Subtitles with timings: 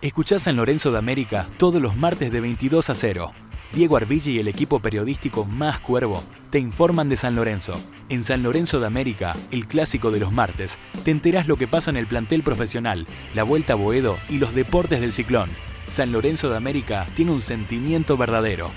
[0.00, 3.32] Escuchá San Lorenzo de América todos los martes de 22 a 0.
[3.72, 7.80] Diego Arbille y el equipo periodístico Más Cuervo te informan de San Lorenzo.
[8.08, 11.90] En San Lorenzo de América, el clásico de los martes, te enterás lo que pasa
[11.90, 15.50] en el plantel profesional, la Vuelta a Boedo y los deportes del ciclón.
[15.88, 18.70] San Lorenzo de América tiene un sentimiento verdadero.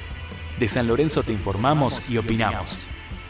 [0.58, 2.80] De San Lorenzo te informamos y opinamos.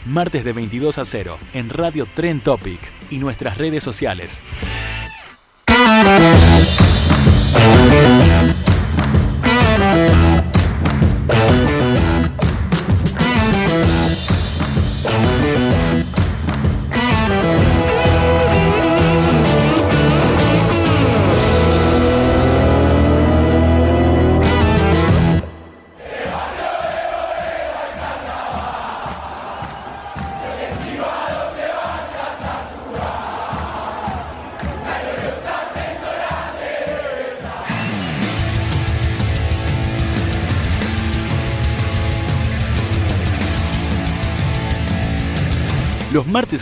[0.06, 2.80] Martes de 22 a 0 en Radio Tren Topic
[3.10, 4.42] y nuestras redes sociales.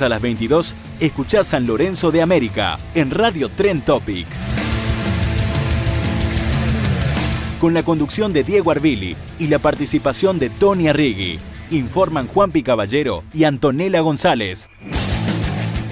[0.03, 4.27] A las 22, escuchá San Lorenzo de América en Radio Tren Topic.
[7.61, 11.39] Con la conducción de Diego Arbili y la participación de Tony Arrigui,
[11.71, 14.69] informan Juan Caballero y Antonella González.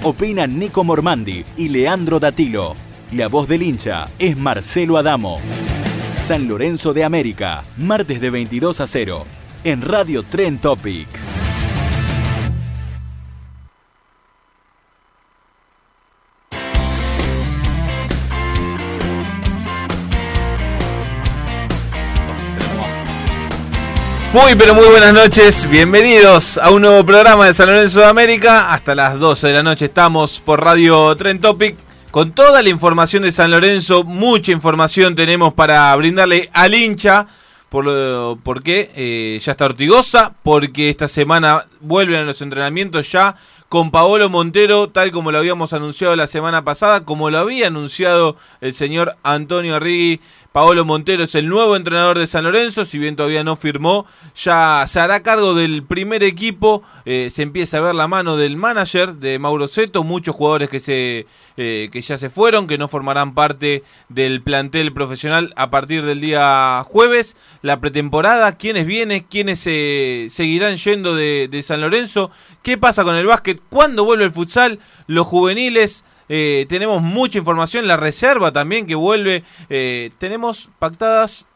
[0.03, 2.75] Opinan Nico Mormandi y Leandro Datilo.
[3.11, 5.39] La voz del hincha es Marcelo Adamo.
[6.25, 9.25] San Lorenzo de América, martes de 22 a 0,
[9.63, 11.07] en Radio Tren Topic.
[24.31, 28.71] Muy pero muy buenas noches, bienvenidos a un nuevo programa de San Lorenzo de América.
[28.71, 31.75] Hasta las 12 de la noche estamos por Radio Tren Topic
[32.11, 34.03] con toda la información de San Lorenzo.
[34.03, 37.25] Mucha información tenemos para brindarle al hincha.
[37.69, 37.85] Por,
[38.41, 43.35] porque eh, ya está Ortigosa, porque esta semana vuelven a los entrenamientos ya
[43.67, 48.35] con Paolo Montero, tal como lo habíamos anunciado la semana pasada, como lo había anunciado
[48.61, 50.19] el señor Antonio Arrigui
[50.59, 54.05] Paolo Montero es el nuevo entrenador de San Lorenzo, si bien todavía no firmó,
[54.35, 58.57] ya se hará cargo del primer equipo, eh, se empieza a ver la mano del
[58.57, 62.89] manager de Mauro Seto, muchos jugadores que, se, eh, que ya se fueron, que no
[62.89, 69.61] formarán parte del plantel profesional a partir del día jueves, la pretemporada, quiénes vienen, quiénes
[69.61, 72.31] se seguirán yendo de, de San Lorenzo,
[72.63, 77.87] qué pasa con el básquet, cuándo vuelve el futsal, los juveniles, eh, tenemos mucha información,
[77.87, 79.43] la reserva también que vuelve.
[79.69, 81.47] Eh, tenemos pactadas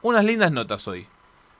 [0.00, 1.06] unas lindas notas hoy.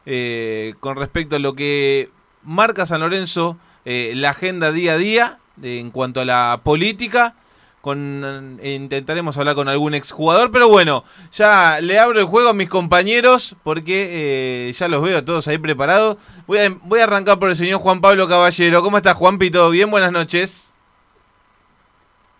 [0.07, 2.11] Eh, con respecto a lo que
[2.43, 7.35] marca San Lorenzo, la agenda día a día en cuanto a la política.
[7.81, 12.69] Con, intentaremos hablar con algún exjugador, pero bueno, ya le abro el juego a mis
[12.69, 16.19] compañeros porque ya los veo todos ahí preparados.
[16.47, 18.83] Voy a, voy a arrancar por el señor Juan Pablo Caballero.
[18.83, 19.51] ¿Cómo estás, Juanpi?
[19.51, 19.91] ¿Todo bien?
[19.91, 20.68] Buenas noches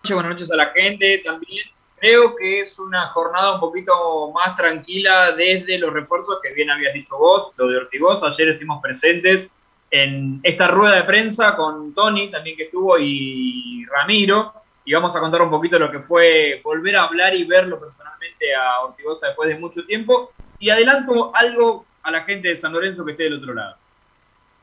[0.07, 1.65] buenas noches a la gente también.
[1.99, 6.93] Creo que es una jornada un poquito más tranquila desde los refuerzos que bien habías
[6.93, 8.23] dicho vos, lo de Ortigoz.
[8.23, 9.53] Ayer estuvimos presentes
[9.91, 14.53] en esta rueda de prensa con Tony también que estuvo y Ramiro.
[14.85, 18.55] Y vamos a contar un poquito lo que fue volver a hablar y verlo personalmente
[18.55, 20.31] a Ortigoza después de mucho tiempo.
[20.57, 23.75] Y adelanto algo a la gente de San Lorenzo que esté del otro lado.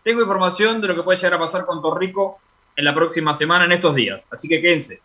[0.02, 2.40] Tengo información de lo que puede llegar a pasar con Torrico
[2.74, 4.26] en la próxima semana, en estos días.
[4.30, 5.00] Así que quédense.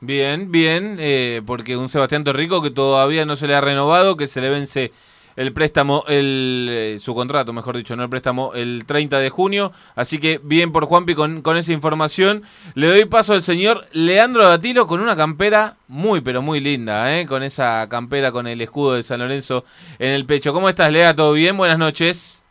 [0.00, 4.28] Bien, bien, eh, porque un Sebastián Torrico que todavía no se le ha renovado, que
[4.28, 4.92] se le vence
[5.34, 9.70] el préstamo, el, eh, su contrato, mejor dicho, no el préstamo, el 30 de junio.
[9.94, 12.42] Así que bien por Juanpi con, con esa información.
[12.74, 17.26] Le doy paso al señor Leandro Datilo con una campera muy, pero muy linda, ¿eh?
[17.26, 19.64] con esa campera con el escudo de San Lorenzo
[20.00, 20.52] en el pecho.
[20.52, 21.14] ¿Cómo estás, Lea?
[21.14, 21.56] ¿Todo bien?
[21.56, 22.42] Buenas noches.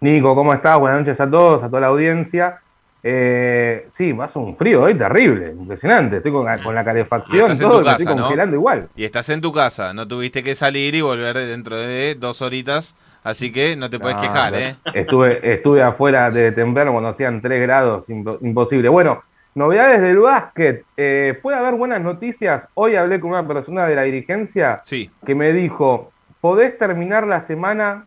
[0.00, 0.78] Nico, ¿cómo estás?
[0.78, 2.60] Buenas noches a todos, a toda la audiencia.
[3.02, 6.18] Eh, sí, hace un frío hoy terrible, impresionante.
[6.18, 8.88] Estoy con, la calefacción, todo, estoy congelando igual.
[8.96, 12.94] Y estás en tu casa, no tuviste que salir y volver dentro de dos horitas,
[13.24, 14.76] así que no te puedes quejar, ¿eh?
[14.92, 18.88] Estuve, estuve afuera de temprano cuando hacían 3 grados, imposible.
[18.88, 19.22] Bueno,
[19.54, 20.84] novedades del básquet.
[20.96, 22.66] Eh, puede haber buenas noticias.
[22.74, 25.10] Hoy hablé con una persona de la dirigencia sí.
[25.24, 28.06] que me dijo podés terminar la semana,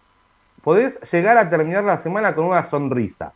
[0.64, 3.34] podés llegar a terminar la semana con una sonrisa.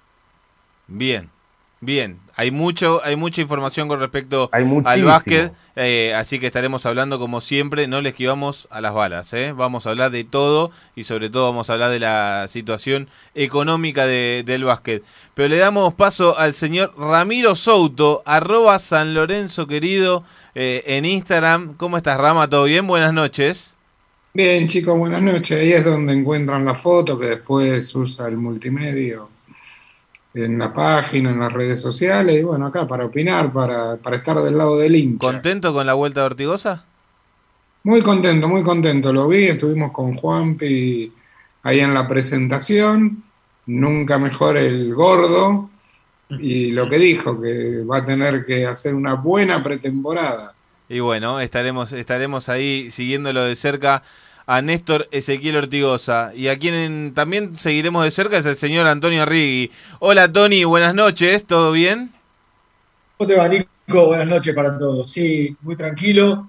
[0.88, 1.30] Bien,
[1.79, 7.19] Bien, hay mucho, hay mucha información con respecto al básquet, eh, así que estaremos hablando
[7.19, 9.53] como siempre, no le esquivamos a las balas, ¿eh?
[9.56, 14.07] vamos a hablar de todo y sobre todo vamos a hablar de la situación económica
[14.07, 15.03] del básquet.
[15.35, 20.23] Pero le damos paso al señor Ramiro Souto, arroba San Lorenzo querido
[20.56, 21.75] eh, en Instagram.
[21.75, 22.50] ¿Cómo estás Rama?
[22.50, 22.88] ¿Todo bien?
[22.88, 23.75] Buenas noches.
[24.33, 25.62] Bien chicos, buenas noches.
[25.62, 29.37] Ahí es donde encuentran la foto que después usa el multimedio
[30.45, 34.42] en la página, en las redes sociales, y bueno, acá para opinar, para, para estar
[34.42, 35.28] del lado del hincha.
[35.28, 36.84] ¿Contento con la vuelta de Ortigosa?
[37.84, 39.13] Muy contento, muy contento.
[39.13, 41.12] Lo vi, estuvimos con Juanpi
[41.63, 43.24] ahí en la presentación,
[43.66, 45.69] nunca mejor el gordo,
[46.30, 50.54] y lo que dijo, que va a tener que hacer una buena pretemporada.
[50.90, 54.04] Y bueno, estaremos, estaremos ahí siguiéndolo de cerca
[54.47, 56.33] a Néstor Ezequiel Ortigosa.
[56.33, 59.69] Y a quien también seguiremos de cerca es el señor Antonio Rigui.
[59.99, 62.13] Hola Tony, buenas noches, ¿todo bien?
[63.17, 63.67] ¿Cómo te va, Nico?
[64.07, 65.11] Buenas noches para todos.
[65.11, 66.47] Sí, muy tranquilo.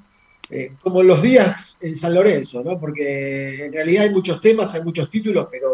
[0.48, 2.78] Eh, como los días en San Lorenzo, ¿no?
[2.78, 5.68] Porque en realidad hay muchos temas, hay muchos títulos, pero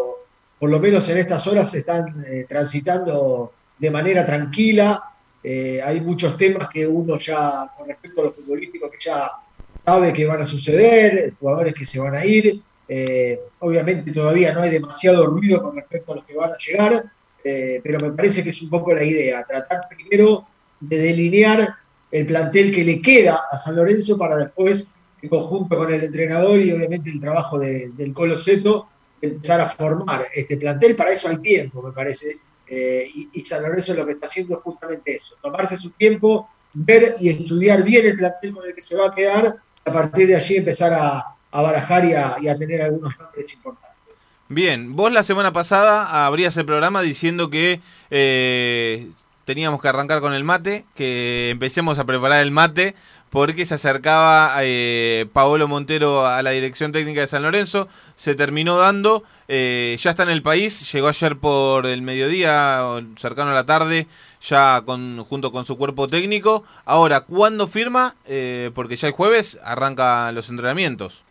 [0.58, 5.10] por lo menos en estas horas se están eh, transitando de manera tranquila.
[5.42, 9.30] Eh, hay muchos temas que uno ya, con respecto a los futbolísticos, que ya
[9.74, 12.60] sabe que van a suceder, jugadores que se van a ir.
[12.86, 17.04] Eh, obviamente todavía no hay demasiado ruido con respecto a los que van a llegar,
[17.42, 20.46] eh, pero me parece que es un poco la idea, tratar primero
[20.80, 21.76] de delinear
[22.10, 24.90] el plantel que le queda a San Lorenzo para después,
[25.22, 28.88] en conjunto con el entrenador y obviamente el trabajo del Colo Seto,
[29.20, 30.94] empezar a formar este plantel.
[30.94, 32.38] Para eso hay tiempo, me parece.
[32.66, 36.48] Eh, y, y San Lorenzo lo que está haciendo es justamente eso, tomarse su tiempo,
[36.74, 40.26] ver y estudiar bien el plantel con el que se va a quedar, a partir
[40.26, 44.28] de allí empezar a, barajar y a, tener algunos nombres importantes.
[44.48, 47.80] Bien, vos la semana pasada abrías el programa diciendo que
[48.10, 49.08] eh,
[49.44, 52.94] teníamos que arrancar con el mate, que empecemos a preparar el mate
[53.34, 58.76] porque se acercaba eh, Paolo Montero a la dirección técnica de San Lorenzo, se terminó
[58.76, 62.80] dando, eh, ya está en el país, llegó ayer por el mediodía,
[63.16, 64.06] cercano a la tarde,
[64.49, 66.64] ya con, junto con su cuerpo técnico.
[66.85, 68.17] Ahora, ¿cuándo firma?
[68.26, 71.25] Eh, porque ya el jueves arrancan los entrenamientos.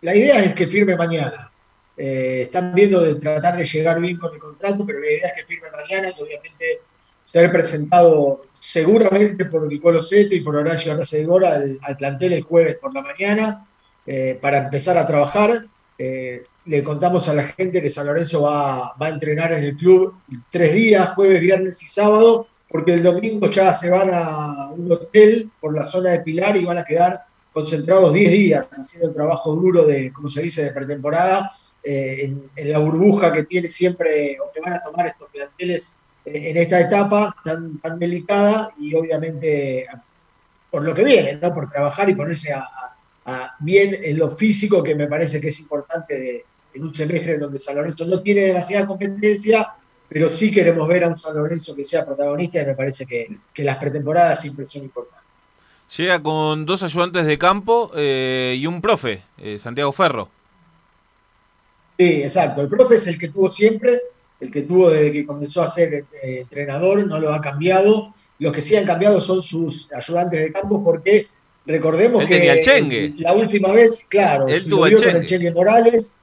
[0.00, 1.50] La idea es que firme mañana.
[1.96, 5.46] están viendo de tratar de llegar bien con el contrato, pero la idea es que
[5.46, 6.80] firme mañana y obviamente
[7.22, 12.76] ser presentado seguramente por Nicolo Seto y por Horacio Arcegora al, al plantel el jueves
[12.76, 13.66] por la mañana
[14.06, 15.66] eh, para empezar a trabajar.
[15.98, 19.76] Eh, le contamos a la gente que San Lorenzo va, va, a entrenar en el
[19.76, 20.14] club
[20.50, 25.50] tres días, jueves, viernes y sábado, porque el domingo ya se van a un hotel
[25.60, 29.54] por la zona de Pilar y van a quedar concentrados 10 días haciendo el trabajo
[29.54, 34.38] duro de, como se dice, de pretemporada, eh, en, en, la burbuja que tiene siempre,
[34.40, 39.86] o que van a tomar estos planteles en esta etapa tan, delicada y obviamente
[40.70, 41.52] por lo que viene, ¿no?
[41.52, 42.68] por trabajar y ponerse a,
[43.60, 46.44] bien en lo físico, que me parece que es importante
[46.74, 49.74] en un semestre donde San Lorenzo no tiene demasiada competencia,
[50.08, 53.28] pero sí queremos ver a un San Lorenzo que sea protagonista y me parece que,
[53.62, 55.22] las pretemporadas siempre son importantes.
[55.96, 60.28] Llega con dos ayudantes de campo eh, y un profe, eh, Santiago Ferro.
[61.98, 62.62] Sí, exacto.
[62.62, 64.00] El profe es el que tuvo siempre,
[64.40, 66.04] el que tuvo desde que comenzó a ser eh,
[66.40, 68.12] entrenador, no lo ha cambiado.
[68.38, 71.28] Los que sí han cambiado son sus ayudantes de campo porque
[71.64, 76.18] recordemos que la última vez, claro, Él tuvo el con el Chengue Morales,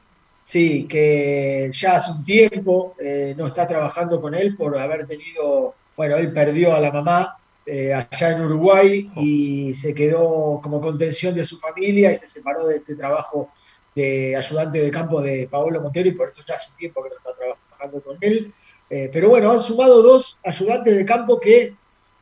[0.49, 5.75] sí, que ya hace un tiempo eh, no está trabajando con él por haber tenido,
[5.95, 7.37] bueno, él perdió a la mamá
[7.67, 12.65] eh, allá en Uruguay y se quedó como contención de su familia y se separó
[12.65, 13.51] de este trabajo
[13.93, 17.09] de ayudante de campo de Paolo Montero y por eso ya hace un tiempo que
[17.09, 18.51] no está trabajando con él.
[18.89, 21.75] Eh, pero bueno, han sumado dos ayudantes de campo que,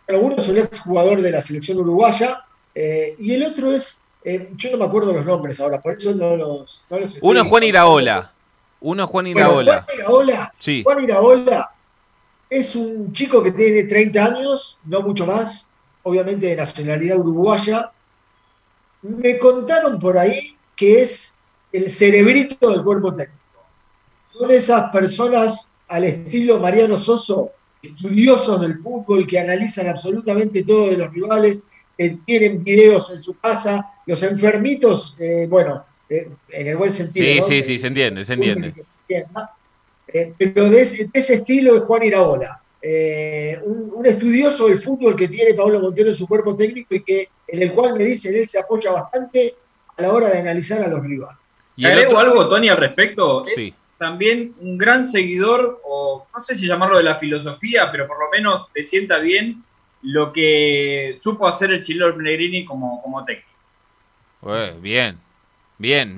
[0.10, 2.44] uno es un exjugador de la selección uruguaya
[2.76, 6.36] y el otro es, eh, yo no me acuerdo los nombres ahora, por eso no
[6.36, 6.84] los...
[7.22, 8.34] uno es Juan Iraola.
[8.80, 9.84] Uno es Juan Iraola.
[9.86, 10.84] Juan Iraola, sí.
[10.84, 11.72] Juan Iraola
[12.50, 15.70] es un chico que tiene 30 años, no mucho más,
[16.04, 17.92] obviamente de nacionalidad uruguaya.
[19.02, 21.38] Me contaron por ahí que es
[21.72, 23.38] el cerebrito del cuerpo técnico
[24.28, 30.98] son esas personas al estilo Mariano Soso, estudiosos del fútbol, que analizan absolutamente todo de
[30.98, 31.66] los rivales,
[31.98, 37.26] que tienen videos en su casa, los enfermitos, eh, bueno, eh, en el buen sentido.
[37.26, 38.74] Sí, sí, sí, se entiende, se entiende.
[39.10, 42.62] Eh, pero de ese, estilo es Juan Iraola,
[43.66, 47.28] un, un, estudioso del fútbol que tiene Pablo Montero en su cuerpo técnico y que
[47.46, 49.56] en el cual me dicen él se apoya bastante
[49.98, 51.38] a la hora de analizar a los rivales.
[51.76, 53.46] Y agrego algo, Tony, al respecto.
[53.46, 58.18] Es también un gran seguidor, o no sé si llamarlo de la filosofía, pero por
[58.20, 59.64] lo menos le sienta bien
[60.04, 63.57] lo que supo hacer el chileno Pellegrini como, como técnico.
[64.82, 65.18] Bien,
[65.78, 66.16] bien.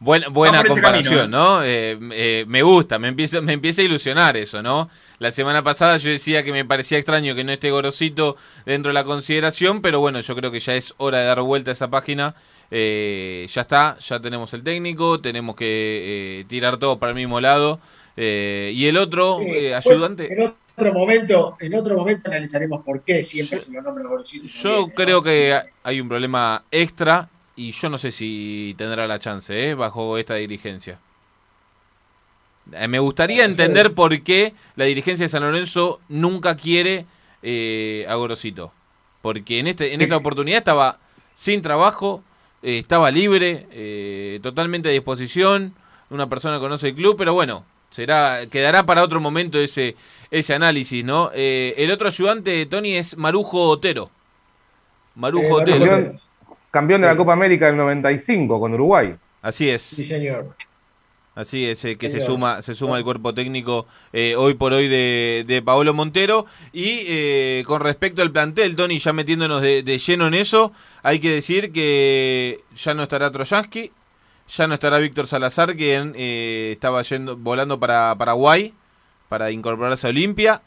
[0.00, 1.28] buena, buena comparación, ¿eh?
[1.28, 1.62] ¿no?
[1.64, 4.88] Eh, eh, me gusta, me empieza, me empieza a ilusionar eso, ¿no?
[5.18, 8.94] La semana pasada yo decía que me parecía extraño que no esté Gorosito dentro de
[8.94, 11.90] la consideración, pero bueno, yo creo que ya es hora de dar vuelta a esa
[11.90, 12.36] página.
[12.70, 17.40] Eh, ya está, ya tenemos el técnico, tenemos que eh, tirar todo para el mismo
[17.40, 17.80] lado.
[18.16, 20.32] Eh, y el otro ayudante.
[20.32, 24.46] en otro momento, en otro momento analizaremos por qué siempre se lo nombra Gorosito.
[24.46, 29.74] Yo creo que hay un problema extra y yo no sé si tendrá la chance
[29.74, 31.00] bajo esta dirigencia.
[32.70, 37.06] Eh, me gustaría entender por qué la dirigencia de San Lorenzo nunca quiere
[37.42, 38.72] eh, a Gorosito.
[39.20, 41.00] Porque en, este, en esta oportunidad estaba
[41.34, 42.22] sin trabajo,
[42.62, 45.74] eh, estaba libre, eh, totalmente a disposición,
[46.10, 49.96] una persona que conoce el club, pero bueno, será quedará para otro momento ese,
[50.30, 51.32] ese análisis, ¿no?
[51.34, 54.10] el otro ayudante, Tony, es Marujo Otero.
[55.16, 56.20] Marujo Otero.
[56.78, 59.14] Campeón, de la Copa América del 95 con Uruguay.
[59.42, 59.82] Así es.
[59.82, 60.54] Sí, señor.
[61.34, 64.88] Así es, eh, que se suma, se suma el cuerpo técnico eh, hoy por hoy
[64.88, 66.46] de, de Paolo Montero.
[66.72, 70.72] Y eh, con respecto al plantel, Tony, ya metiéndonos de, lleno en eso,
[71.04, 73.92] hay que decir que ya no estará Trojansky,
[74.48, 78.74] ya no estará Víctor Salazar, quien estaba yendo, volando para Paraguay
[79.28, 80.62] para incorporarse a Olimpia.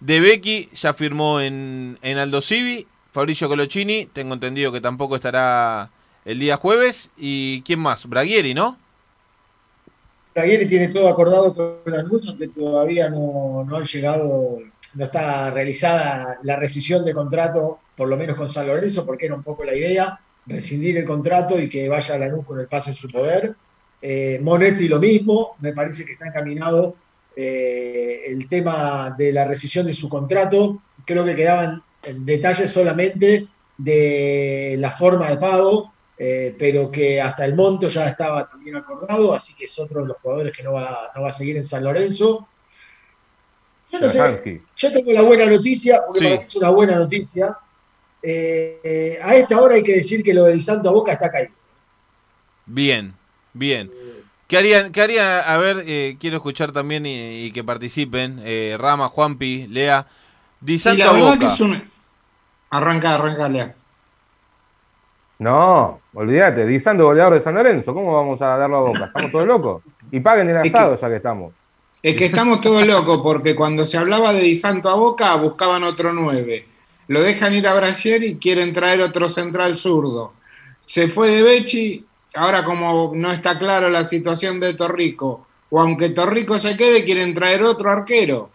[0.00, 2.86] De Becky ya firmó en, en Aldo Civi.
[3.16, 5.90] Fabricio Colochini, tengo entendido que tampoco estará
[6.26, 7.08] el día jueves.
[7.16, 8.06] ¿Y quién más?
[8.06, 8.76] Braguieri, ¿no?
[10.34, 14.58] Braguieri tiene todo acordado con Lanús, aunque todavía no, no han llegado,
[14.92, 19.34] no está realizada la rescisión de contrato, por lo menos con San Lorenzo, porque era
[19.34, 22.96] un poco la idea, rescindir el contrato y que vaya Lanús con el pase en
[22.96, 23.56] su poder.
[24.02, 26.96] Eh, Monetti lo mismo, me parece que está encaminado
[27.34, 30.82] eh, el tema de la rescisión de su contrato.
[31.06, 31.82] Creo que quedaban
[32.14, 38.48] detalles solamente de la forma de pago eh, pero que hasta el monto ya estaba
[38.48, 41.32] también acordado, así que es otro de los jugadores que no va, no va a
[41.32, 42.48] seguir en San Lorenzo.
[43.92, 47.56] Yo no sé, yo tengo la buena noticia, porque es una buena noticia.
[48.22, 51.30] Eh, a esta hora hay que decir que lo de Di Santo a Boca está
[51.30, 51.52] caído.
[52.64, 53.14] Bien,
[53.52, 53.92] bien.
[54.48, 58.42] ¿Qué haría, qué haría a ver, eh, quiero escuchar también y, que participen,
[58.78, 60.06] Rama, Juanpi, Lea,
[60.60, 61.54] Di Santo a Boca.
[62.76, 63.74] Arranca, arranca, Lea.
[65.38, 69.04] No, olvídate, Disando goleador de San Lorenzo, ¿cómo vamos a darlo a boca?
[69.06, 69.82] ¿Estamos todos locos?
[70.10, 71.52] Y paguen el asado ya que estamos.
[72.02, 75.84] Es que estamos todos locos, porque cuando se hablaba de Di Santo a Boca, buscaban
[75.84, 76.66] otro nueve.
[77.08, 80.34] Lo dejan ir a Brasil y quieren traer otro central zurdo.
[80.84, 82.04] Se fue de Becci,
[82.34, 87.32] ahora como no está claro la situación de Torrico, o aunque Torrico se quede, quieren
[87.34, 88.50] traer otro arquero.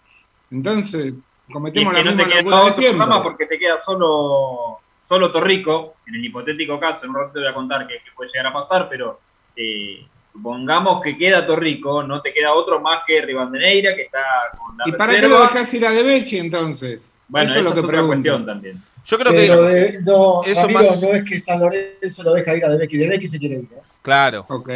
[0.51, 1.13] Entonces,
[1.51, 3.07] cometemos la misma locura de siempre.
[3.21, 4.79] Porque te queda solo
[5.11, 8.29] solo Torrico, en el hipotético caso, en un rato te voy a contar qué puede
[8.31, 9.19] llegar a pasar, pero
[9.57, 14.21] eh, supongamos que queda Torrico, no te queda otro más que Ribandeneira, que está
[14.57, 17.11] con la ¿Y para qué lo dejas ir a Debechi entonces?
[17.27, 18.81] Bueno, eso es lo que es otra cuestión también.
[19.05, 21.01] Yo creo que no, eso más...
[21.01, 23.67] no es que San Lorenzo lo deja ir a Debechi, Debechi se quiere ir.
[23.75, 23.81] ¿eh?
[24.01, 24.45] Claro.
[24.47, 24.69] Ok.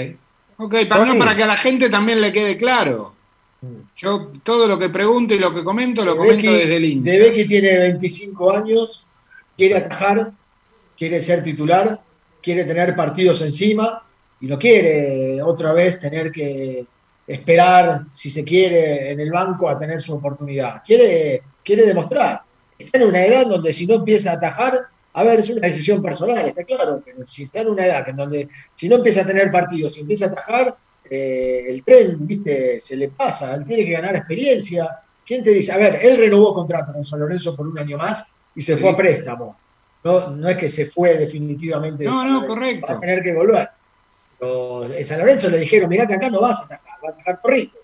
[0.57, 3.14] Ok, para, para que a la gente también le quede claro.
[3.95, 7.11] Yo todo lo que pregunto y lo que comento lo comento desde el hincha.
[7.11, 9.05] Debecky tiene 25 años,
[9.57, 10.31] quiere atajar,
[10.97, 11.99] quiere ser titular,
[12.41, 14.03] quiere tener partidos encima
[14.41, 16.85] y no quiere otra vez tener que
[17.27, 20.83] esperar, si se quiere, en el banco a tener su oportunidad.
[20.85, 22.41] Quiere, quiere demostrar.
[22.77, 24.79] Está en una edad donde si no empieza a atajar,
[25.13, 28.17] a ver, es una decisión personal, está claro, pero si está en una edad en
[28.17, 30.77] donde si no empieza a tener partidos, si empieza a atajar,
[31.09, 35.01] eh, el tren, viste, se le pasa, él tiene que ganar experiencia.
[35.25, 35.71] ¿Quién te dice?
[35.71, 38.91] A ver, él renovó contrato con San Lorenzo por un año más y se fue
[38.91, 39.57] a préstamo.
[40.03, 42.05] No, no es que se fue definitivamente.
[42.05, 42.85] No, no, correcto.
[42.87, 43.69] Va a tener que volver.
[44.37, 47.15] Pero en San Lorenzo le dijeron, mirá que acá no vas a atajar, vas a
[47.15, 47.77] atajar rico.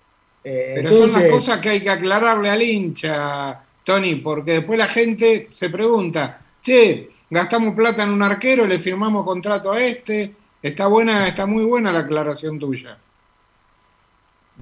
[0.43, 4.87] Eh, Pero son las cosas que hay que aclararle al hincha, Tony, porque después la
[4.87, 10.35] gente se pregunta, che, gastamos plata en un arquero, le firmamos contrato a este.
[10.61, 12.97] Está buena, está muy buena la aclaración tuya.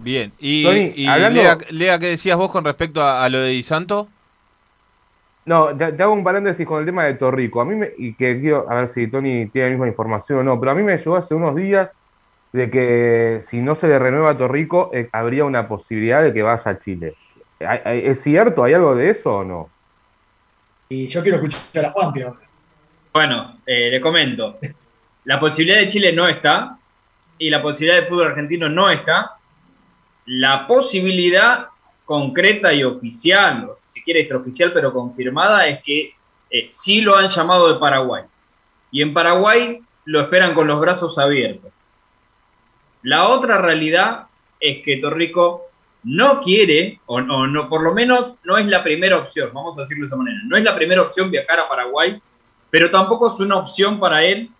[0.01, 0.63] Bien, y,
[1.71, 4.07] Lea, ¿qué decías vos con respecto a, a lo de Di Santo?
[5.45, 7.59] No, te, hago un paréntesis con el tema de Torrico.
[7.59, 10.43] A mí me, y que quiero, a ver si Tony tiene la misma información o
[10.43, 11.89] no, pero a mí me llegó hace unos días
[12.53, 16.43] de que si no se le renueva a Torrico, eh, habría una posibilidad de que
[16.43, 17.15] vaya a Chile.
[17.59, 18.63] ¿Es cierto?
[18.63, 19.69] ¿Hay algo de eso o no?
[20.89, 22.13] Y yo quiero escuchar a Juan
[23.11, 24.57] Bueno, eh, le comento.
[25.25, 26.77] La posibilidad de Chile no está,
[27.39, 29.38] y la posibilidad de fútbol argentino no está,
[30.29, 31.69] la posibilidad
[32.05, 36.13] concreta y oficial, o si quiere extraoficial, pero confirmada, es que
[36.51, 38.23] eh, sí lo han llamado de Paraguay.
[38.91, 41.71] Y en Paraguay lo esperan con los brazos abiertos.
[43.01, 44.27] La otra realidad
[44.59, 45.65] es que Torrico
[46.03, 50.03] no quiere, o no, por lo menos no es la primera opción, vamos a decirlo
[50.03, 52.21] de esa manera, no es la primera opción viajar a Paraguay,
[52.69, 54.51] pero tampoco es una opción para él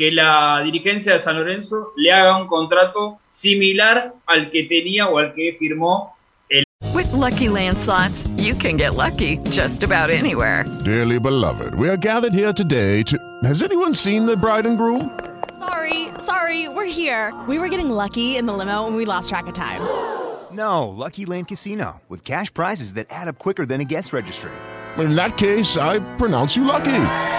[0.00, 5.18] que la dirigencia de San Lorenzo le haga un contrato similar al que tenía o
[5.18, 6.16] al que firmó
[6.48, 6.64] el.
[6.94, 10.64] With lucky landslots, you can get lucky just about anywhere.
[10.86, 13.18] Dearly beloved, we are gathered here today to.
[13.44, 15.10] Has anyone seen the bride and groom?
[15.58, 17.34] Sorry, sorry, we're here.
[17.46, 19.82] We were getting lucky in the limo and we lost track of time.
[20.52, 24.50] No, Lucky Land Casino, with cash prizes that add up quicker than a guest registry.
[24.98, 27.38] In that case, I pronounce you lucky.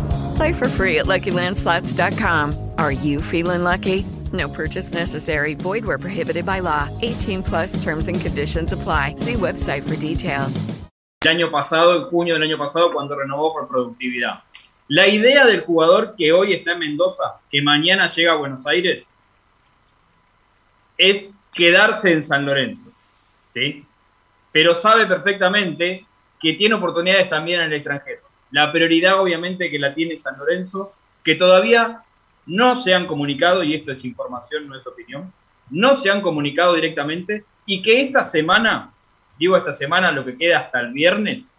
[0.35, 2.71] Play for free at LuckyLandSlots.com.
[2.77, 4.05] Are you feeling lucky?
[4.31, 5.55] No purchase necessary.
[5.55, 6.87] Void where prohibited by law.
[7.01, 9.15] 18 plus terms and conditions apply.
[9.15, 10.65] See website for details.
[11.23, 14.41] El año pasado, en junio del año pasado, cuando renovó por productividad.
[14.87, 19.09] La idea del jugador que hoy está en Mendoza, que mañana llega a Buenos Aires,
[20.97, 22.91] es quedarse en San Lorenzo.
[23.47, 23.85] ¿sí?
[24.51, 26.05] Pero sabe perfectamente
[26.39, 28.20] que tiene oportunidades también en el extranjero.
[28.51, 30.93] La prioridad obviamente que la tiene San Lorenzo,
[31.23, 32.03] que todavía
[32.45, 35.31] no se han comunicado, y esto es información, no es opinión,
[35.69, 38.91] no se han comunicado directamente y que esta semana,
[39.39, 41.57] digo esta semana, lo que queda hasta el viernes,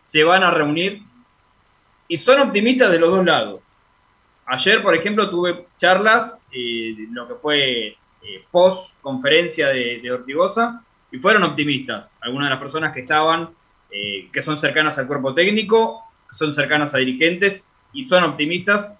[0.00, 1.02] se van a reunir
[2.06, 3.60] y son optimistas de los dos lados.
[4.46, 10.84] Ayer, por ejemplo, tuve charlas, eh, lo que fue eh, post conferencia de, de, Ortigosa,
[11.10, 12.14] y fueron optimistas.
[12.20, 13.50] Algunas de las personas que estaban,
[13.96, 18.96] eh, que son cercanas al cuerpo técnico, son cercanas a dirigentes y son optimistas,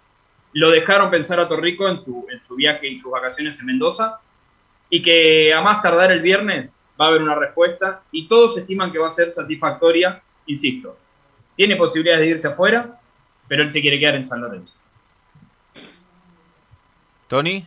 [0.52, 4.20] lo dejaron pensar a Torrico en su, en su viaje y sus vacaciones en Mendoza,
[4.88, 8.92] y que a más tardar el viernes va a haber una respuesta, y todos estiman
[8.92, 10.96] que va a ser satisfactoria, insisto.
[11.57, 13.00] Tiene posibilidades de irse afuera,
[13.48, 14.76] pero él se quiere quedar en San Lorenzo.
[17.26, 17.66] ¿Tony?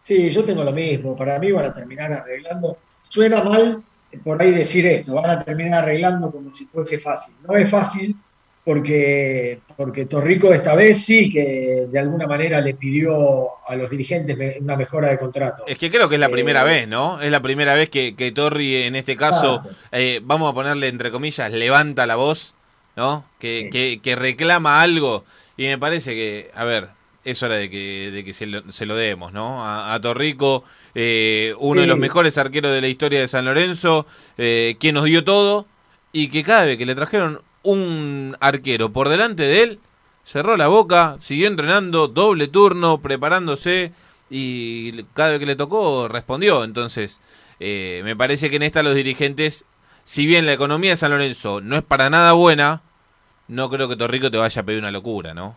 [0.00, 1.16] Sí, yo tengo lo mismo.
[1.16, 2.78] Para mí van a terminar arreglando.
[3.02, 3.82] Suena mal
[4.24, 7.34] por ahí decir esto, van a terminar arreglando como si fuese fácil.
[7.46, 8.16] No es fácil
[8.64, 13.14] porque, porque Torrico esta vez sí que de alguna manera le pidió
[13.66, 15.64] a los dirigentes una mejora de contrato.
[15.66, 17.20] Es que creo que es la primera vez, ¿no?
[17.20, 21.10] Es la primera vez que, que Torri en este caso, eh, vamos a ponerle entre
[21.10, 22.54] comillas, levanta la voz
[22.96, 23.24] ¿no?
[23.38, 25.24] Que, que, que, reclama algo.
[25.56, 26.88] Y me parece que, a ver,
[27.24, 29.64] es hora de que, de que se, lo, se lo demos, ¿no?
[29.64, 30.64] A, a Torrico,
[30.94, 31.82] eh, uno sí.
[31.82, 34.06] de los mejores arqueros de la historia de San Lorenzo,
[34.38, 35.66] eh, que nos dio todo,
[36.12, 39.80] y que cada vez que le trajeron un arquero por delante de él,
[40.24, 43.92] cerró la boca, siguió entrenando, doble turno, preparándose,
[44.30, 46.64] y cada vez que le tocó respondió.
[46.64, 47.20] Entonces,
[47.60, 49.64] eh, me parece que en esta los dirigentes
[50.04, 52.82] si bien la economía de San Lorenzo no es para nada buena,
[53.48, 55.56] no creo que Torrico te vaya a pedir una locura, ¿no?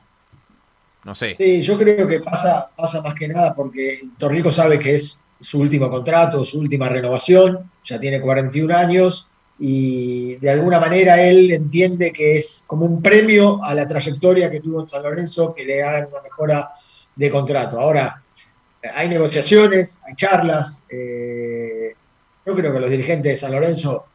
[1.03, 1.35] No sé.
[1.37, 5.59] Sí, yo creo que pasa, pasa más que nada porque Torrico sabe que es su
[5.59, 12.11] último contrato, su última renovación, ya tiene 41 años y de alguna manera él entiende
[12.11, 15.81] que es como un premio a la trayectoria que tuvo en San Lorenzo que le
[15.81, 16.71] hagan una mejora
[17.15, 17.79] de contrato.
[17.79, 18.21] Ahora,
[18.93, 20.83] hay negociaciones, hay charlas.
[20.89, 21.93] Eh,
[22.45, 24.05] yo creo que los dirigentes de San Lorenzo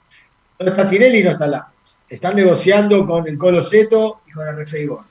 [0.59, 2.01] no está Tinelli y no está Lápiz.
[2.09, 5.10] Están negociando con el Colo Seto y con el Rexeigón.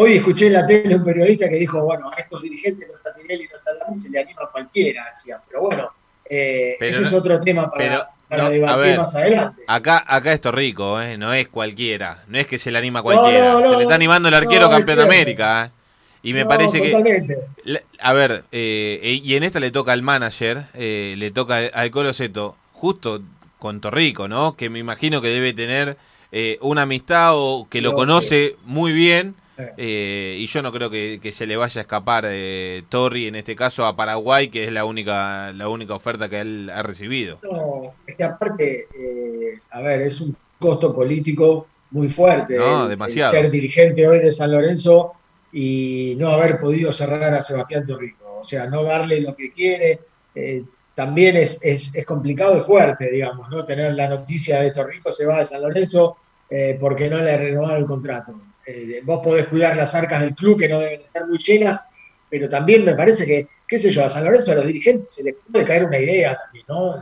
[0.00, 3.12] Hoy escuché en la tele un periodista que dijo, bueno, a estos dirigentes no está
[3.14, 5.40] Tinelli y no está Lápiz, se le anima a cualquiera, decía.
[5.48, 5.90] Pero bueno,
[6.28, 9.62] eh, pero ese no, es otro tema para, pero, para no, debatir ver, más adelante.
[9.66, 11.18] Acá, acá esto rico, ¿eh?
[11.18, 14.28] no es cualquiera, no es que se le anima a cualquiera, se le está animando
[14.28, 15.66] el arquero campeón de América.
[15.66, 15.78] ¿eh?
[16.22, 17.36] Y me parece totalmente.
[17.64, 17.82] que.
[18.00, 22.12] A ver, eh, y en esta le toca al manager, eh, le toca al Colo
[22.12, 23.22] Seto, justo
[23.58, 24.56] con Torrico, ¿no?
[24.56, 25.96] Que me imagino que debe tener
[26.32, 29.34] eh, una amistad o que lo conoce muy bien.
[29.76, 33.34] Eh, y yo no creo que, que, se le vaya a escapar eh, Torri en
[33.34, 37.38] este caso a Paraguay, que es la única la única oferta que él ha recibido.
[37.42, 42.56] No, es que aparte, eh, a ver, es un costo político muy fuerte.
[42.56, 43.32] No, el, demasiado.
[43.34, 45.14] El ser dirigente hoy de San Lorenzo
[45.52, 48.38] y no haber podido cerrar a Sebastián Torrico.
[48.40, 50.00] o sea, no darle lo que quiere,
[50.34, 50.62] eh,
[50.94, 53.64] también es, es, es, complicado y fuerte, digamos, ¿no?
[53.64, 56.16] Tener la noticia de Torrico se va de San Lorenzo
[56.50, 58.34] eh, porque no le renovaron el contrato.
[58.70, 61.86] Eh, vos podés cuidar las arcas del club que no deben estar muy llenas,
[62.28, 65.24] pero también me parece que, qué sé yo, a San Lorenzo a los dirigentes se
[65.24, 67.00] les puede caer una idea también, ¿no?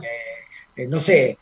[0.87, 1.37] no sé,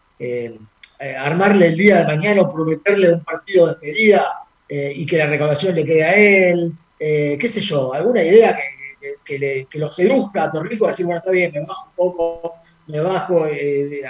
[1.18, 4.26] armarle el día de mañana o prometerle un partido de despedida
[4.68, 9.38] y que la recaudación le quede a él, qué sé yo, alguna idea que, que,
[9.38, 12.56] le, que lo seduzca a Torrico a decir, bueno, está bien, me bajo un poco,
[12.88, 14.02] me bajo, eh,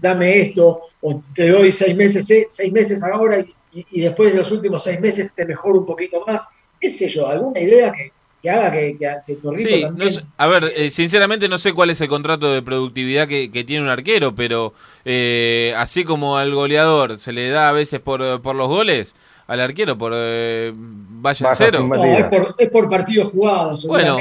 [0.00, 4.50] dame esto, o te doy seis meses, seis meses ahora y, y, después de los
[4.52, 6.48] últimos seis meses te mejoro un poquito más.
[6.80, 7.26] ¿Qué sé yo?
[7.26, 10.14] ¿Alguna idea que, que haga que, que, Torrico sí, también...
[10.36, 13.88] a ver, eh, sinceramente no sé cuál es el contrato de productividad que, tiene un
[13.88, 18.68] arquero, pero eh, así como al goleador se le da a veces por, por los
[18.68, 19.14] goles,
[19.48, 21.90] al arquero por eh, vaya, cero.
[21.94, 23.86] es, por, es por partidos jugados.
[23.86, 24.18] Bueno,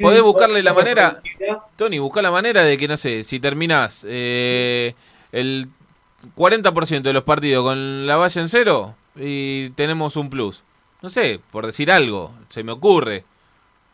[0.00, 1.20] podés buscarle la manera,
[1.76, 4.94] Tony, buscar la manera de que, no sé, si terminás eh,
[5.32, 5.68] el
[6.36, 10.62] 40% de los partidos con la valla en cero y tenemos un plus.
[11.02, 13.24] No sé, por decir algo, se me ocurre.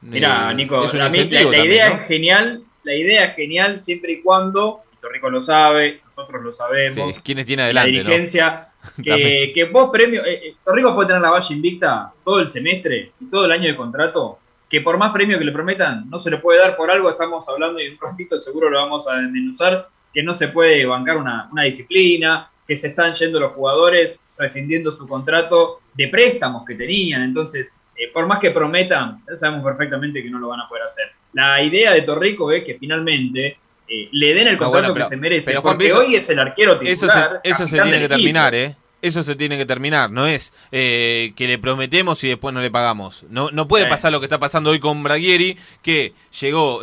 [0.02, 5.30] Mira, eh, Nico, la, idea es genial, la idea es genial siempre y cuando, Torrico
[5.30, 7.18] lo sabe, nosotros lo sabemos.
[7.20, 7.92] ¿Quiénes tiene adelante?
[7.92, 8.68] La dirigencia,
[9.02, 13.26] que, que, vos premio, eh, eh puede tener la valla invicta todo el semestre y
[13.30, 16.38] todo el año de contrato, que por más premio que le prometan, no se le
[16.38, 20.22] puede dar por algo, estamos hablando y un ratito seguro lo vamos a denunciar, que
[20.22, 25.80] no se puede bancar una, disciplina, que se están yendo los jugadores rescindiendo su contrato
[25.94, 30.48] de préstamos que tenían, entonces, eh, por más que prometan, sabemos perfectamente que no lo
[30.48, 31.10] van a poder hacer.
[31.32, 35.60] La idea de Torrico es que finalmente eh, le den el contrato que se merece.
[35.60, 37.40] porque hoy es el arquero titular.
[37.42, 38.76] Eso se, tiene que terminar, ¿eh?
[39.06, 42.70] Eso se tiene que terminar, no es eh, que le prometemos y después no le
[42.70, 43.24] pagamos.
[43.28, 46.80] No, no puede pasar lo que está pasando hoy con Braguieri, que llegó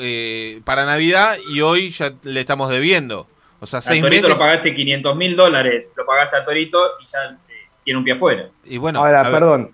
[0.64, 3.28] para Navidad y hoy ya le estamos debiendo.
[3.60, 4.38] O sea, seis Torito meses.
[4.38, 7.38] lo pagaste 500 mil dólares, lo pagaste a Torito y ya
[7.84, 8.50] tiene un pie afuera.
[8.66, 9.72] Y bueno, Ahora, perdón,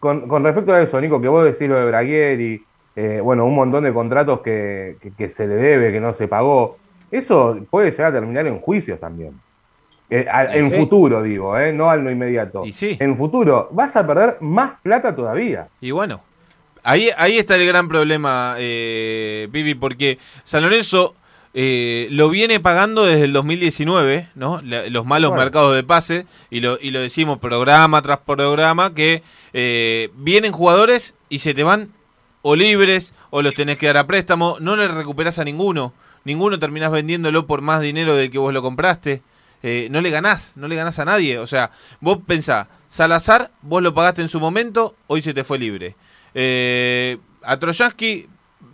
[0.00, 2.62] con, con, respecto a eso, Nico, que vos decís lo de Braguieri,
[2.94, 4.96] eh, bueno, un montón de contratos que,
[5.34, 6.76] se le debe, que no se pagó.
[7.10, 9.40] Eso puede llegar a terminar en juicios también.
[10.14, 12.66] Eh, en futuro, digo, eh, no al no inmediato.
[12.66, 12.98] Y sí.
[13.00, 15.68] En futuro vas a perder más plata todavía.
[15.80, 16.20] Y bueno,
[16.82, 21.14] ahí, ahí está el gran problema, eh, Vivi, porque San Lorenzo
[21.54, 24.60] lo viene pagando desde el 2019, ¿no?
[24.62, 29.22] los malos mercados de pase, y lo, y lo decimos programa tras programa, que
[30.14, 31.88] vienen jugadores y se te van
[32.42, 35.94] o libres o los tenés que dar a préstamo, no le recuperás a ninguno,
[36.24, 39.22] ninguno terminás vendiéndolo por más dinero del que vos lo compraste,
[39.62, 41.70] eh, no le ganás, no le ganás a nadie, o sea,
[42.00, 45.96] vos pensá, Salazar, vos lo pagaste en su momento, hoy se te fue libre.
[46.34, 48.28] Eh, a Trojansky,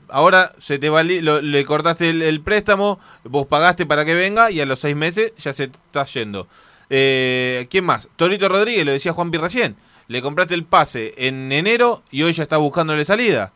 [0.09, 4.67] ahora se te va, le cortaste el, préstamo, vos pagaste para que venga y a
[4.67, 6.49] los seis meses ya se está yendo.
[6.91, 8.09] Eh, ¿Quién más?
[8.17, 9.77] Torito Rodríguez, lo decía Juan Pi recién.
[10.09, 13.53] Le compraste el pase en enero y hoy ya está buscándole salida.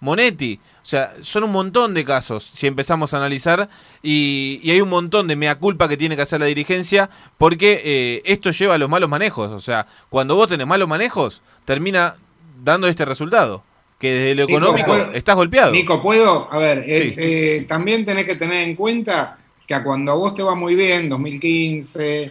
[0.00, 0.60] Monetti.
[0.86, 3.68] O sea, son un montón de casos si empezamos a analizar
[4.04, 8.22] y, hay un montón de mea culpa que tiene que hacer la dirigencia porque eh,
[8.24, 9.50] esto lleva a los malos manejos.
[9.50, 12.14] O sea, cuando vos tenés malos manejos, termina
[12.62, 13.64] dando este resultado.
[13.98, 15.72] Que desde lo económico estás golpeado.
[15.72, 16.46] Nico, ¿puedo?
[16.52, 20.44] A ver, eh, también tenés que tener en cuenta que a cuando a vos te
[20.44, 22.30] va muy bien, 2015,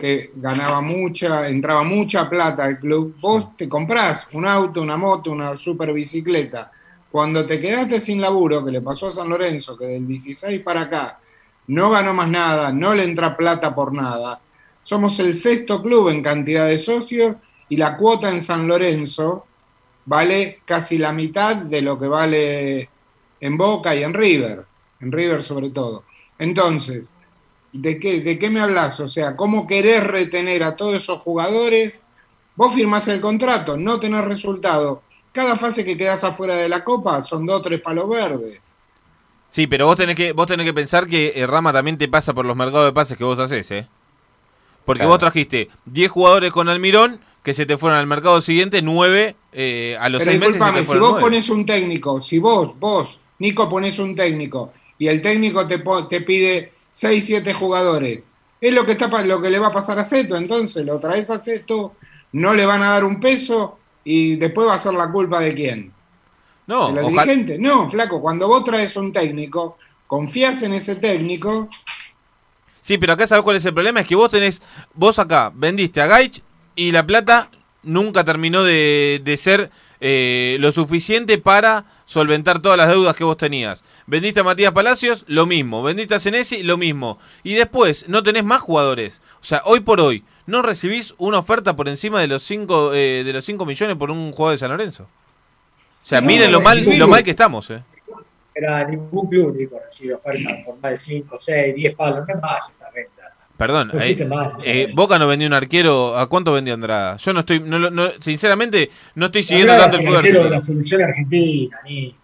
[0.00, 5.30] que ganaba mucha, entraba mucha plata al club, vos te comprás un auto, una moto,
[5.30, 6.72] una super bicicleta.
[7.10, 10.82] Cuando te quedaste sin laburo, que le pasó a San Lorenzo, que del 16 para
[10.82, 11.18] acá
[11.68, 14.40] no ganó más nada, no le entra plata por nada,
[14.82, 17.36] somos el sexto club en cantidad de socios
[17.68, 19.46] y la cuota en San Lorenzo
[20.04, 22.88] vale casi la mitad de lo que vale
[23.40, 24.64] en Boca y en River,
[25.00, 26.04] en River sobre todo.
[26.38, 27.12] Entonces,
[27.72, 28.98] ¿De qué, ¿De qué me hablas?
[29.00, 32.02] O sea, ¿cómo querés retener a todos esos jugadores?
[32.56, 35.02] Vos firmás el contrato, no tenés resultado.
[35.32, 38.60] Cada fase que quedás afuera de la copa son dos o tres palos verdes.
[39.48, 42.32] Sí, pero vos tenés que, vos tenés que pensar que el Rama también te pasa
[42.32, 43.86] por los mercados de pases que vos haces, ¿eh?
[44.84, 49.34] Porque vos trajiste 10 jugadores con Almirón que se te fueron al mercado siguiente, 9
[49.52, 50.54] eh, a los 6 meses.
[50.54, 55.08] Se te si vos pones un técnico, si vos, vos, Nico, pones un técnico y
[55.08, 58.20] el técnico te, te pide 6, 7 jugadores.
[58.60, 61.30] Es lo que, está, lo que le va a pasar a Seto, entonces lo traes
[61.30, 61.94] a Seto,
[62.32, 65.54] no le van a dar un peso y después va a ser la culpa de
[65.54, 65.92] quién.
[66.66, 67.58] No, ¿De los dirigentes?
[67.58, 71.68] No, flaco, cuando vos traes un técnico, confías en ese técnico.
[72.80, 74.62] Sí, pero acá sabes cuál es el problema, es que vos tenés,
[74.94, 76.42] vos acá vendiste a Gaich
[76.76, 77.50] y la plata
[77.82, 83.36] nunca terminó de, de ser eh, lo suficiente para solventar todas las deudas que vos
[83.36, 83.84] tenías.
[84.06, 85.82] Vendiste a Matías Palacios, lo mismo.
[85.82, 87.18] Vendiste a Senesi, lo mismo.
[87.44, 89.20] Y después, no tenés más jugadores.
[89.40, 93.22] O sea, hoy por hoy, no recibís una oferta por encima de los 5 eh,
[93.24, 95.04] de los 5 millones por un jugador de San Lorenzo.
[95.04, 97.82] O sea, No, miren lo mal, lo mal que estamos, eh.
[98.54, 102.26] Era ningún club, Nico, recibe ofertas por más de 5, 6, 10 palos.
[102.26, 103.42] No es más esas rentas.
[103.56, 106.16] Perdón, No eh, existe más, eh, esa Boca no vendió un arquero.
[106.16, 107.16] ¿A cuánto vendió Andrada?
[107.18, 110.60] Yo no estoy, no, no- sinceramente, no estoy siguiendo tanto el fútbol arquero de la
[110.60, 112.16] selección argentina, Nico.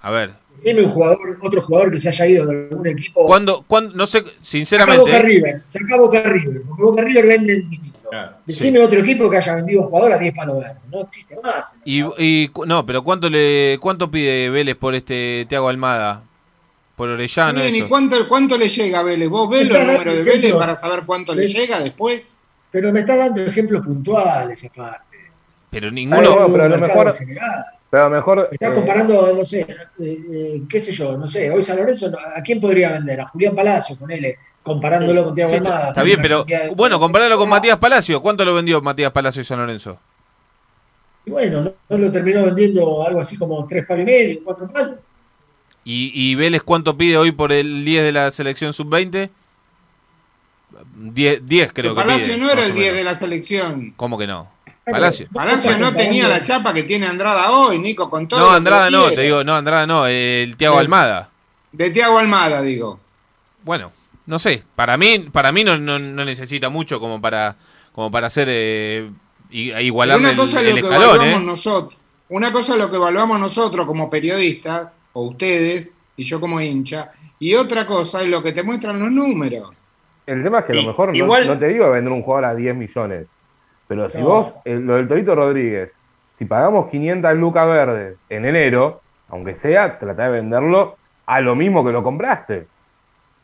[0.00, 3.26] A ver, Decime un jugador, otro jugador que se haya ido de algún equipo.
[3.26, 7.26] ¿cuándo, cuándo, no sé, Saca sinceramente, Boca eh, River, saca Boca River, porque Boca River
[7.26, 7.98] vende distinto.
[8.44, 10.82] Decime otro equipo que haya vendido un jugador a 10 palos verdes.
[10.90, 11.74] No existe más.
[11.84, 16.22] y, y no, pero cuánto le, cuánto pide Vélez por este Thiago Almada,
[16.94, 19.28] por Orellano, Bien, ¿y cuánto, cuánto le llega a Vélez?
[19.28, 22.30] ¿Vos ves los números de Vélez para saber cuánto le llega después?
[22.70, 25.16] Pero me está dando ejemplos puntuales, aparte.
[25.70, 27.64] Pero ninguno, hablando pero a lo mejor- general.
[27.92, 28.38] Pero mejor.
[28.50, 29.66] Me estás eh, comparando, no sé, eh,
[30.00, 33.20] eh, qué sé yo, no sé, hoy San Lorenzo, ¿a quién podría vender?
[33.20, 35.76] A Julián Palacio, ponele, comparándolo con Thiago Sí, Almada.
[35.78, 38.22] está, está bien, pero de- bueno, compararlo con Matías Palacio.
[38.22, 40.00] ¿Cuánto lo vendió Matías Palacio y San Lorenzo?
[41.26, 44.72] Y bueno, no, no lo terminó vendiendo algo así como tres palos y medio, cuatro
[44.72, 44.96] palos.
[45.84, 49.28] ¿Y, y Vélez cuánto pide hoy por el 10 de la selección sub-20?
[50.96, 52.96] 10, 10 creo Que que Palacio pide, no era el o 10 menos.
[52.96, 53.92] de la selección.
[53.96, 54.48] ¿Cómo que no?
[54.92, 55.26] Palacio.
[55.32, 58.38] Palacio no tenía la chapa que tiene Andrada hoy, Nico, con todo.
[58.40, 60.80] No, Andrada no, te digo, no, Andrada no, el Thiago Sí.
[60.80, 61.30] Almada.
[61.72, 62.98] De Tiago Almada, digo.
[63.64, 63.92] Bueno,
[64.26, 67.56] no sé, para mí, para mí no, no, no necesita mucho como para,
[67.92, 69.10] como para hacer eh,
[69.50, 71.46] i- Pero igualarle una el, cosa es el lo que escalón, evaluamos ¿eh?
[71.46, 72.00] nosotros.
[72.28, 77.10] Una cosa es lo que evaluamos nosotros como periodistas, o ustedes, y yo como hincha,
[77.38, 79.70] y otra cosa es lo que te muestran los números.
[80.24, 82.44] El tema es que a lo mejor no- igual- no, te digo vender un jugador
[82.46, 83.26] a 10 millones.
[83.92, 84.24] Pero si No.
[84.24, 85.92] vos, eh, lo del Torito Rodríguez,
[86.38, 91.84] si pagamos 500 lucas verdes en enero, aunque sea, trata de venderlo a lo mismo
[91.84, 92.66] que lo compraste.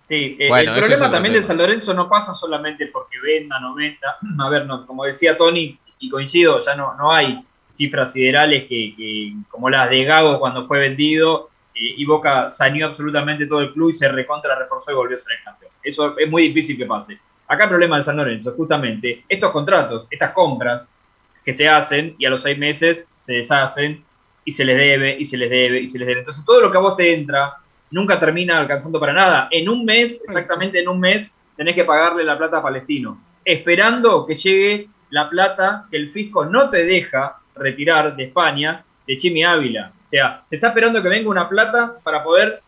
[0.08, 3.74] Sí, eh, Bueno, el problema también de San Lorenzo no pasa solamente porque venda, no
[3.74, 4.16] venda.
[4.40, 8.94] A ver, no, como decía Tony, y coincido, ya no, no hay cifras siderales que,
[8.96, 13.74] que- como las de Gago cuando fue vendido eh, y Boca saneó absolutamente todo el
[13.74, 15.72] club y se recontra reforzó y volvió a ser el campeón.
[15.82, 17.18] Eso es muy difícil que pase.
[17.48, 20.94] Acá el problema de San Lorenzo, justamente, estos contratos, estas compras
[21.42, 24.04] que se hacen y a los seis meses se deshacen
[24.44, 26.20] y se les debe y se les debe y se les debe.
[26.20, 27.56] Entonces todo lo que a vos te entra
[27.90, 29.48] nunca termina alcanzando para nada.
[29.50, 34.26] En un mes, exactamente en un mes, tenés que pagarle la plata a Palestino, esperando
[34.26, 39.42] que llegue la plata que el fisco no te deja retirar de España de Chimi
[39.42, 39.92] Ávila.
[40.04, 42.62] O sea, se está esperando que venga una plata para poder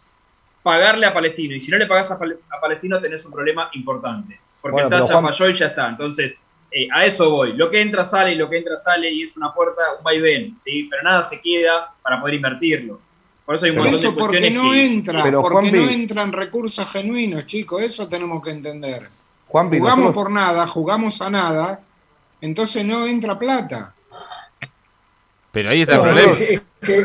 [0.63, 1.55] pagarle a Palestino.
[1.55, 4.41] Y si no le pagas a, Pal- a Palestino, tenés un problema importante.
[4.61, 5.89] Porque Bueno, el pero Juan- falló y ya está.
[5.89, 6.35] Entonces,
[6.71, 7.55] eh, a eso voy.
[7.55, 10.57] Lo que entra sale y lo que entra sale y es una puerta, un vaivén,
[10.61, 10.87] ¿sí?
[10.91, 13.01] Pero nada se queda para poder invertirlo.
[13.45, 14.85] Por eso hay un Por montón eso, de porque cuestiones no que...
[14.85, 19.09] entra, Pero, porque no entran recursos genuinos, chicos, eso tenemos que entender.
[19.49, 21.81] Jugamos nosotros- por nada, jugamos a nada,
[22.41, 23.93] entonces no entra plata.
[25.51, 26.33] Pero ahí está No, el problema.
[26.33, 27.05] es- es que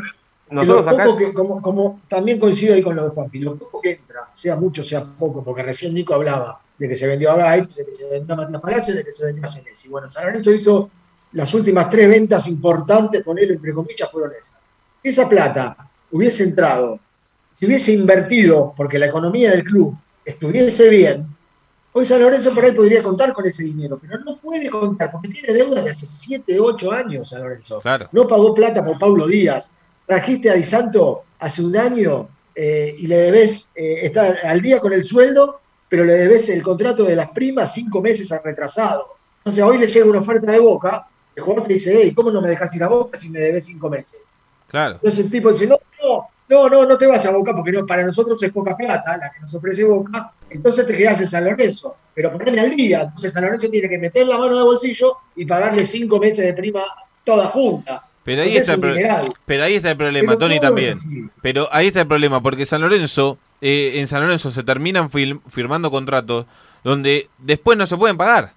[0.52, 1.04] nosotros lo acá.
[1.06, 4.28] poco que, como, como también coincido ahí con lo de Juanpi, lo poco que entra,
[4.32, 7.86] sea mucho, sea poco, porque recién Nico hablaba de que se vendió a Gait, de
[7.86, 9.88] que se vendió a Matías Palacio, de que se vendió a Senesi.
[9.88, 10.90] Bueno, San Lorenzo hizo
[11.34, 14.58] las últimas tres ventas importantes, ponerlo entre comillas, fueron esas.
[15.02, 15.76] Si esa plata
[16.12, 17.00] hubiese entrado,
[17.54, 21.28] si hubiese invertido, porque la economía del club estuviese bien,
[21.94, 25.30] hoy San Lorenzo por ahí podría contar con ese dinero, pero no puede contar, porque
[25.30, 28.10] tiene deuda de hace 7, 8 años San Lorenzo Claro.
[28.12, 29.74] no pagó plata por Paulo Díaz.
[30.06, 34.80] Trajiste a Di Santo hace un año eh, y le debes, eh, está al día
[34.80, 39.16] con el sueldo, pero le debes el contrato de las primas cinco meses al retrasado.
[39.40, 42.42] Entonces hoy le llega una oferta de Boca, el jugador te dice, hey, ¿cómo no
[42.42, 44.20] me dejas ir a Boca si me debes cinco meses?
[44.68, 44.96] Claro.
[44.96, 47.86] Entonces el tipo dice, no, no, no, no, no te vas a Boca porque no,
[47.86, 51.44] para nosotros es poca plata la que nos ofrece Boca, entonces te quedas en San
[51.44, 55.18] Lorenzo, pero poneme al día, entonces San Lorenzo tiene que meter la mano de bolsillo
[55.36, 56.82] y pagarle cinco meses de prima
[57.24, 58.06] toda junta.
[58.24, 60.96] Pero ahí, Entonces está es el pero ahí está el problema, Pero Tony también.
[61.44, 63.38] Pero ahí está el problema, porque San Lorenzo,
[63.68, 66.46] eh, en San Lorenzo se terminan firmando contratos
[66.84, 68.54] donde después no se pueden pagar.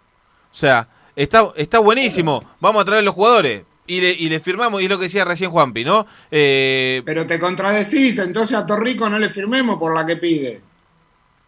[0.53, 4.83] O sea, está, está buenísimo, vamos a traer los jugadores y le, y le firmamos,
[4.83, 6.07] y es lo que decía recién Juanpi, ¿no?
[6.31, 10.61] Eh, Pero te contradecís, entonces a Torrico no le firmemos por la que pide.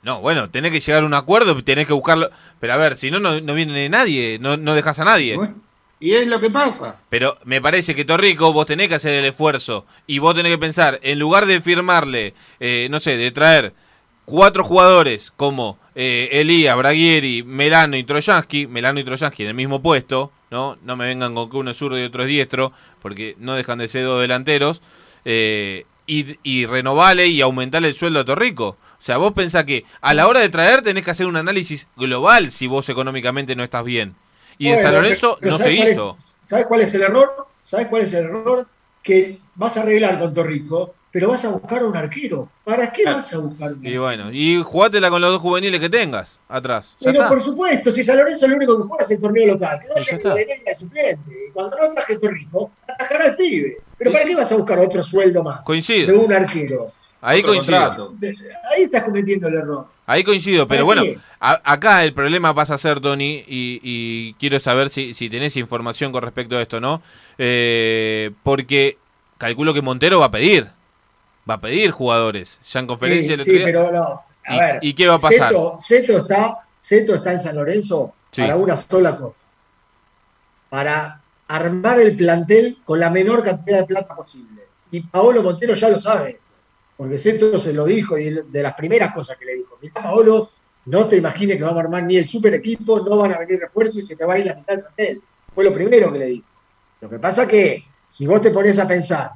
[0.02, 2.30] no, bueno, tenés que llegar a un acuerdo, tenés que buscarlo.
[2.60, 5.36] Pero a ver, si no, no, no viene nadie, no, no dejas a nadie.
[5.36, 5.56] Bueno,
[6.00, 6.96] Y es lo que pasa.
[7.10, 10.58] Pero me parece que Torrico, vos tenés que hacer el esfuerzo y vos tenés que
[10.58, 13.74] pensar, en lugar de firmarle, eh, no sé, de traer
[14.24, 19.82] cuatro jugadores como eh, Elías, Braguieri, Melano y Trojansky, Melano y Trojansky en el mismo
[19.82, 20.78] puesto, ¿no?
[20.82, 23.78] No me vengan con que uno es zurdo y otro es diestro, porque no dejan
[23.78, 24.80] de ser dos delanteros.
[25.24, 28.78] eh, y, y renovale y aumentarle el sueldo a Torrico.
[28.98, 31.86] O sea, vos pensás que a la hora de traer tenés que hacer un análisis
[31.96, 34.16] global si vos económicamente no estás bien.
[34.60, 36.12] Y en Bueno, San Lorenzo pero no se ¿sabes cuál hizo.
[36.14, 37.46] es- ¿Sabes cuál es el error?
[37.62, 38.66] ¿Sabes cuál es el error?
[39.02, 42.50] Que vas a arreglar con Torrico, pero vas a buscar un arquero.
[42.62, 45.88] ¿Para qué vas a buscar un Y bueno, y jugátela con los dos juveniles que
[45.88, 46.94] tengas atrás.
[47.00, 47.28] Ya Pero está.
[47.30, 49.94] por supuesto, si San Lorenzo lo único que juega es el torneo local, que ya
[49.94, 50.34] vaya está.
[50.34, 51.46] de suplente.
[51.48, 53.78] Y cuando no traje Torrico, atajará al pibe.
[53.96, 56.06] Pero ¿para qué vas a buscar otro sueldo más Coincido.
[56.12, 56.92] de un arquero?
[57.22, 57.78] Ahí coincido.
[57.78, 58.14] contrato.
[58.74, 59.86] Ahí estás cometiendo el error.
[60.10, 64.34] Ahí coincido, pero ¿Para bueno, a- acá el problema pasa a ser, Tony, y, y
[64.34, 67.00] quiero saber si, si tenés información con respecto a esto, ¿no?
[67.38, 68.98] Eh, porque
[69.38, 70.66] calculo que Montero va a pedir,
[71.48, 72.58] va a pedir jugadores.
[72.70, 74.22] Ya en conferencia Sí, sí, día- pero no.
[74.46, 75.48] A ¿Y- ver, y qué va a pasar?
[75.50, 78.40] Ceto, Ceto está, Ceto está en San Lorenzo Sí.
[78.42, 79.36] para una sola cosa.
[80.68, 84.62] Para armar el plantel con la menor cantidad de plata posible.
[84.90, 86.38] Y Paolo Montero ya lo sabe.
[86.96, 89.69] Porque Ceto se lo dijo y de las primeras cosas que le dijo.
[89.88, 90.50] Paolo,
[90.86, 93.58] no te imagines que vamos a armar ni el super equipo, no van a venir
[93.60, 95.22] refuerzos y se te va a ir la mitad del plantel.
[95.54, 96.48] Fue lo primero que le dijo.
[97.00, 99.30] Lo que pasa que si vos te pones a pensar,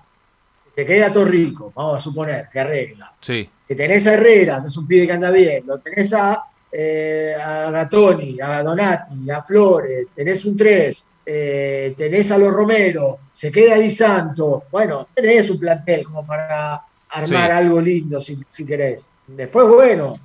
[0.65, 4.67] que se queda Torrico, vamos a suponer que arregla, Sí, que tenés a Herrera, que
[4.67, 9.41] es un pibe que anda bien, lo tenés a, eh, a Gatoni, a Donati, a
[9.41, 11.07] Flores, tenés un 3,
[11.97, 17.51] tenés a los Romero, se queda Di Santo, bueno, tenés un plantel como para armar
[17.51, 17.57] Sí.
[17.57, 19.11] algo lindo si, si querés.
[19.27, 20.19] Después, bueno,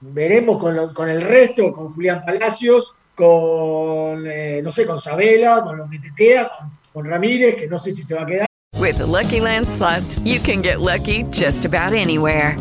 [0.00, 5.62] veremos con, lo- con el resto, con Julián Palacios, con, eh, no sé, con Sabela,
[5.62, 8.26] con lo que te queda, con, con Ramírez, que no sé si se va a
[8.26, 8.46] quedar.
[8.78, 12.56] With the Lucky Land slots, you can get lucky just about anywhere.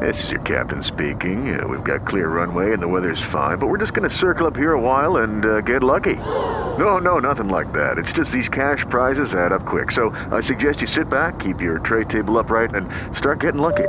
[0.00, 1.54] This is your captain speaking.
[1.54, 4.46] Uh, we've got clear runway and the weather's fine, but we're just going to circle
[4.46, 6.16] up here a while and uh, get lucky.
[6.78, 7.98] No, no, nothing like that.
[7.98, 9.92] It's just these cash prizes add up quick.
[9.92, 13.88] So I suggest you sit back, keep your tray table upright, and start getting lucky.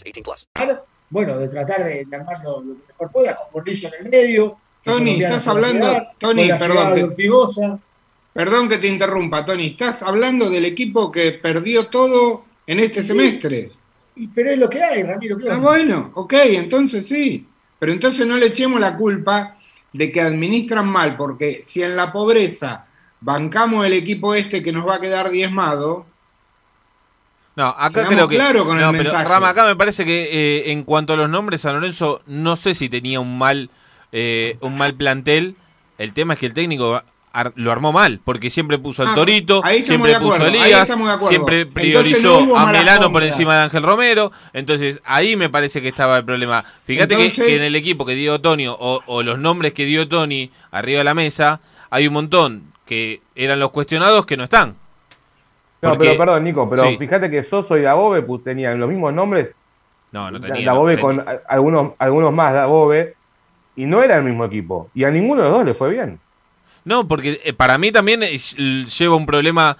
[0.03, 0.47] 18 plus.
[1.09, 4.57] bueno, de tratar de, de armarlo lo que mejor pueda, con Gordillo en el medio.
[4.83, 7.81] Tony, estás hablando, quedar, Tony, perdón.
[8.33, 9.67] Perdón que te interrumpa, Tony.
[9.67, 13.09] Estás hablando del equipo que perdió todo en este Sí.
[13.09, 13.71] semestre.
[14.15, 15.37] Y, pero es lo que hay, Ramiro.
[15.37, 17.45] ¿qué Ah, bueno, ok, entonces sí.
[17.77, 19.57] Pero entonces no le echemos la culpa
[19.93, 22.85] de que administran mal, porque si en la pobreza
[23.19, 26.05] bancamos el equipo este que nos va a quedar diezmado,
[27.55, 28.35] No, acá creo que.
[28.37, 29.25] claros con el no, pero mensaje.
[29.27, 32.75] Rama, acá me parece que eh, en cuanto a los nombres, San Lorenzo no sé
[32.75, 33.69] si tenía un mal,
[34.11, 35.55] eh, un mal plantel.
[35.97, 37.01] El tema es que el técnico
[37.33, 40.87] ar- lo armó mal, porque siempre puso al Ah, Torito, siempre puso a Elías,
[41.27, 44.31] siempre priorizó no a Melano por encima de Ángel Romero.
[44.53, 46.63] Entonces ahí me parece que estaba el problema.
[46.85, 49.85] Fíjate que- Entonces- que, en el equipo que dio Tony o, o los nombres que
[49.85, 51.59] dio Tony arriba de la mesa,
[51.89, 54.75] hay un montón que eran los cuestionados que no están.
[55.81, 56.97] No, Porque- pero perdón, Nico, pero Sí.
[56.97, 59.53] fíjate que Soso y Dabobe pues, tenían los mismos nombres.
[60.11, 60.65] No, no Da- tenía.
[60.67, 61.41] Dabobe no con tenía.
[61.47, 63.15] algunos, algunos más Dabobe,
[63.75, 64.89] y no era el mismo equipo.
[64.93, 66.19] Y a ninguno de los dos le fue bien.
[66.83, 69.77] No, porque eh, para mí también eh, ll- lleva un problema,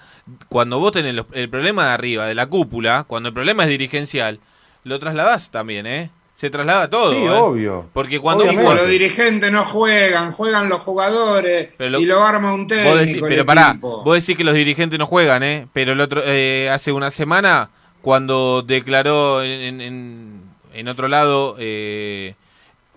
[0.48, 4.38] cuando vos tenés el problema de arriba, de la cúpula, cuando el problema es dirigencial,
[4.84, 6.10] lo trasladás también, ¿eh?
[6.42, 7.12] Se traslada todo.
[7.12, 7.28] Sí, ¿eh?
[7.30, 7.86] obvio.
[7.92, 8.42] Porque cuando...
[8.42, 12.66] Obviamente, cuando- los dirigentes no juegan, juegan los jugadores Pero lo- y lo arma un
[12.66, 13.20] técnico.
[13.20, 15.68] vos pero pará, vos decís que los dirigentes no juegan, ¿eh?
[15.72, 17.70] Pero el otro, eh, hace una semana,
[18.00, 20.42] cuando declaró en, en-
[20.74, 22.34] en otro lado eh,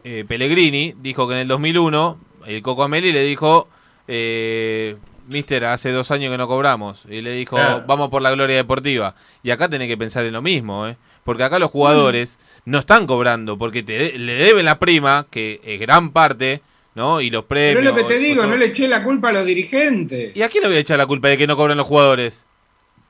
[0.03, 2.17] eh, Pellegrini, dijo que en el 2001,
[2.47, 3.67] el Coco Ameli le dijo...
[4.07, 4.95] Eh,
[5.27, 7.03] Mister, hace dos años que no cobramos.
[7.09, 7.83] Y le dijo, Claro.
[7.87, 9.13] vamos por la gloria deportiva.
[9.43, 10.97] Y acá tenés que pensar en lo mismo, ¿eh?
[11.23, 15.61] Porque acá los jugadores no están cobrando, porque te de- le deben la prima, que
[15.63, 16.61] es gran parte,
[16.95, 17.21] ¿no?
[17.21, 17.75] Y los premios.
[17.75, 18.51] Pero es lo que te digo, todo.
[18.51, 20.35] no le eché la culpa a los dirigentes.
[20.35, 22.45] ¿Y a quién le voy a echar la culpa de que no cobran los jugadores?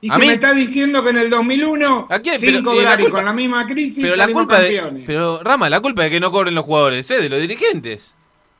[0.00, 0.26] Y ¿A se mí?
[0.26, 2.38] me está diciendo que en el 2001, ¿A quién?
[2.38, 5.02] sin Pero, cobrar y la y, culpa- con la misma crisis, Pero la culpa de,
[5.06, 8.12] pero Rama, la culpa de que no cobren los jugadores es de los dirigentes.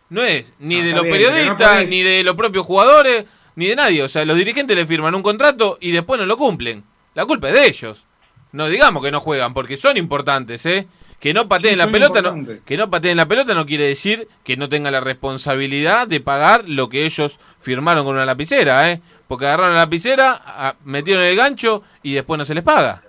[0.08, 3.24] No es ni de los bien, pero no periodistas, podés- ni de los propios jugadores,
[3.56, 4.02] ni de nadie.
[4.02, 6.84] O sea, los dirigentes le firman un contrato y después no lo cumplen.
[7.14, 8.06] La culpa es de ellos.
[8.52, 10.86] No digamos que no juegan, porque son importantes, ¿eh?
[11.20, 12.34] Que no pateen Sí, la pelota, no,
[12.64, 16.68] que no pateen la pelota no quiere decir que no tengan la responsabilidad de pagar
[16.68, 19.00] lo que ellos firmaron con una lapicera, ¿eh?
[19.26, 23.02] Porque agarraron la lapicera, metieron el gancho y después no se les paga.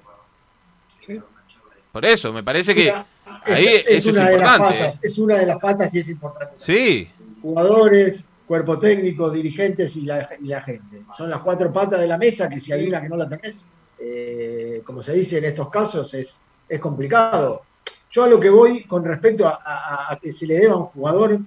[1.91, 3.05] Por eso, me parece que Mira,
[3.45, 4.77] ahí es, es eso es una de las importante.
[4.79, 6.53] patas, es una de las patas y es importante.
[6.57, 7.09] Sí,
[7.41, 11.03] Jugadores, cuerpo técnico, dirigentes y la, y la gente.
[11.15, 13.67] Son las cuatro patas de la mesa que si hay una que no la tenés,
[13.99, 17.63] eh, como se dice en estos casos, es, es complicado.
[18.09, 21.39] Yo a lo que voy con respecto a, que se le deba a un jugador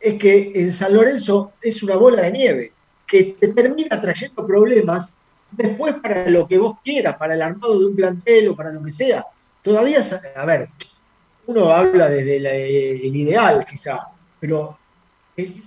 [0.00, 2.72] es que en San Lorenzo es una bola de nieve
[3.06, 5.16] que te termina trayendo problemas
[5.50, 8.82] después para lo que vos quieras, para el armado de un plantel o para lo
[8.82, 9.24] que sea.
[9.62, 10.00] Todavía,
[10.34, 10.68] a ver,
[11.46, 14.08] uno habla desde la- el ideal quizá,
[14.40, 14.76] pero
[15.36, 15.62] eh, eh,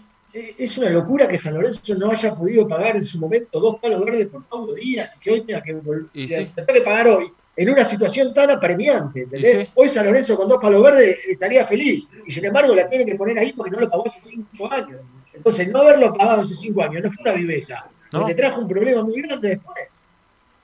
[0.57, 4.03] es una locura que San Lorenzo no haya podido pagar en su momento dos palos
[4.05, 6.51] verdes por Pablo Díaz y que hoy tenga que, vol- Y que sí.
[6.55, 9.21] tenga que pagar hoy en una situación tan apremiante.
[9.21, 9.65] ¿entendés?
[9.67, 9.71] Sí.
[9.75, 13.15] Hoy San Lorenzo con dos palos verdes estaría feliz y sin embargo la tiene que
[13.15, 15.01] poner ahí porque no lo pagó hace cinco años.
[15.33, 18.25] Entonces, no haberlo pagado hace cinco años no fue una viveza, No.
[18.25, 19.77] te trajo un problema muy grande después.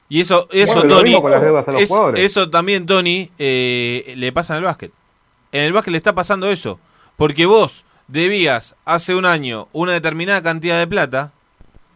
[0.09, 2.23] y eso, eso Bueno, Tony, mismo con las deudas a los es- jugadores.
[2.25, 4.91] eso también, Tony, eh, le pasa en el básquet.
[5.51, 6.77] En el básquet le está pasando eso.
[7.15, 11.31] Porque vos debías hace un año una determinada cantidad de plata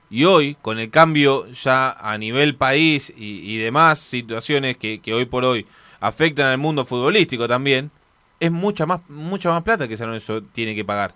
[0.09, 5.13] y hoy, con el cambio ya a nivel país y, y demás situaciones que, que
[5.13, 5.67] hoy por hoy
[5.99, 7.91] afectan al mundo futbolístico también,
[8.39, 11.13] es mucha más, mucha más plata que San Lorenzo tiene que pagar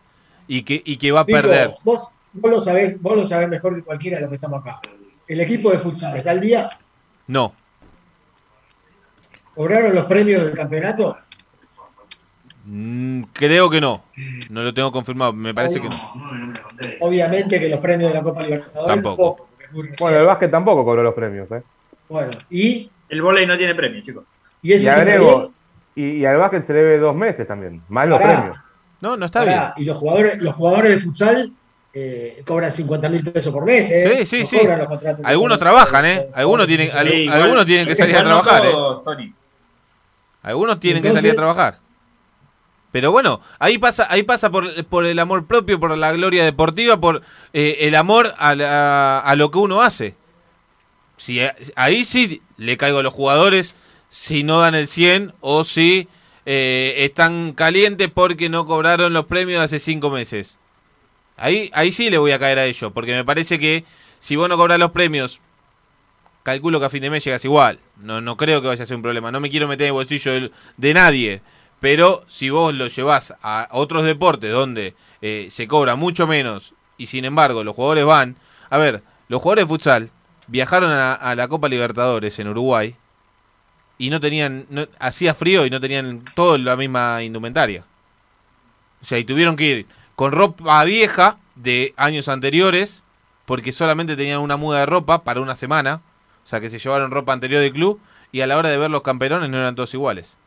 [0.47, 1.75] y que, y que va a Digo, perder.
[1.83, 4.79] Vos, vos lo sabés, vos lo sabés mejor que cualquiera de los que estamos acá.
[5.27, 6.69] El equipo de futsal está al día,
[7.27, 7.55] No,
[9.55, 11.17] cobraron los premios del campeonato.
[12.65, 14.03] Mm, creo que no.
[14.49, 16.53] No lo tengo confirmado, me parece que no.
[17.01, 19.47] Obviamente que los premios de la Copa Libertadores Tampoco.
[19.99, 21.63] Bueno, el básquet tampoco cobró los premios, ¿eh?
[22.07, 24.23] Bueno, y, El volei no tiene premio, chicos.
[24.61, 25.51] y Y agrego,
[25.95, 28.33] y, y al básquet se le debe dos meses también, más los Pará.
[28.35, 28.57] premios.
[29.01, 29.83] No, no está Pará, bien.
[29.83, 31.51] Y los jugadores, los jugadores de futsal
[31.93, 34.25] eh, cobran 50 mil pesos por mes, ¿eh?
[34.25, 36.27] Sí, sí, No los Algunos trabajan, ¿eh?
[36.33, 37.41] Algunos tienen, Sí, al- igual.
[37.41, 38.71] algunos tienen que salir a trabajar, ¿eh?
[39.03, 39.33] Tony.
[40.43, 41.77] Algunos tienen que salir a trabajar.
[42.93, 44.67] Pero bueno, ahí pasa, ahí pasa por,
[45.05, 49.49] el amor propio, por la gloria deportiva, por eh, el amor a, la- a lo
[49.49, 50.15] que uno hace.
[51.17, 51.39] Si,
[51.75, 53.73] ahí sí le caigo a los jugadores
[54.09, 56.07] si no dan el 100 o si
[56.45, 60.59] eh, están calientes porque no cobraron los premios hace cinco meses.
[61.35, 63.85] Ahí, ahí sí le voy a caer a ellos, porque me parece que
[64.19, 65.41] si vos no cobras los premios,
[66.43, 67.79] calculo que a fin de mes llegas igual.
[67.97, 69.31] No, no creo que vaya a ser un problema.
[69.31, 71.41] No me quiero meter en el bolsillo de nadie.
[71.83, 77.07] Pero si vos lo llevas a otros deportes donde eh, se cobra mucho menos y
[77.07, 78.37] sin embargo los jugadores van...
[78.69, 80.09] A ver, los jugadores de futsal
[80.47, 82.95] viajaron a, la Copa Libertadores en Uruguay
[83.97, 84.65] y no tenían...
[84.97, 87.83] hacía frío y no tenían todo la misma indumentaria.
[89.01, 93.03] O sea, y tuvieron que ir con ropa vieja de años anteriores
[93.45, 95.95] porque solamente tenían una muda de ropa para una semana.
[96.45, 97.99] O sea, que se llevaron ropa anterior del club
[98.31, 100.37] y a la hora de ver los camperones no eran todos iguales.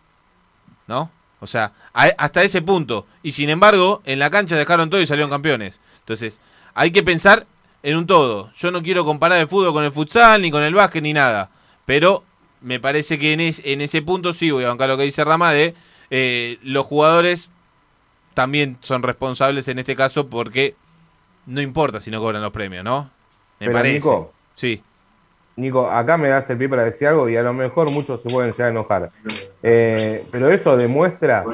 [0.86, 1.10] ¿No?
[1.40, 3.06] O sea, a- hasta ese punto.
[3.22, 5.80] Y sin embargo, en la cancha dejaron todo y salieron campeones.
[6.00, 6.40] Entonces,
[6.74, 7.46] hay que pensar
[7.82, 8.52] en un todo.
[8.56, 11.50] Yo no quiero comparar el fútbol con el futsal, ni con el básquet, ni nada.
[11.84, 12.24] Pero
[12.60, 15.24] me parece que en, es- en ese punto sí voy a bancar lo que dice
[15.24, 15.74] Rama de
[16.10, 17.50] eh, los jugadores
[18.34, 20.74] también son responsables en este caso porque
[21.46, 23.10] no importa si no cobran los premios, ¿no?
[23.60, 23.94] Me Pero, parece.
[23.94, 24.82] Nico, Sí.
[25.56, 28.28] Nico, acá me das el pie para decir algo y a lo mejor muchos se
[28.28, 29.10] pueden llegar a enojar.
[29.62, 31.44] Eh, pero eso demuestra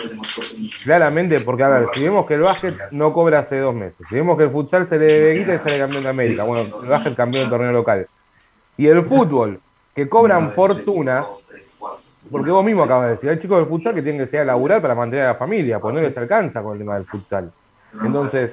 [0.85, 4.17] claramente, porque a ver, si vemos que el básquet no cobra hace dos meses, si
[4.17, 6.89] vemos que el futsal se le debe guita y sale campeón de América, bueno, el
[6.89, 8.09] básquet campeón del torneo local,
[8.77, 9.61] y el fútbol,
[9.95, 11.25] que cobran fortunas,
[12.29, 14.81] porque vos mismo acabas de decir, hay chicos del futsal que tienen que salir a
[14.81, 17.53] para mantener a la familia, pues no les alcanza con el tema del futsal.
[18.05, 18.53] Entonces,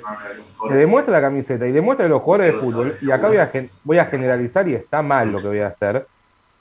[0.70, 3.48] te demuestra la camiseta y demuestra que los jugadores de fútbol, y acá voy a,
[3.48, 6.06] gen- voy a generalizar y está mal lo que voy a hacer,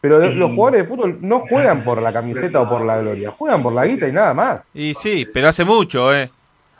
[0.01, 3.63] pero los jugadores de fútbol no juegan por la camiseta o por la gloria, juegan
[3.63, 4.71] por la guita y nada más.
[4.75, 6.31] Y sí, pero hace mucho, ¿eh?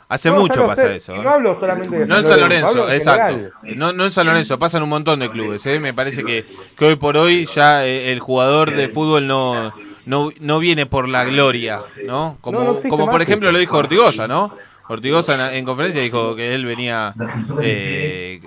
[0.07, 1.15] Hace No, mucho pasa sé, eso.
[1.15, 1.23] y ¿eh?
[1.23, 3.51] no hablo solamente de No en San Lorenzo, exacto.
[3.75, 5.63] No, no en San Lorenzo, pasan un montón de clubes.
[5.67, 5.79] ¿eh?
[5.79, 6.43] Me parece que,
[6.75, 9.71] que hoy por hoy ya eh, el jugador de fútbol no,
[10.07, 12.37] no, no viene por la gloria, ¿no?
[12.41, 14.51] Como, No, no existe como por ejemplo lo dijo Ortigosa, ¿no?
[14.89, 17.13] Ortigosa en, en conferencia dijo que él venía...
[17.61, 18.41] eh,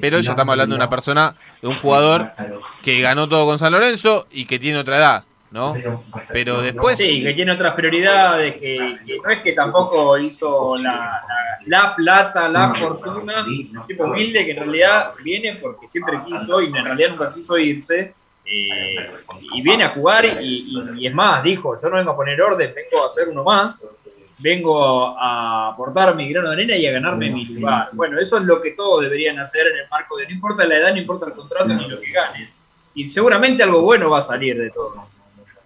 [0.00, 2.32] pero ya estamos hablando de una persona, de un jugador
[2.82, 5.74] que ganó todo con San Lorenzo y que tiene otra edad, ¿no?
[6.32, 6.98] Pero después...
[6.98, 11.22] Sí, que tiene otras prioridades, que, no es que tampoco hizo la,
[11.66, 16.60] la, la plata, la fortuna, un tipo humilde que en realidad viene porque siempre quiso
[16.62, 18.14] y en realidad nunca quiso irse,
[18.44, 19.10] eh,
[19.54, 22.40] y viene a jugar y, y- y es más, dijo, yo no vengo a poner
[22.40, 23.90] orden, vengo a hacer uno más,
[24.38, 27.88] vengo a aportar mi grano de arena y a ganarme mi lugar.
[27.92, 30.76] Bueno, eso es lo que todos deberían hacer en el marco de no importa la
[30.76, 32.58] edad, no importa el contrato ni lo que ganes.
[32.94, 34.94] Y seguramente algo bueno va a salir de todo.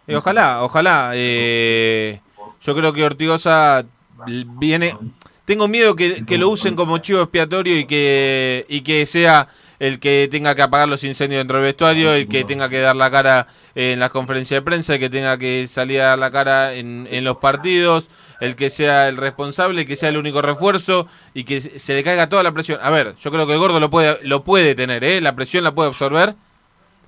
[0.07, 1.13] Y ojalá, ojalá.
[1.15, 2.21] eh,
[2.63, 3.85] yo creo que Ortigosa
[4.27, 4.97] viene.
[5.45, 9.49] Tengo miedo que, que lo usen como chivo expiatorio y que, y que sea
[9.81, 12.95] el que tenga que apagar los incendios dentro del vestuario, el que tenga que dar
[12.95, 16.31] la cara en las conferencias de prensa, el que tenga que salir a dar la
[16.31, 18.09] cara en, en los partidos,
[18.41, 22.29] el que sea el responsable, que sea el único refuerzo y que se le caiga
[22.29, 22.79] toda la presión.
[22.83, 25.21] A ver, yo creo que el gordo lo puede, lo puede tener, ¿eh?
[25.21, 26.35] la presión la puede absorber,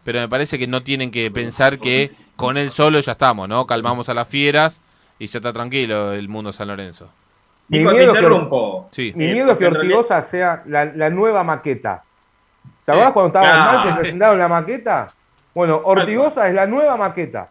[0.04, 3.66] pero me parece que no tienen que pensar que con él solo ya estamos, ¿no?
[3.66, 4.82] Calmamos a las fieras
[5.18, 7.08] y ya está tranquilo el mundo San Lorenzo.
[7.68, 8.88] Mi te miedo, es que, interrumpo.
[8.90, 9.12] Sí.
[9.14, 12.02] mi miedo es que Ortigosa sea la, la nueva maqueta.
[12.84, 13.78] ¿Te acuerdas cuando estaba claro.
[13.78, 15.12] mal que presentaron la maqueta?
[15.54, 17.48] Bueno, Ortigosa es la nueva maqueta.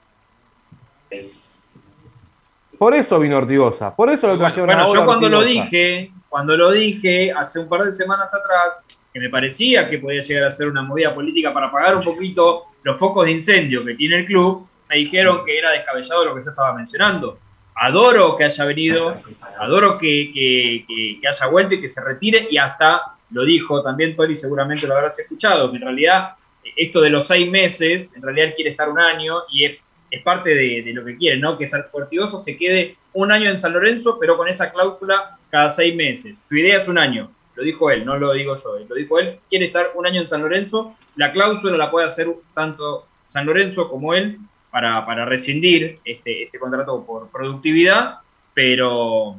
[2.81, 6.57] Por eso vino Ortigosa, por eso lo trajeron Bueno, ahora yo cuando lo dije, cuando
[6.57, 8.79] lo dije hace un par de semanas atrás,
[9.13, 12.63] que me parecía que podía llegar a ser una movida política para apagar un poquito
[12.81, 16.41] los focos de incendio que tiene el club, me dijeron que era descabellado lo que
[16.43, 17.37] yo estaba mencionando.
[17.75, 19.15] Adoro que haya venido,
[19.59, 23.83] adoro que, que- que- que haya vuelto y que se retire, y hasta lo dijo
[23.83, 26.31] también Tori, seguramente lo habrás escuchado, que en realidad
[26.63, 29.77] eh, esto de los seis meses, en realidad él quiere estar un año y es,
[30.11, 31.57] es parte de, lo que quiere, ¿no?
[31.57, 35.69] Que San Ortigoso se quede un año en San Lorenzo, pero con esa cláusula cada
[35.69, 36.41] seis meses.
[36.47, 39.39] Su idea es un año, lo dijo él, no lo digo yo, lo dijo él,
[39.49, 43.89] quiere estar un año en San Lorenzo, la cláusula la puede hacer tanto San Lorenzo
[43.89, 44.37] como él
[44.69, 48.19] para, para rescindir este, este contrato por productividad,
[48.53, 49.37] pero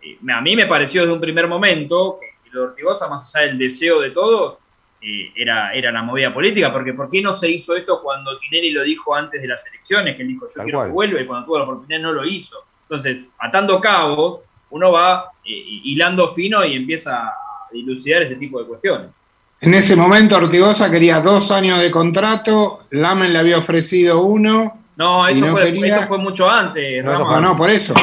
[0.00, 3.58] eh, a mí me pareció desde un primer momento que lo Ortigosa, más allá del
[3.58, 4.58] deseo de todos,
[5.02, 8.70] eh, era, era la movida política, porque ¿por qué no se hizo esto cuando Tinelli
[8.70, 10.16] lo dijo antes de las elecciones?
[10.16, 10.88] Que él dijo, yo Tal quiero cual.
[10.88, 12.56] que vuelva, y cuando tuvo la oportunidad no lo hizo.
[12.84, 14.40] Entonces, atando cabos,
[14.70, 15.50] uno va eh,
[15.84, 17.34] hilando fino y empieza a
[17.72, 19.26] dilucidar este tipo de cuestiones.
[19.60, 24.78] En ese momento Ortigosa quería dos años de contrato, Lamen le había ofrecido uno.
[24.96, 27.18] No, eso, no fue, quería- eso fue mucho antes, No.
[27.30, 27.94] No, no, por eso.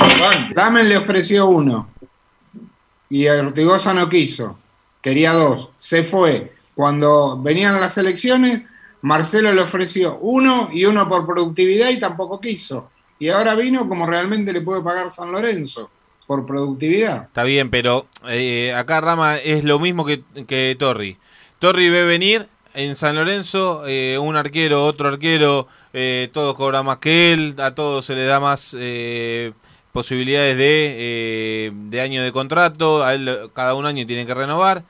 [0.56, 1.90] Lamen le ofreció uno.
[3.10, 4.58] Y Ortigosa no quiso.
[5.02, 5.70] Quería dos.
[5.80, 6.52] Se fue.
[6.80, 8.62] Cuando venían las elecciones,
[9.02, 12.90] Marcelo le ofreció uno y uno por productividad y tampoco quiso.
[13.20, 15.90] Y ahora vino como realmente le puede pagar San Lorenzo,
[16.26, 17.24] por productividad.
[17.24, 21.18] Está bien, pero eh, acá Rama es lo mismo que, que Torri.
[21.60, 27.00] Torri ve venir en San Lorenzo eh, un arquero, otro arquero, eh, todos cobran más
[27.00, 29.52] que él, a todos se le da más eh,
[29.92, 34.86] posibilidades de, eh, de año de contrato, a él cada un año tiene que renovar.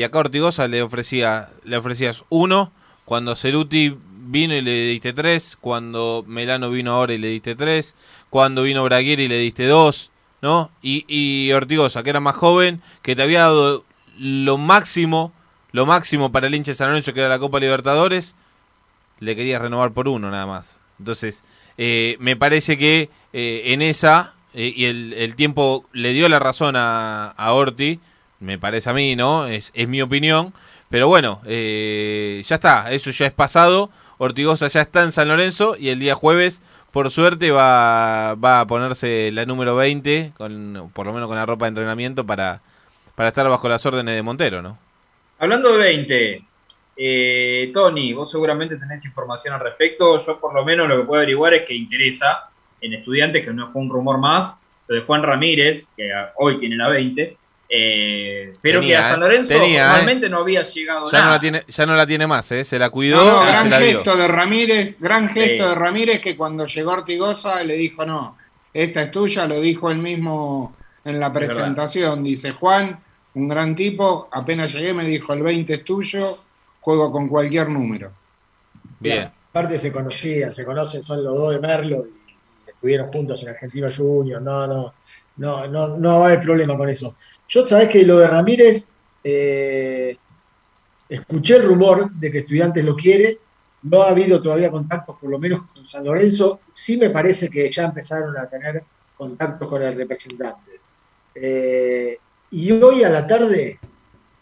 [0.00, 2.72] Y acá Ortigosa le ofrecía, le ofrecías uno,
[3.04, 7.94] cuando Ceruti vino y le diste tres, cuando Melano vino ahora y le diste tres,
[8.30, 10.70] cuando vino Braguer y le diste dos, ¿no?
[10.80, 13.84] Y, y Ortigosa, que era más joven, que te había dado
[14.16, 15.34] lo máximo,
[15.70, 18.34] lo máximo para el hincha de San Lorenzo, que era la Copa Libertadores,
[19.18, 20.80] le querías renovar por uno nada más.
[20.98, 21.44] Entonces,
[21.76, 26.74] eh, me parece que eh, en esa, eh, y el, tiempo le dio la razón
[26.74, 28.00] a, a Orti,
[28.40, 29.46] me parece a mí, ¿no?
[29.46, 30.52] Es, es mi opinión.
[30.88, 33.90] Pero bueno, eh, ya está, eso ya es pasado.
[34.18, 36.60] Ortigosa ya está en San Lorenzo y el día jueves,
[36.90, 41.46] por suerte, va, va a ponerse la número 20, con, por lo menos con la
[41.46, 42.60] ropa de entrenamiento, para,
[43.14, 44.78] para estar bajo las órdenes de Montero, ¿no?
[45.38, 46.44] Hablando de 20,
[46.96, 50.18] eh, Tony, vos seguramente tenés información al respecto.
[50.18, 53.70] Yo por lo menos lo que puedo averiguar es que interesa en estudiantes, que no
[53.72, 57.36] fue un rumor más, lo de Juan Ramírez, que hoy tiene la 20,
[57.72, 61.24] eh, pero Tenía, que a San eh, Lorenzo tenía, normalmente no había llegado Ya nada.
[61.26, 62.64] no, la tiene, ya no la tiene más, ¿eh?
[62.64, 63.78] Se la cuidó No, no, y se gran dio.
[63.78, 68.36] gesto de Ramírez, gran gesto de Ramírez que cuando llegó Ortigosa le dijo no,
[68.74, 72.98] esta es tuya, lo dijo él mismo en la presentación, dice Juan,
[73.34, 76.38] un gran tipo, apenas llegué me dijo el 20 es tuyo,
[76.80, 78.10] juego con cualquier número.
[78.98, 79.30] Bien.
[79.50, 82.04] Aparte se conocían, se conocen, son los dos de Merlo
[82.66, 84.40] y estuvieron juntos en Argentino Junior.
[84.42, 84.94] No, no,
[85.40, 87.14] no, no, no va a haber problema con eso.
[87.48, 88.90] Yo sabés que lo de Ramírez,
[89.24, 90.14] eh,
[91.08, 93.38] escuché el rumor de que Estudiantes lo quiere.
[93.84, 96.60] No ha habido todavía contactos, por lo menos con San Lorenzo.
[96.74, 98.84] Sí me parece que ya empezaron a tener
[99.16, 100.78] contactos con el representante.
[101.34, 102.18] Eh,
[102.50, 103.78] y hoy a la tarde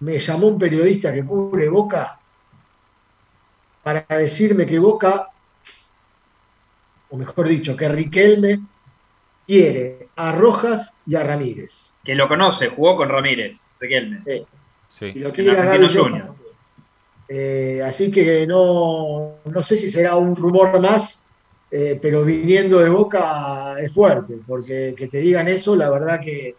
[0.00, 2.18] me llamó un periodista que cubre Boca
[3.84, 5.28] para decirme que Boca,
[7.10, 8.58] o mejor dicho, que Riquelme
[9.48, 11.94] quiere a Rojas y a Ramírez.
[12.04, 14.22] Que lo conoce, jugó con Ramírez, Riquelme.
[14.26, 14.46] Sí.
[14.90, 15.12] Sí.
[15.14, 16.30] Y lo quiere a Gaby Rojas.
[17.30, 21.26] Eh, así que no, no sé si será un rumor más,
[21.70, 26.54] eh, pero viniendo de boca es fuerte, porque que te digan eso, la verdad que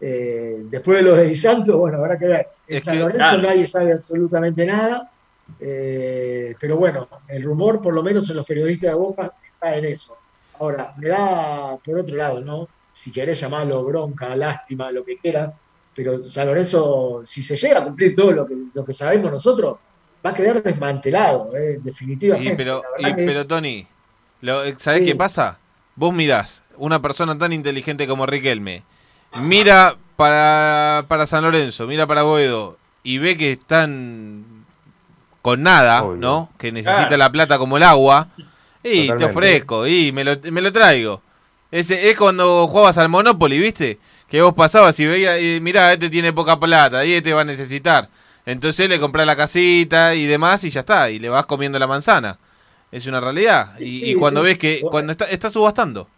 [0.00, 2.48] eh, después de lo de Di Santo, bueno, habrá que ver.
[2.66, 5.10] En Es San Lorenzo nadie sabe absolutamente nada,
[5.60, 9.84] eh, pero bueno, el rumor, por lo menos en los periodistas de Boca, está en
[9.86, 10.17] eso.
[10.60, 12.68] Ahora, me da por otro lado, ¿no?
[12.92, 15.50] Si querés llamarlo bronca, lástima, lo que quieras,
[15.94, 19.76] pero San Lorenzo, si se llega a cumplir todo lo que, lo que sabemos nosotros,
[20.24, 21.78] va a quedar desmantelado, ¿eh?
[21.82, 22.52] definitivamente.
[22.52, 23.86] Y pero, y- pero es- Tony,
[24.40, 25.06] lo- ¿sabés Sí.
[25.06, 25.58] qué pasa?
[25.94, 28.82] Vos mirás, una persona tan inteligente como Riquelme,
[29.40, 34.44] mira para, para San Lorenzo, mira para Boedo, y ve que están
[35.42, 36.50] con nada, ¿no?
[36.58, 37.16] Que necesita Claro.
[37.16, 38.28] la plata como el agua,
[38.92, 41.22] y te ofrezco, y me lo, me lo traigo.
[41.70, 43.98] Ese, es cuando jugabas al Monopoly, ¿viste?
[44.28, 47.44] Que vos pasabas y veías, y mirá, este tiene poca plata, y este va a
[47.44, 48.08] necesitar.
[48.46, 51.86] Entonces le compras la casita y demás, y ya está, y le vas comiendo la
[51.86, 52.38] manzana.
[52.90, 53.78] Es una realidad.
[53.78, 54.46] Y, Sí, y cuando sí.
[54.46, 56.08] ves que, cuando está, está subastando.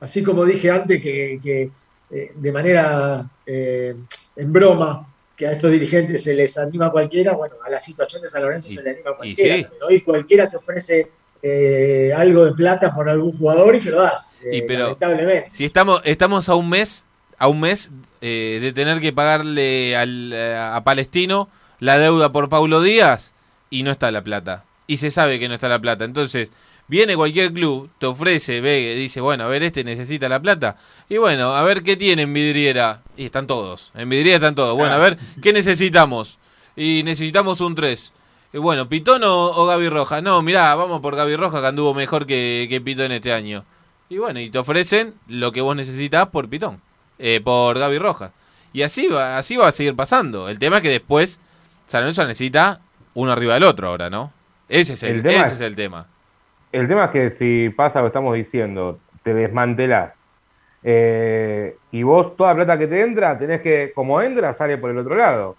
[0.00, 1.70] así como dije antes que, que,
[2.10, 3.94] eh, de manera eh,
[4.36, 8.28] en broma que a estos dirigentes se les anima cualquiera, bueno, a la situación de
[8.28, 9.70] San Lorenzo se le anima cualquiera.
[9.82, 11.10] hoy cualquiera te ofrece
[11.42, 15.50] eh, algo de plata por algún jugador y se lo das, Y eh, pero lamentablemente.
[15.52, 17.04] si estamos, estamos a un mes,
[17.38, 22.48] a un mes eh, de tener que pagarle al, eh, a Palestino la deuda por
[22.48, 23.32] Paulo Díaz
[23.70, 24.64] y no está la plata.
[24.86, 26.04] Y se sabe que no está la plata.
[26.04, 26.48] Entonces,
[26.88, 30.76] viene cualquier club, te ofrece, ve, dice, bueno, a ver, este necesita la plata.
[31.08, 33.02] Y bueno, a ver qué tiene en vidriera.
[33.16, 33.90] Y están todos.
[33.94, 34.76] En vidriera están todos.
[34.76, 36.38] Bueno, a ver, ¿qué necesitamos?
[36.76, 38.12] Y necesitamos un 3.
[38.52, 40.20] Y bueno, ¿Pitón o, o Gaby Roja?
[40.22, 43.64] No, mirá, vamos por Gaby Roja que anduvo mejor que, que Pitón este año.
[44.08, 46.80] Y bueno, y te ofrecen lo que vos necesitas por Pitón,
[47.18, 48.30] eh, por Gaby Rojas.
[48.72, 50.48] Y así va, así va a seguir pasando.
[50.48, 51.38] El tema es que después
[51.86, 52.80] San Lorenzo necesita
[53.14, 54.32] uno arriba del otro ahora, ¿no?
[54.68, 56.06] Ese es el, El tema ese es- es el tema.
[56.72, 60.12] El tema es que si pasa lo que estamos diciendo, te desmantelás
[60.82, 64.90] eh, y vos toda la plata que te entra, tenés que, como entra, sale por
[64.90, 65.56] el otro lado.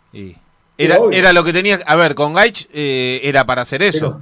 [0.78, 1.80] Era, era lo que tenía.
[1.86, 4.22] A ver, con Gaich eh, era para hacer eso.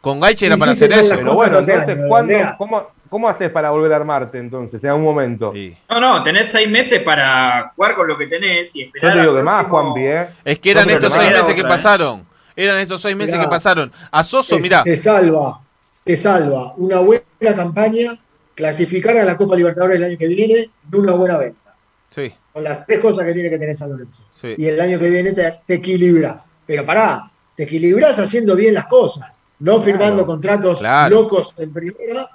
[0.00, 1.14] con Gaich era para hacer eso.
[1.16, 5.52] Pero bueno, entonces, ¿cuándo- cómo, ¿cómo haces para volver a armarte entonces, en algún momento?
[5.90, 9.12] No, no, tenés seis meses para jugar con lo que tenés y Yo esperar.
[9.14, 10.26] te digo que más, Juanpi, ¿eh?
[10.44, 11.64] Es que eran Yo estos seis meses que ¿eh?
[11.68, 12.26] pasaron.
[12.56, 13.44] Eran estos seis meses Mirá.
[13.44, 13.92] que pasaron.
[14.10, 14.82] A Soso, Te- mirá.
[14.82, 15.60] Te salva,
[16.04, 17.22] te salva una buena
[17.54, 18.18] campaña,
[18.54, 21.74] clasificar a la Copa Libertadores el año que viene y una buena venta.
[22.10, 24.24] Sí, Con las tres cosas que tiene que tener San Lorenzo.
[24.40, 24.54] sí.
[24.58, 26.50] Y el año que viene te, te equilibras.
[26.66, 31.14] Pero pará, te equilibras haciendo bien las cosas, no firmando contratos claro.
[31.22, 32.28] locos en primera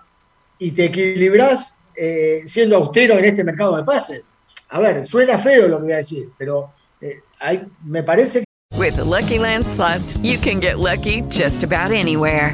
[0.60, 4.36] y te equilibras eh, siendo austero en este mercado de pases.
[4.70, 8.44] A ver, suena feo lo que voy a decir, pero eh, hay- me parece
[8.78, 12.54] With the Lucky Land slots, you can get lucky just about anywhere.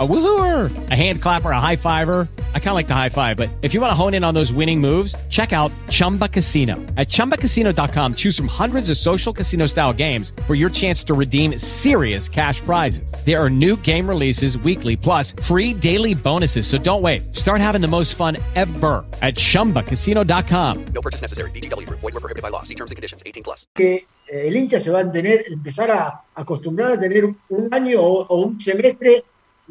[0.00, 2.26] A woohooer, a hand clapper, a high fiver.
[2.54, 4.32] I kind of like the high five, but if you want to hone in on
[4.32, 6.76] those winning moves, check out Chumba Casino.
[6.96, 11.58] At chumbacasino.com, choose from hundreds of social casino style games for your chance to redeem
[11.58, 13.12] serious cash prizes.
[13.26, 16.66] There are new game releases weekly, plus free daily bonuses.
[16.66, 17.36] So don't wait.
[17.36, 20.84] Start having the most fun ever at chumbacasino.com.
[20.94, 21.50] No purchase necessary.
[21.50, 22.00] VGW Group.
[22.00, 22.62] Void were prohibited by law.
[22.62, 23.22] See terms and conditions.
[23.26, 23.66] 18 plus.
[23.74, 28.00] que eh, el hincha se va a tener, empezar a acostumbrar a tener un año
[28.00, 29.24] o, o un semestre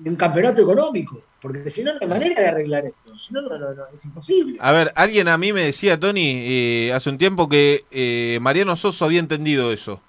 [0.05, 3.57] en campeonato económico, porque si no, no hay manera de arreglar esto, si no, no,
[3.57, 4.57] no, no, es imposible.
[4.59, 8.75] A ver, alguien a mí me decía, Tony, eh, hace un tiempo que eh, Mariano
[8.75, 10.01] Soso había entendido eso.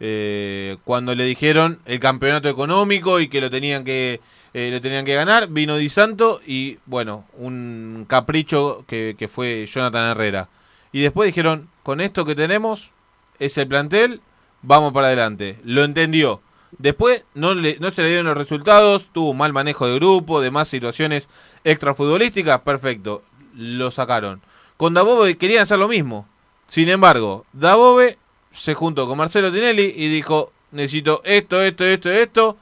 [0.00, 4.20] Eh, cuando le dijeron el campeonato económico y que lo tenían que
[4.54, 9.66] eh, lo tenían que ganar, vino Di Santo y bueno, un capricho que, que fue
[9.66, 10.48] Jonathan Herrera.
[10.92, 12.92] Y después dijeron, con esto que tenemos,
[13.40, 14.20] es el plantel,
[14.62, 15.58] vamos para adelante.
[15.64, 16.40] Lo entendió.
[16.78, 20.40] Después no, le, no se le dieron los resultados, tuvo un mal manejo de grupo,
[20.40, 21.28] demás situaciones
[21.62, 23.22] extrafutbolísticas, perfecto,
[23.54, 24.40] lo sacaron.
[24.76, 26.28] Con Dabove querían hacer lo mismo.
[26.66, 28.18] Sin embargo, Dabove
[28.50, 32.56] se juntó con Marcelo Tinelli y dijo, necesito esto, esto, esto, esto.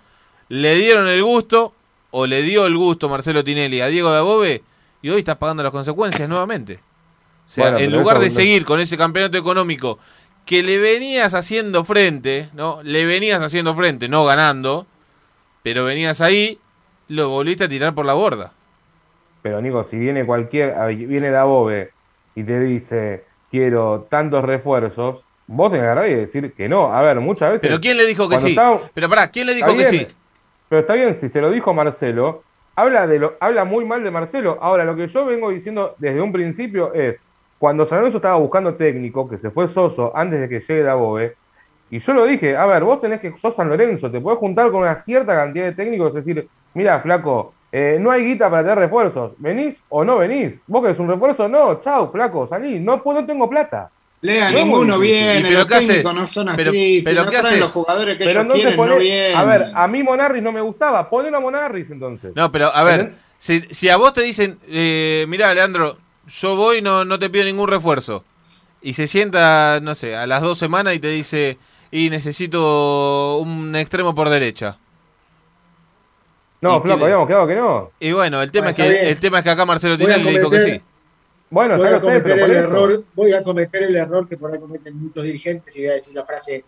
[0.49, 1.75] Le dieron el gusto,
[2.11, 4.63] o le dio el gusto Marcelo Tinelli a Diego Dabove,
[5.01, 6.81] y hoy está pagando las consecuencias nuevamente.
[7.47, 9.99] O sea, Bueno, en lugar de seguir con ese campeonato económico
[10.45, 12.83] que le venías haciendo frente, ¿no?
[12.83, 14.87] Le venías haciendo frente, no ganando,
[15.63, 16.59] pero venías ahí,
[17.09, 18.53] lo volviste a tirar por la borda.
[19.43, 21.91] Pero Nico, si viene cualquier, viene Dabove
[22.35, 26.95] y te dice, quiero tantos refuerzos, vos tenés que agarrar y decir que no.
[26.95, 27.69] A ver, muchas veces...
[27.69, 28.51] Pero ¿quién le dijo que sí?
[28.51, 30.07] estaba- Pero pará, ¿quién le dijo que bien, sí?
[30.69, 32.45] Pero está bien, si se lo dijo Marcelo,
[32.77, 34.59] habla, de lo, habla muy mal de Marcelo.
[34.61, 37.21] Ahora, lo que yo vengo diciendo desde un principio es,
[37.63, 41.37] cuando San Lorenzo estaba buscando técnico, que se fue Soso antes de que llegue Dabove,
[41.93, 44.73] y yo lo dije, a ver, vos tenés que, sos San Lorenzo, te podés juntar
[44.73, 48.65] con una cierta cantidad de técnicos, es decir, mira, flaco, eh, no hay guita para
[48.65, 50.59] tener refuerzos, ¿venís o no venís?
[50.67, 51.49] ¿Vos querés un refuerzo?
[51.49, 53.91] No, chau, flaco, salí, no, puedo, no tengo plata.
[54.23, 55.87] Lea, No ninguno viene, ¿Y pero los qué haces?
[55.89, 58.55] técnicos no son Pero- así, si pero no ¿qué traen los jugadores que Pero ellos
[58.55, 59.37] quieren, no poné- vienen.
[59.37, 62.33] a ver, a mí Monarris no me gustaba, ponelo a Monarris entonces.
[62.35, 66.83] No, pero a ver, si, si a vos te dicen, eh, mira, Leandro, yo voy,
[66.83, 68.25] no, no te pido ningún refuerzo.
[68.81, 71.59] Y se sienta, no sé, a las dos semanas y te dice,
[71.91, 74.77] y necesito un extremo por derecha.
[76.61, 77.91] No, ¿Y qué flaco, le- habíamos quedado que no.
[78.01, 79.07] Y bueno, el tema, es, que, bien.
[79.07, 80.83] el tema es que acá Marcelo Tinelli le dijo que cometer- sí.
[81.51, 82.67] Bueno, voy ya a lo sé, cometer pero por el eso.
[82.69, 85.95] error, voy a cometer el error que por ahí cometen muchos dirigentes y voy a
[85.95, 86.65] decir la frase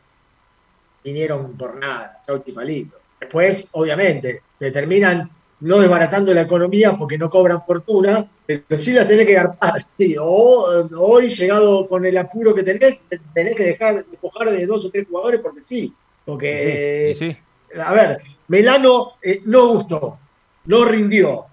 [1.02, 2.96] vinieron por nada, chau palito.
[3.20, 5.30] Después, obviamente, te terminan
[5.64, 9.84] no desbaratando la economía porque no cobran fortuna, pero sí la tenés que garpar.
[9.96, 13.00] Sí, o, hoy, llegado con el apuro que tenés,
[13.32, 15.94] tenés que dejar despojar de dos o tres jugadores porque sí.
[16.24, 17.36] Porque, sí.
[17.80, 20.18] a ver, Melano eh, no gustó,
[20.66, 21.46] no rindió.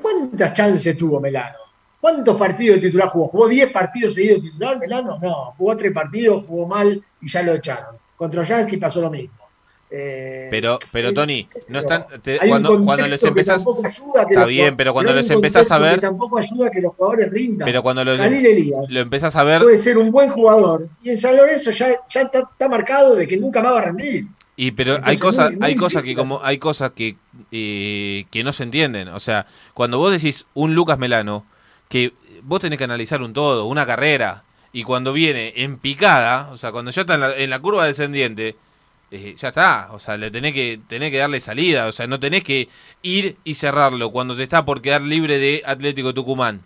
[0.00, 1.58] ¿Cuántas chances tuvo Melano?
[2.00, 3.28] ¿Cuántos partidos de titular jugó?
[3.28, 5.18] ¿Jugó 10 partidos seguidos de titular Melano?
[5.22, 7.96] No, jugó 3 partidos, jugó mal y ya lo echaron.
[8.16, 9.43] Contra Yansky pasó lo mismo.
[9.96, 12.76] Eh, Pero, pero Tony, no están, te- cuando,
[13.06, 16.94] les empezás, está los bien, pero cuando les empezás a ver, tampoco ayuda que los
[16.94, 17.64] jugadores rindan.
[17.64, 21.18] pero cuando lo, Elías lo empezás a ver, puede ser un buen jugador y en
[21.18, 24.26] San Lorenzo ya, ya está, está marcado de que nunca más va a rendir.
[24.56, 27.16] Y pero Entonces, hay cosas, muy- muy hay cosas que como hay cosas que
[27.52, 29.08] eh, que no se entienden.
[29.08, 31.46] O sea, cuando vos decís un Lucas Melano,
[31.88, 34.42] que vos tenés que analizar un todo, una carrera,
[34.72, 37.86] y cuando viene en picada, o sea, cuando ya está en la, en la curva
[37.86, 38.56] descendiente,
[39.14, 39.88] eh, ya está.
[39.92, 41.86] O sea, le tenés que tenés que darle salida.
[41.86, 42.68] O sea, no tenés que
[43.02, 46.62] ir y cerrarlo cuando te está por quedar libre de Atlético Tucumán,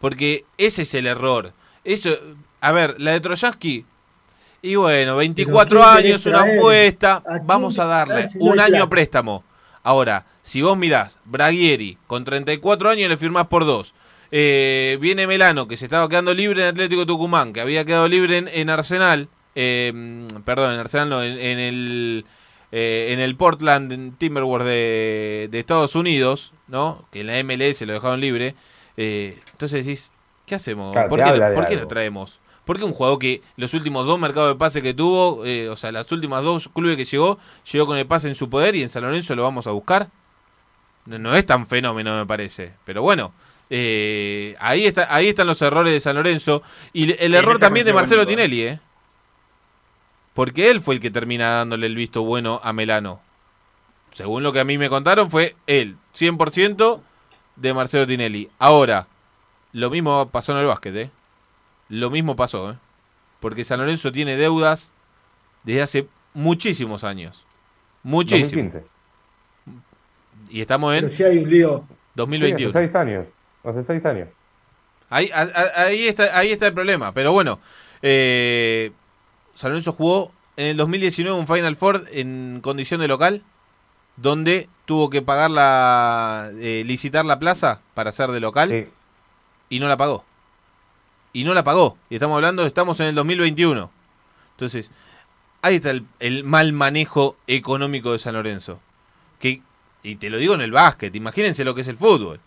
[0.00, 1.52] porque ese es el error.
[1.84, 2.10] Eso,
[2.60, 3.84] a ver, la de Troyansky.
[4.62, 8.70] Y bueno, 24 ¿quién querés años, una apuesta, ¿A vamos a darle si un año
[8.70, 8.88] plata?
[8.90, 9.44] préstamo.
[9.82, 13.92] Ahora, si vos mirás, Braguieri, con 34 años le firmás por dos.
[14.30, 18.38] Eh, viene Melano, que se estaba quedando libre en Atlético Tucumán, que había quedado libre
[18.38, 19.28] en, en Arsenal.
[19.54, 22.24] Eh, perdón, en Arsenal no, en, en el,
[22.72, 27.06] eh, en el Portland en Timberwolves de, de Estados Unidos, ¿no?
[27.12, 28.54] Que en la MLS lo dejaron libre.
[28.96, 30.12] Eh, entonces decís,
[30.46, 30.92] ¿qué hacemos?
[30.92, 32.40] Claro, ¿Por qué, por lo traemos?
[32.64, 35.76] ¿Por qué un jugador que los últimos dos mercados de pase que tuvo, eh, o
[35.76, 37.38] sea, las últimas dos clubes que llegó,
[37.70, 40.08] llegó con el pase en su poder y en San Lorenzo lo vamos a buscar?
[41.06, 42.72] No, no es tan fenómeno, me parece.
[42.86, 43.34] Pero bueno,
[43.68, 46.62] eh, ahí, está, ahí están los errores de San Lorenzo.
[46.94, 48.80] Y el Sí, error también de Marcelo Tinelli, ¿eh?
[50.34, 53.20] Porque él fue el que termina dándole el visto bueno a Melano.
[54.12, 57.00] Según lo que a mí me contaron, fue él, 100%
[57.56, 58.50] de Marcelo Tinelli.
[58.58, 59.06] Ahora,
[59.72, 61.10] lo mismo pasó en el básquet, ¿eh?
[61.88, 62.74] Lo mismo pasó, ¿eh?
[63.40, 64.92] Porque San Lorenzo tiene deudas
[65.64, 67.44] desde hace muchísimos años.
[68.02, 68.62] Muchísimo.
[68.62, 68.84] 2015.
[70.50, 71.84] Y estamos en Pero si hay un lío.
[71.88, 72.70] Sí, 2021.
[72.70, 73.26] hace seis años.
[73.64, 74.28] Hace seis años.
[75.10, 77.12] Ahí, a- a- ahí, está, ahí está el problema.
[77.12, 77.58] Pero bueno,
[78.02, 78.92] eh,
[79.54, 83.42] San Lorenzo jugó en el 2019 un Final Four en condición de local,
[84.16, 88.86] donde tuvo que pagar la, eh, licitar la plaza para ser de local Sí.
[89.70, 90.24] y no la pagó.
[91.32, 91.98] Y no la pagó.
[92.10, 93.90] Y estamos hablando, estamos en el 2021.
[94.52, 94.90] Entonces,
[95.62, 98.78] ahí está el, el mal manejo económico de San Lorenzo.
[99.40, 99.60] Que,
[100.04, 102.38] y te lo digo en el básquet, imagínense lo que es el fútbol.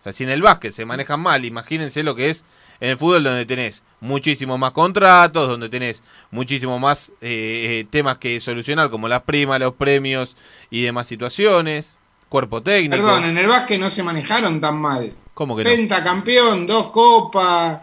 [0.00, 2.44] O sea, si en el básquet se manejan mal, imagínense lo que es
[2.82, 6.02] en el fútbol donde tenés muchísimos más contratos, donde tenés
[6.32, 10.36] muchísimo más eh, eh, temas que solucionar, como las primas, los premios
[10.68, 11.96] y demás situaciones,
[12.28, 12.96] cuerpo técnico.
[12.96, 15.14] Perdón, en el básquet no se manejaron tan mal.
[15.32, 15.70] ¿Cómo que no?
[15.70, 17.82] Pentacampeón, dos copas.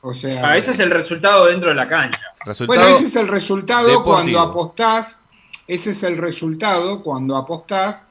[0.00, 0.50] O sea.
[0.50, 2.26] Ah, ese es el resultado dentro de la cancha.
[2.44, 4.12] Resultado Bueno, ese es el resultado deportivo.
[4.12, 5.20] cuando apostás.
[5.68, 8.02] Ese es el resultado cuando apostás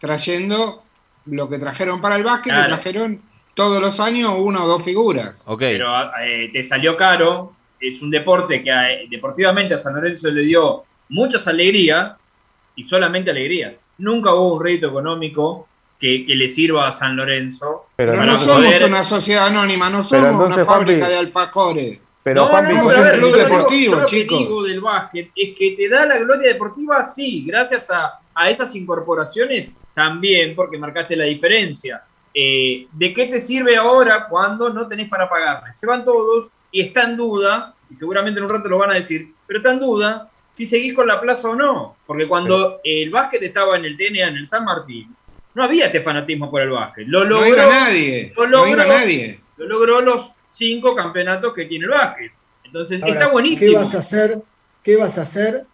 [0.00, 0.82] trayendo
[1.26, 2.64] lo que trajeron para el básquet, Claro.
[2.64, 3.29] que trajeron
[3.60, 5.42] todos los años una o dos figuras.
[5.46, 5.60] Ok.
[5.60, 5.86] Pero
[6.22, 7.52] eh, te salió caro.
[7.78, 12.26] Es un deporte que eh, deportivamente a San Lorenzo le dio muchas alegrías
[12.74, 13.90] y solamente alegrías.
[13.98, 17.86] Nunca hubo un rédito económico que, que le sirva a San Lorenzo.
[17.96, 21.98] Pero, no somos poder- una sociedad anónima, no somos una fábrica Juanpi, de alfajores.
[22.22, 24.38] Pero no, Juanpi, no, no, pero club digo- deportivo, yo lo que chico.
[24.38, 28.74] digo del básquet es que te da la gloria deportiva, sí, gracias a, a esas
[28.76, 32.02] incorporaciones también, porque marcaste la diferencia.
[32.34, 35.72] Eh, ¿De qué te sirve ahora cuando no tenés para pagarle?
[35.72, 38.94] Se van todos y está en duda, y seguramente en un rato lo van a
[38.94, 41.96] decir, pero está en duda si seguís con la plaza o no.
[42.06, 45.14] Porque cuando el básquet estaba en el TNA, en el San Martín,
[45.54, 47.06] no había este fanatismo por el básquet.
[47.08, 48.32] Lo No logró, iba nadie.
[48.36, 49.40] Lo No logró, iba nadie.
[49.56, 52.32] lo logró los cinco campeonatos que tiene el básquet.
[52.64, 53.78] Entonces, Ahora, está ¿Qué buenísimo.
[53.78, 54.40] vas a hacer?
[54.84, 55.66] ¿Qué vas a hacer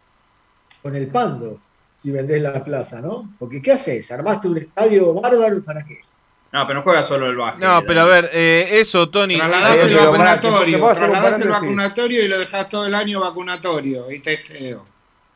[0.82, 1.60] con el Pando
[1.94, 3.34] si vendés la plaza, no?
[3.38, 4.10] Porque ¿qué haces?
[4.10, 6.00] ¿Armaste un estadio bárbaro para qué?
[6.56, 7.62] No, pero no juega solo el básquet.
[7.68, 9.36] No, pero a ver, eh, eso, Tony.
[9.36, 14.20] Trasladás eso- el vacunatorio, trasladás el vacunatorio y lo dejás todo el año vacunatorio y
[14.20, 14.86] testeo.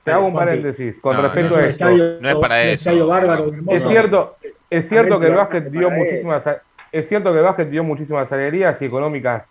[0.02, 1.84] Te hago un paréntesis con No, respecto es a esto.
[1.88, 2.72] estadio, no es para eso.
[2.88, 3.76] estadio bárbaro, hermoso.
[3.76, 4.36] Es cierto,
[4.70, 6.44] es cierto que el básquet dio muchísimas
[6.90, 9.46] es cierto que el básquet dio muchísimas alegrías y económicas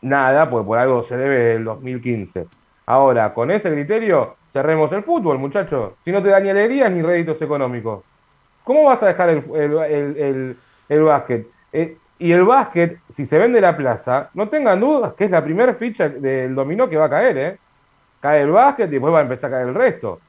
[0.00, 2.46] nada, pues por algo se debe desde el 2015.
[2.86, 5.92] Ahora, con ese criterio, cerremos el fútbol, muchachos.
[6.04, 8.02] Si no te da ni alegrías ni réditos económicos.
[8.64, 10.56] ¿Cómo vas a dejar el, el, el-
[10.88, 11.46] el- el básquet?
[11.72, 15.42] Eh, y el básquet, si se vende la plaza, no tengan dudas que es la
[15.44, 17.58] primera ficha del dominó que va a caer, ¿eh?
[18.20, 20.20] Cae el básquet y después va a empezar a caer el resto.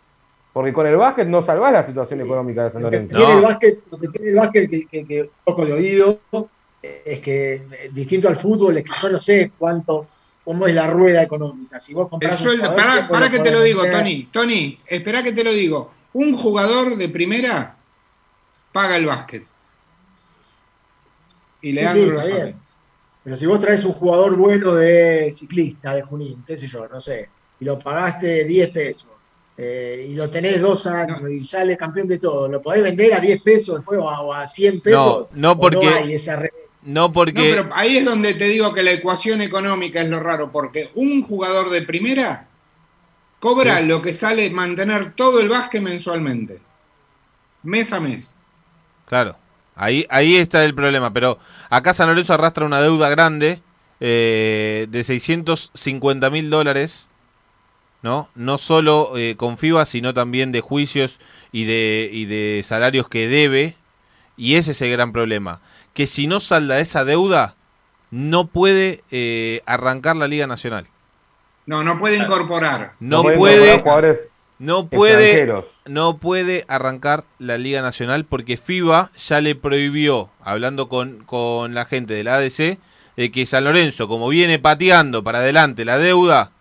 [0.53, 3.17] Porque con el básquet no salvás la situación económica de San Lo que Lorenzo.
[3.17, 3.39] tiene No.
[3.39, 6.19] el básquet, lo que tiene el básquet que, que, que un poco de oído,
[6.81, 10.07] es que eh, distinto al fútbol, es que yo no sé cuánto,
[10.43, 11.79] cómo es la rueda económica.
[11.79, 12.75] Si vos El comprás un sueldo,
[13.09, 13.83] pará que te lo digo.
[13.89, 14.27] Tony.
[14.31, 15.91] Tony, espera que te lo digo.
[16.13, 17.75] Un jugador de primera
[18.71, 19.43] paga el básquet.
[21.61, 22.43] Y Sí, Leandro sí, lo está sabe.
[22.45, 22.59] bien.
[23.23, 26.99] Pero si vos traes un jugador bueno de ciclista, de Junín, qué sé yo, no
[26.99, 27.29] sé,
[27.59, 29.11] y lo pagaste 10 pesos,
[29.57, 33.19] eh, y lo tenés dos años y sale campeón de todo, ¿lo podés vender a
[33.19, 35.27] 10 pesos después o a, o a 100 pesos?
[35.33, 38.73] no, ¿O porque- No hay esa re- No No, pero ahí es donde te digo
[38.73, 42.47] que la ecuación económica es lo raro, porque un jugador de primera
[43.41, 43.85] cobra Sí.
[43.85, 46.57] lo que sale mantener todo el básquet mensualmente.
[47.63, 48.33] Mes a mes.
[49.05, 49.35] Claro,
[49.79, 51.11] ahí, ahí está el problema.
[51.11, 53.61] Pero acá San Lorenzo arrastra una deuda grande
[53.99, 57.07] eh, de 650 mil dólares,
[58.03, 58.29] ¿no?
[58.35, 61.19] No solo eh, con FIBA, sino también de juicios
[61.51, 63.75] y de, y de salarios que debe.
[64.37, 65.61] Y ese es el gran problema.
[65.93, 67.55] Que si no salda esa deuda,
[68.11, 70.87] no puede eh, arrancar la Liga Nacional.
[71.65, 72.93] No, no puede incorporar.
[72.99, 74.29] No puede, incorporar jugadores
[74.59, 81.23] no puede, no puede arrancar la Liga Nacional porque FIBA ya le prohibió, hablando con,
[81.25, 82.77] con la gente de la ADC,
[83.15, 86.51] de que San Lorenzo, como viene pateando para adelante la deuda,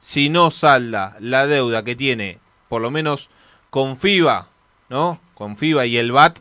[0.00, 2.38] si no salda la deuda que tiene,
[2.68, 3.30] por lo menos
[3.70, 4.48] con FIBA,
[4.88, 5.20] ¿no?
[5.34, 6.38] Con FIBA y el BAT,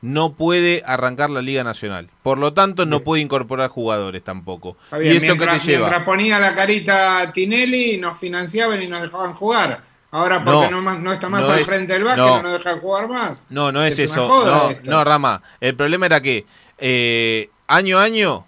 [0.00, 2.08] no puede arrancar la Liga Nacional.
[2.22, 4.76] Por lo tanto, no puede incorporar jugadores tampoco.
[4.92, 5.88] Bien, ¿Y eso que te lleva?
[5.88, 9.82] mientras ponía la carita Tinelli, nos financiaban y nos dejaban jugar.
[10.10, 12.36] Ahora, porque no, No, más- no está más no al es- frente del básquet, no.
[12.36, 12.42] no.
[12.42, 13.44] nos dejan jugar más.
[13.50, 14.26] No, no es, eso.
[14.26, 14.82] no, esto.
[14.90, 15.42] no, Rama.
[15.60, 16.46] El problema era que
[16.78, 18.46] eh, año a año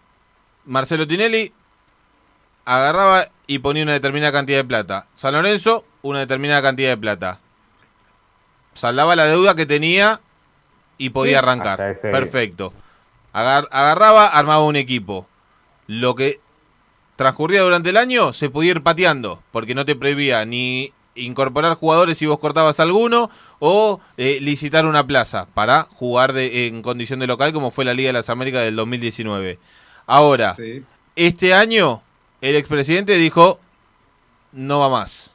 [0.64, 1.52] Marcelo Tinelli
[2.64, 5.06] agarraba y ponía una determinada cantidad de plata.
[5.16, 7.40] San Lorenzo, una determinada cantidad de plata.
[8.72, 10.20] Saldaba la deuda que tenía
[10.96, 11.80] y podía Sí, arrancar.
[11.80, 12.72] ese- Perfecto.
[13.32, 15.26] Agar- agarraba, armaba un equipo.
[15.86, 16.40] Lo que
[17.16, 22.18] transcurría durante el año se podía ir pateando, porque no te prohibía ni incorporar jugadores
[22.18, 27.26] si vos cortabas alguno o eh, licitar una plaza para jugar de- en condición de
[27.26, 29.58] local como fue la Liga de las Américas del 2019.
[30.06, 30.82] Ahora, Sí.
[31.16, 32.02] este año
[32.40, 33.58] el expresidente dijo
[34.52, 35.30] no va más.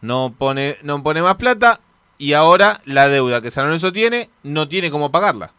[0.00, 1.80] No pone, no pone más plata
[2.18, 5.52] y ahora la deuda que San Lorenzo tiene no tiene cómo pagarla.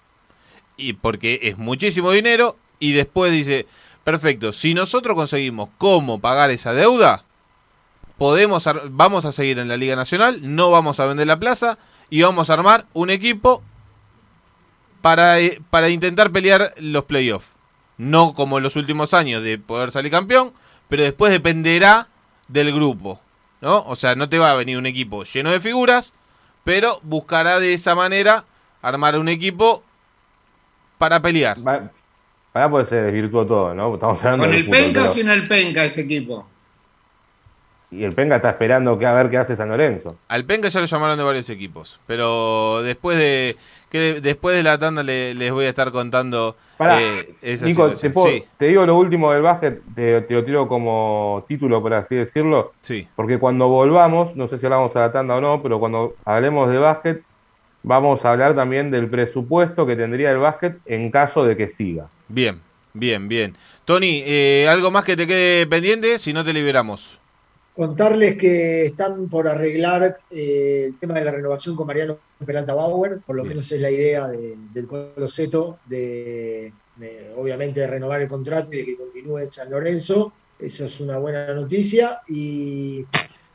[0.77, 3.65] Y porque es muchísimo dinero y después dice,
[4.03, 7.23] perfecto, si nosotros conseguimos cómo pagar esa deuda,
[8.19, 11.79] podemos ar- vamos a seguir en la Liga Nacional, no vamos a vender la plaza
[12.11, 13.63] y vamos a armar un equipo
[15.01, 17.47] para, eh, para intentar pelear los playoffs.
[17.97, 20.53] No como en los últimos años de poder salir campeón,
[20.87, 22.07] pero después dependerá
[22.47, 23.19] del grupo,
[23.61, 23.83] ¿no?
[23.85, 26.13] O sea, no te va a venir un equipo lleno de figuras,
[26.63, 28.45] pero buscará de esa manera
[28.81, 29.83] armar un equipo
[30.97, 31.65] para pelear.
[31.65, 31.91] Va-
[32.51, 33.93] Para pues se desvirtuó todo, ¿no?
[33.93, 36.47] Estamos hablando ¿Con el fútbol, penca pero- o sin el penca ese equipo?
[37.91, 40.15] Y el Penga está esperando que a ver qué hace San Lorenzo.
[40.27, 43.55] Al Penca ya lo llamaron de varios equipos, pero después de
[43.89, 47.89] que después de la tanda le- les voy a estar contando Pará, eh, esa Nico,
[47.91, 51.81] te, puedo- Sí, te digo lo último del básquet, te, te lo tiro como título,
[51.81, 53.07] por así decirlo, sí.
[53.15, 56.69] porque cuando volvamos, no sé si hablamos a la tanda o no, pero cuando hablemos
[56.69, 57.23] de básquet,
[57.81, 62.07] vamos a hablar también del presupuesto que tendría el básquet en caso de que siga.
[62.27, 62.61] Bien.
[62.91, 63.55] Bien, bien.
[63.85, 66.17] Tony, eh, ¿algo más que te quede pendiente?
[66.17, 67.18] Si no te liberamos.
[67.79, 73.19] Contarles que están por arreglar eh, el tema de la renovación con Mariano Peralta Bauer,
[73.25, 73.53] por lo Bien.
[73.55, 78.67] menos es la idea de- del Colo Seto, de, de, obviamente de renovar el contrato
[78.73, 80.33] y de que continúe San Lorenzo.
[80.59, 82.19] Eso es una buena noticia.
[82.27, 83.05] Y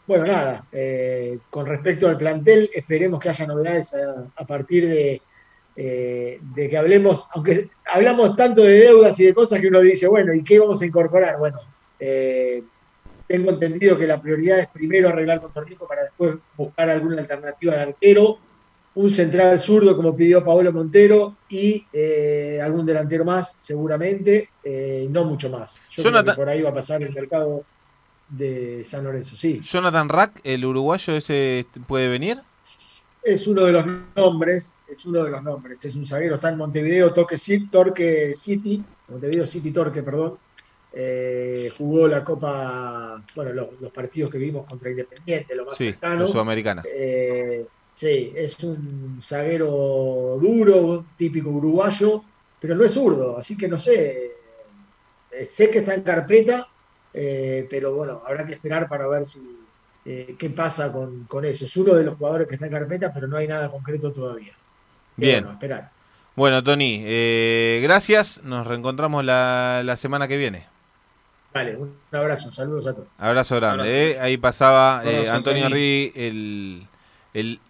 [0.07, 5.21] bueno, nada, eh, con respecto al plantel, esperemos que haya novedades a, a partir de,
[5.77, 10.07] eh, de que hablemos, aunque hablamos tanto de deudas y de cosas que uno dice,
[10.09, 11.39] bueno, ¿y qué vamos a incorporar?
[11.39, 11.59] Bueno,
[11.99, 12.63] eh,
[13.27, 17.75] tengo entendido que la prioridad es primero arreglar con Torrico para después buscar alguna alternativa
[17.75, 18.39] de arquero,
[18.97, 25.25] un central zurdo como pidió Paolo Montero y eh, algún delantero más seguramente, eh, no
[25.25, 25.83] mucho más.
[25.91, 27.65] Yo creo Jonathan- que por ahí va a pasar el mercado
[28.29, 29.61] de San Lorenzo, sí.
[29.63, 32.41] Jonathan Rack, el uruguayo, ese puede venir.
[33.23, 35.79] Es uno de los nombres, es uno de los nombres.
[35.83, 40.37] Es un zaguero, está en Montevideo, Torque City, Montevideo City Torque, perdón.
[40.97, 45.87] Eh, jugó la Copa, bueno, los, los partidos que vimos contra Independiente, lo más Sí,
[45.87, 46.27] cercano.
[46.27, 46.83] sudamericana.
[46.87, 52.23] Eh, sí, es un zaguero duro, típico uruguayo,
[52.61, 54.33] pero no es zurdo, así que no sé.
[55.33, 56.69] Eh, sé que está en carpeta,
[57.13, 59.41] eh, pero bueno, habrá que esperar para ver si
[60.05, 61.65] qué pasa con, con eso.
[61.65, 64.53] Es uno de los jugadores que está en carpeta, pero no hay nada concreto todavía.
[65.07, 65.43] Así Bien.
[65.43, 65.91] bueno, esperar.
[66.37, 68.41] Bueno, Tony, eh, gracias.
[68.45, 70.74] Nos reencontramos la, la semana que viene.
[71.55, 73.07] Vale, un abrazo, saludos a todos.
[73.17, 74.11] Abrazo grande.
[74.11, 74.21] ¿eh?
[74.21, 75.69] Ahí pasaba eh, Antonio.
[75.69, 76.85] Rí, el,
[77.33, 77.61] el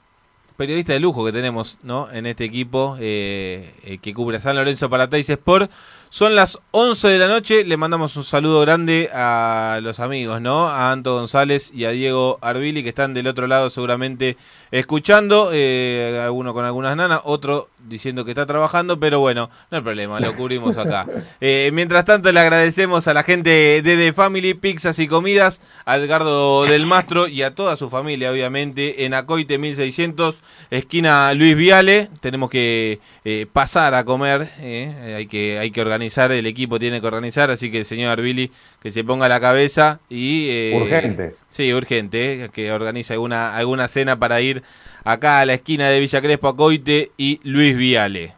[0.57, 2.11] periodista de lujo que tenemos ¿no?
[2.11, 5.71] en este equipo eh, eh, que cubre a San Lorenzo para Teis Sport.
[6.09, 7.65] Son las 11 de la noche.
[7.65, 10.69] Le mandamos un saludo grande a los amigos, ¿no?
[10.69, 14.37] A Anto González y a Diego Arbili que están del otro lado seguramente
[14.71, 15.51] escuchando.
[15.53, 20.21] Eh, alguno con algunas nanas, otro diciendo que está trabajando, pero bueno, no hay problema,
[20.21, 21.07] lo cubrimos acá.
[21.41, 23.51] Eh, mientras tanto, le agradecemos a la gente
[23.83, 28.31] de The Family, Pizzas y Comidas, a Edgardo del Mastro y a toda su familia,
[28.31, 32.09] obviamente, en Acoite 1600, esquina Luis Viale.
[32.21, 37.01] Tenemos que eh, pasar a comer, eh, hay, que, hay que organizar, el equipo tiene
[37.01, 38.51] que organizar, así que el señor Arbili
[38.83, 40.49] que se ponga a la cabeza y...
[40.51, 41.35] eh, Urgente.
[41.49, 44.63] Sí, urgente, eh, que organice alguna, alguna cena para ir
[45.05, 48.35] acá a la esquina de Villa Crespo, Acoite y Luis Viale.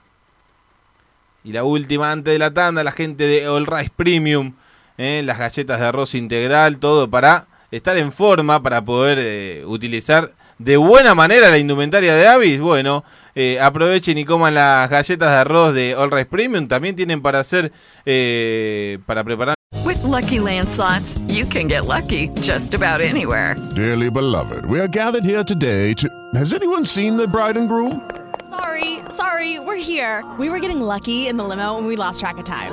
[1.43, 4.53] Y la última antes de la tanda, la gente de All Rice Premium,
[4.99, 5.23] ¿eh?
[5.25, 10.77] las galletas de arroz integral, todo para estar en forma, para poder eh, utilizar de
[10.77, 12.61] buena manera la indumentaria de Avis.
[12.61, 16.69] Bueno, eh, aprovechen y coman las galletas de arroz de All Rice Premium.
[16.69, 17.73] También tienen para hacer,
[18.07, 19.55] eh, para preparar.
[19.85, 23.57] With Lucky Land slots, you can get lucky just about anywhere.
[23.75, 26.09] Dearly beloved, we are gathered here today to.
[26.35, 28.01] Has anyone seen the bride and groom?
[28.49, 30.25] Sorry, sorry, we're here.
[30.39, 32.73] We were getting lucky in the limo and we lost track of time.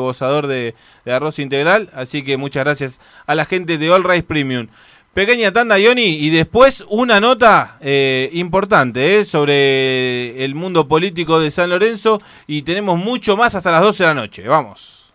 [0.00, 0.74] rebozador de,
[1.04, 4.68] de arroz integral, así que muchas gracias a la gente de All Rice Premium.
[5.14, 11.50] Pequeña tanda, Ioni, y después una nota eh, importante eh, sobre el mundo político de
[11.50, 14.46] San Lorenzo y tenemos mucho más hasta las 12 de la noche.
[14.46, 15.12] Vamos.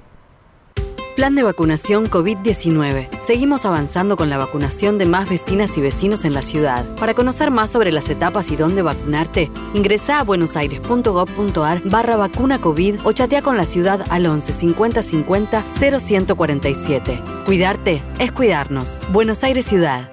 [1.15, 3.07] Plan de vacunación COVID-19.
[3.21, 6.85] Seguimos avanzando con la vacunación de más vecinas y vecinos en la ciudad.
[6.95, 12.95] Para conocer más sobre las etapas y dónde vacunarte, ingresa a buenosaires.gov.ar barra vacuna COVID
[13.03, 17.21] o chatea con la ciudad al 11 50 50 0147.
[17.45, 18.99] Cuidarte es cuidarnos.
[19.11, 20.09] Buenos Aires Ciudad.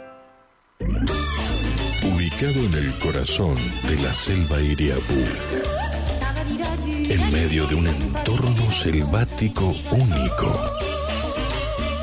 [2.39, 3.57] En el corazón
[3.89, 5.25] de la selva Iriapú,
[6.85, 10.71] en medio de un entorno selvático único,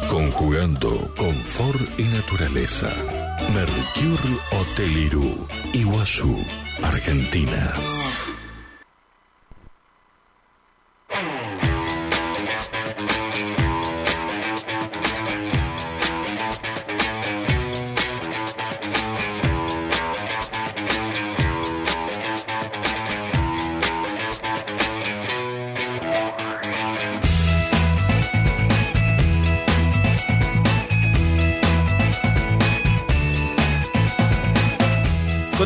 [0.10, 2.90] conjugando confort y naturaleza.
[3.54, 6.36] Mercure Hotel Irú, Iguazú,
[6.82, 7.72] Argentina.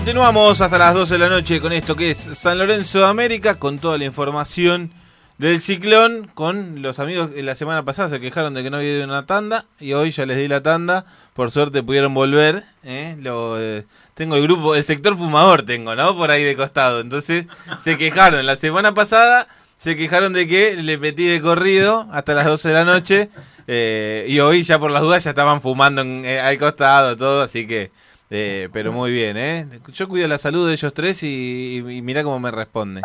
[0.08, 3.56] Continuamos hasta las 12 de la noche con esto que es San Lorenzo de América,
[3.56, 4.94] con toda la información
[5.38, 8.94] del ciclón, con los amigos que la semana pasada se quejaron de que no había
[9.00, 11.04] ido una tanda y hoy ya les di la tanda,
[11.34, 13.18] por suerte pudieron volver, ¿eh?
[13.20, 16.16] Lo, eh, tengo el grupo, el sector fumador tengo, ¿no?
[16.16, 17.46] Por ahí de costado, entonces
[17.78, 22.46] se quejaron, la semana pasada se quejaron de que le metí de corrido hasta las
[22.46, 23.30] 12 de la noche
[23.68, 27.42] eh, y hoy ya por las dudas ya estaban fumando en- eh, al costado, todo,
[27.42, 27.92] así que...
[28.30, 29.68] Eh, pero muy bien, ¿eh?
[29.94, 33.02] Yo cuido la salud de ellos tres y, y mirá cómo me responden.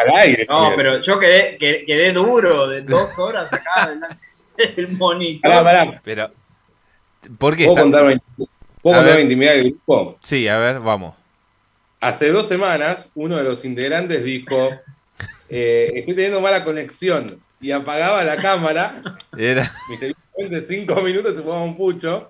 [0.48, 4.16] No, pero yo quedé, quedé, quedé duro de dos horas acá delante
[4.76, 5.48] del monitor.
[5.50, 6.00] Pará, pará.
[6.04, 6.30] Pero,
[7.38, 7.66] ¿por qué?
[7.66, 8.48] ¿Puedo está- contar, una-
[8.82, 10.18] ¿puedo A intimidad del grupo?
[10.22, 11.14] Sí, a ver, vamos.
[12.00, 14.70] Hace dos semanas, uno de los integrantes dijo:
[15.48, 17.38] eh, Estoy teniendo mala conexión.
[17.60, 19.00] Y apagaba la cámara.
[19.38, 19.72] Era.
[19.88, 22.28] Misteriosamente, cinco minutos se fumaba un pucho.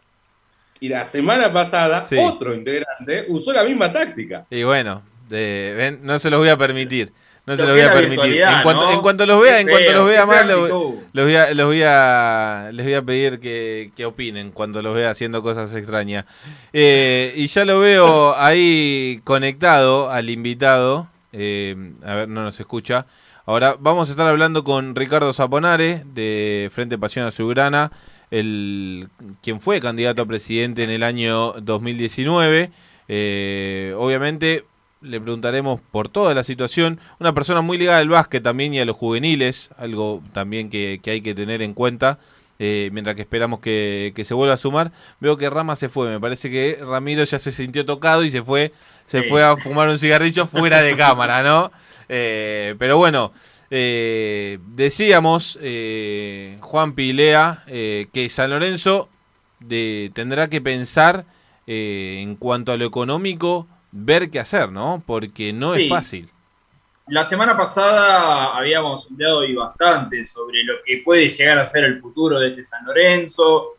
[0.82, 2.16] Y la semana pasada, Sí.
[2.18, 4.46] otro integrante usó la misma táctica.
[4.50, 7.12] Y bueno, de- ven, no se los voy a permitir.
[7.46, 8.40] no se Lo lo que voy a permitir.
[8.42, 8.92] En cuanto, ¿no?
[8.92, 10.70] en cuanto los vea, en cuanto los vea más, los
[11.12, 15.10] voy a, los voy a, les voy a pedir que, que opinen cuando los vea
[15.10, 16.24] haciendo cosas extrañas.
[16.72, 21.08] Eh, y ya lo veo ahí conectado al invitado.
[21.32, 23.06] eh, a ver, no nos escucha.
[23.46, 27.90] Ahora vamos a estar hablando con Ricardo Zaponare de Frente Pasión Azulgrana,
[28.32, 29.08] el
[29.42, 32.70] quien fue candidato a presidente en el año 2019.
[33.08, 34.64] Eh, obviamente
[35.02, 36.98] le preguntaremos por toda la situación.
[37.20, 41.10] Una persona muy ligada al básquet también y a los juveniles, algo también que, que
[41.10, 42.18] hay que tener en cuenta.
[42.58, 46.08] eh, mientras que esperamos que, que se vuelva a sumar, veo que Rama se fue.
[46.08, 48.72] Me parece que Ramiro ya se sintió tocado y se fue,
[49.06, 49.28] se Sí.
[49.28, 51.70] fue a fumar un cigarrillo fuera de cámara, ¿no?
[52.14, 53.32] Eh, pero bueno,
[53.74, 59.08] eh, decíamos, eh, Juan Pilea, eh, que San Lorenzo
[59.60, 61.24] de, tendrá que pensar
[61.66, 65.02] eh, en cuanto a lo económico, ver qué hacer, ¿no?
[65.06, 65.84] Porque no Sí.
[65.84, 66.28] es fácil.
[67.06, 71.98] La semana pasada habíamos hablado hoy bastante sobre lo que puede llegar a ser el
[71.98, 73.76] futuro de este San Lorenzo,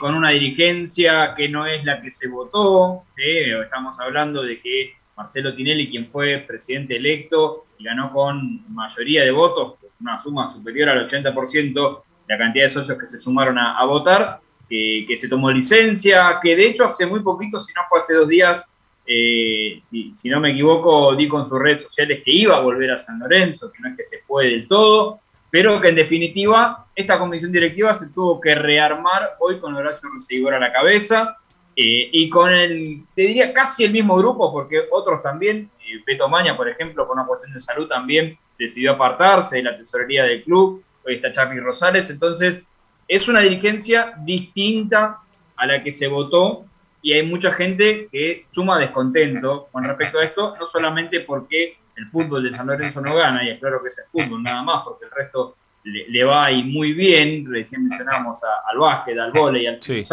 [0.00, 3.02] con una dirigencia que no es la que se votó.
[3.16, 9.30] Estamos hablando de que Marcelo Tinelli, quien fue presidente electo y ganó con mayoría de
[9.30, 14.40] votos, una suma superior al 80%, la cantidad de socios que se sumaron a, votar,
[14.68, 18.28] que, se tomó licencia, que de hecho hace muy poquito, si no fue hace dos
[18.28, 18.72] días,
[19.06, 22.90] eh, si, si no me equivoco, dijo en sus redes sociales que iba a volver
[22.90, 26.86] a San Lorenzo, que no es que se fue del todo, pero que en definitiva
[26.94, 31.38] esta comisión directiva se tuvo que rearmar hoy con Horacio Recibidor a la cabeza
[31.80, 36.28] eh, y con el, te diría, casi el mismo grupo, porque otros también, eh, Beto
[36.28, 40.42] Maña, por ejemplo, por una cuestión de salud también decidió apartarse de la tesorería del
[40.42, 42.66] club, hoy está Charly Rosales, entonces
[43.06, 45.18] es una dirigencia distinta
[45.56, 46.64] a la que se votó
[47.00, 52.06] y hay mucha gente que suma descontento con respecto a esto, no solamente porque el
[52.10, 54.82] fútbol de San Lorenzo no gana, y es claro que es el fútbol nada más,
[54.84, 59.30] porque el resto le, le va y muy bien, recién mencionamos a- al básquet, al
[59.32, 60.04] vóley, al Sí.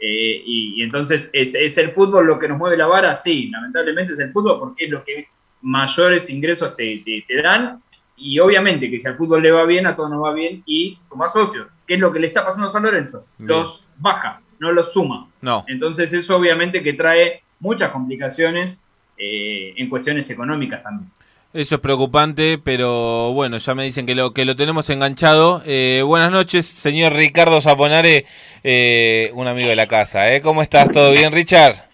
[0.00, 3.48] Eh, y, y entonces ¿es, es el fútbol lo que nos mueve la vara, sí,
[3.50, 5.28] lamentablemente es el fútbol porque es lo que
[5.62, 7.82] mayores ingresos te, te- te dan,
[8.16, 10.98] y obviamente que si al fútbol le va bien, a todos nos va bien, y
[11.02, 13.48] suma socios, que es lo que le está pasando a San Lorenzo, Bien.
[13.48, 15.28] los baja, no los suma.
[15.40, 15.64] No.
[15.68, 18.84] Entonces eso obviamente que trae muchas complicaciones
[19.16, 21.10] eh, en cuestiones económicas también.
[21.54, 25.62] Eso es preocupante, pero bueno, ya me dicen que lo que lo tenemos enganchado.
[25.64, 28.26] Eh, buenas noches, señor Ricardo Zaponare,
[28.62, 30.28] eh, un amigo de la casa.
[30.32, 30.42] ¿eh?
[30.42, 30.90] ¿Cómo estás?
[30.92, 31.86] ¿Todo bien, Richard?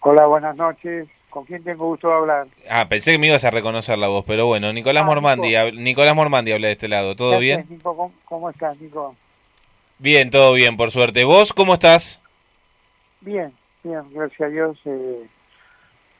[0.00, 1.08] Hola, buenas noches.
[1.30, 2.46] ¿Con quién tengo gusto de hablar?
[2.70, 5.58] Ah, pensé que me ibas a reconocer la voz, pero bueno, Nicolás Ah, Mormandi, Nico.
[5.60, 7.16] hab- Nicolás Mormandi habla de este lado.
[7.16, 7.66] ¿Todo ¿Qué bien?
[7.70, 7.96] Nico?
[7.96, 9.16] ¿Cómo, cómo estás, Nico?
[9.98, 11.24] Bien, todo bien, por suerte.
[11.24, 12.20] ¿Vos cómo estás?
[13.22, 13.52] Bien,
[13.82, 14.78] bien, gracias a Dios.
[14.84, 15.26] Eh,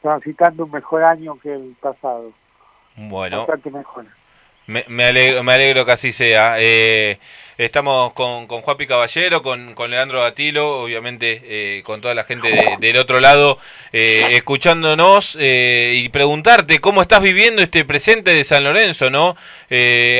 [0.01, 2.31] transitando un mejor año que el pasado.
[2.95, 3.45] Bueno,
[4.67, 6.55] me, me alegro, me alegro que así sea.
[6.59, 7.17] Eh,
[7.57, 12.49] estamos con, con Juapi Caballero, con, con Leandro Gatilo, obviamente eh, con toda la gente
[12.49, 13.57] de- del otro lado,
[13.91, 19.35] eh, escuchándonos y preguntarte cómo estás viviendo este presente de San Lorenzo, ¿no?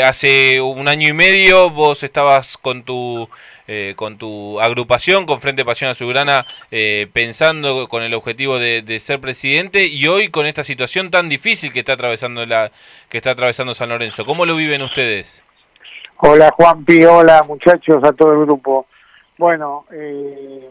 [0.04, 3.30] Hace un año y medio vos estabas con tu
[3.68, 9.20] eh, con tu agrupación, con Frente Pasión Azulgrana, eh, pensando con el objetivo de, ser
[9.20, 12.72] presidente y hoy con esta situación tan difícil que está atravesando la
[13.10, 14.26] que está atravesando San Lorenzo.
[14.26, 15.44] ¿Cómo lo viven ustedes?
[16.18, 17.04] Hola, Juanpi.
[17.04, 18.86] Hola, muchachos, a todo el grupo.
[19.38, 20.70] Bueno, eh,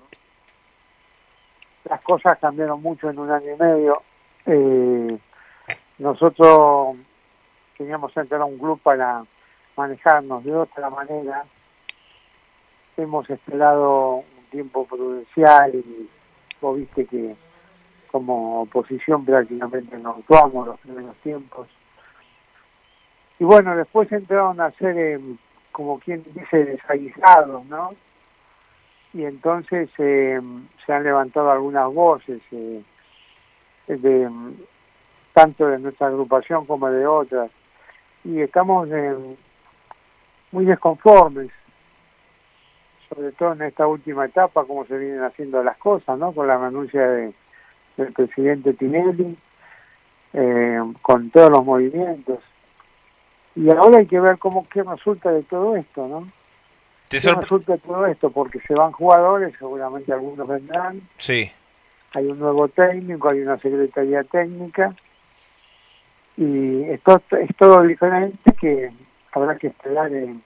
[1.85, 4.02] las cosas cambiaron mucho en un año y medio.
[4.47, 5.19] Eh,
[5.98, 6.97] nosotros
[7.77, 9.24] teníamos entrar a un club para
[9.77, 11.44] manejarnos de otra manera.
[13.02, 16.08] Hemos esperado un tiempo prudencial y
[16.60, 17.34] vos viste que
[18.12, 21.66] como oposición prácticamente no actuamos los primeros tiempos.
[23.40, 25.20] Y bueno, después entraron a ser, eh,
[25.72, 27.96] como quien dice, desaguisados, ¿no?
[29.14, 30.40] Y entonces eh,
[30.86, 32.84] se han levantado algunas voces, eh,
[33.88, 34.30] de,
[35.32, 37.50] tanto de nuestra agrupación como de otras.
[38.22, 38.88] Y estamos
[40.52, 41.50] muy desconformes,
[43.14, 46.32] sobre todo en esta última etapa, cómo se vienen haciendo las cosas, ¿no?
[46.32, 47.34] Con la renuncia de,
[47.97, 49.36] del presidente Tinelli,
[50.32, 52.39] eh, con todos los movimientos.
[53.55, 56.32] Y ahora hay que ver cómo qué resulta de todo esto, ¿no?
[57.09, 58.30] ¿Te ¿Qué resulta de todo esto?
[58.30, 61.51] Porque se van jugadores, seguramente algunos vendrán, Sí.
[62.14, 64.94] hay un nuevo técnico, hay una secretaría técnica,
[66.39, 68.90] y esto es todo diferente que
[69.32, 70.43] habrá que esperar en,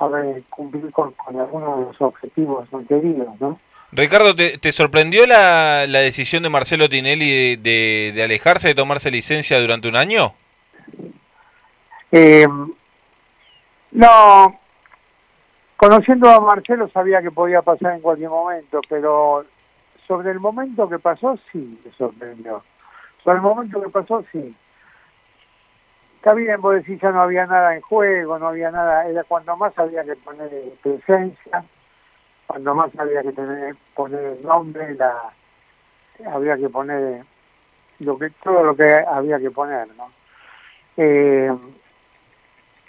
[0.00, 3.58] a ver, cumplir con, con algunos de los objetivos anteriores, ¿no?
[3.92, 8.74] Ricardo, ¿te, te sorprendió la, la decisión de Marcelo Tinelli de, de- de alejarse, de
[8.74, 10.32] tomarse licencia durante un año?
[12.12, 12.46] Eh,
[13.92, 14.60] no,
[15.76, 19.44] conociendo a Marcelo sabía que podía pasar en cualquier momento, pero
[20.06, 22.62] sobre el momento que pasó, sí, me sorprendió.
[23.24, 24.54] Sobre el momento que pasó, sí.
[26.20, 29.56] Está bien, vos decís, ya no había nada en juego, no había nada, era cuando
[29.56, 30.50] más había que poner
[30.82, 31.64] presencia,
[32.46, 35.32] cuando más había que tener, poner el nombre, la,
[36.30, 37.24] había que poner
[38.00, 40.12] lo que todo lo que había que poner, ¿no?
[40.98, 41.56] Eh,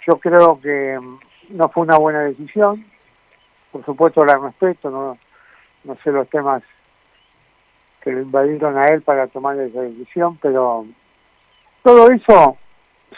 [0.06, 1.00] yo creo que
[1.48, 2.84] no fue una buena decisión,
[3.70, 5.16] por supuesto la respeto, no,
[5.84, 6.62] no sé los temas
[8.02, 10.84] que lo invadieron a él para tomar esa decisión, pero
[11.82, 12.58] todo eso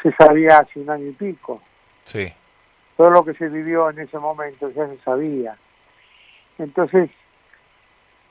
[0.03, 1.61] se sabía hace un año y pico.
[2.05, 2.33] Sí.
[2.97, 5.57] Todo lo que se vivió en ese momento ya se sabía.
[6.59, 7.11] Entonces,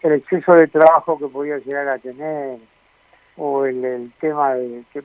[0.02, 2.60] el exceso de trabajo que podía llegar a tener,
[3.38, 5.03] o el, el tema de que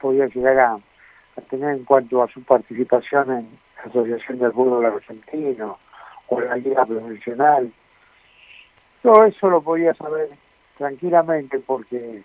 [0.00, 4.86] podía llegar a, a tener en cuanto a su participación en la Asociación del Fútbol
[4.86, 5.78] Argentino,
[6.28, 7.72] o la Liga Profesional,
[9.02, 10.30] todo eso lo podía saber
[10.76, 12.22] tranquilamente porque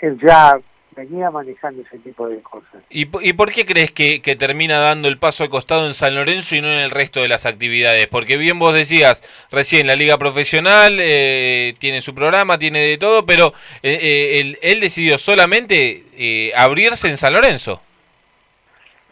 [0.00, 0.58] él ya
[0.94, 2.82] venía manejando ese tipo de cosas.
[2.88, 5.94] ¿Y, po- y por qué crees que, que termina dando el paso al costado en
[5.94, 8.06] San Lorenzo y no en el resto de las actividades?
[8.06, 13.26] Porque bien vos decías, recién la liga profesional eh, tiene su programa, tiene de todo,
[13.26, 17.82] pero eh, eh, él, él decidió solamente eh, abrirse en San Lorenzo.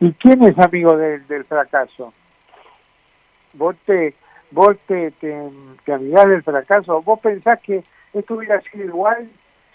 [0.01, 2.13] ¿Y quién es amigo del, del fracaso?
[3.53, 4.15] ¿Vos te,
[4.51, 5.33] vos te, te,
[5.85, 7.03] te amigás del fracaso?
[7.03, 9.31] ¿Vos pensás que esto hubiera sido igual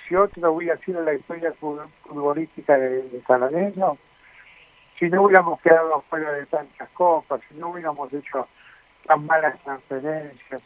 [0.08, 3.98] si otro hubiera sido la historia fut- futbolística de, de San Lorenzo?
[5.00, 8.48] Si no hubiéramos quedado fuera de tantas copas, si no hubiéramos hecho
[9.06, 10.62] tan malas transferencias,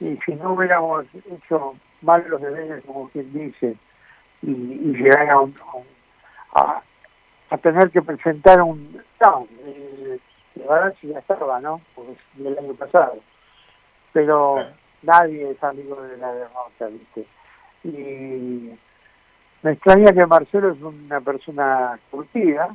[0.00, 3.76] y si no hubiéramos hecho mal los deberes, como quien dice,
[4.42, 5.86] y, y llegar a, un- a un-
[6.54, 6.82] a,
[7.50, 9.02] a tener que presentar un...
[9.20, 9.46] No,
[10.56, 11.80] la verdad sí ya estaba, ¿no?
[11.94, 13.16] Porque es del año pasado.
[14.12, 14.56] Pero
[15.02, 17.26] nadie es amigo de la derrota, ¿viste?
[17.84, 18.70] Y
[19.62, 22.74] me extraña que Marcelo es una persona curtida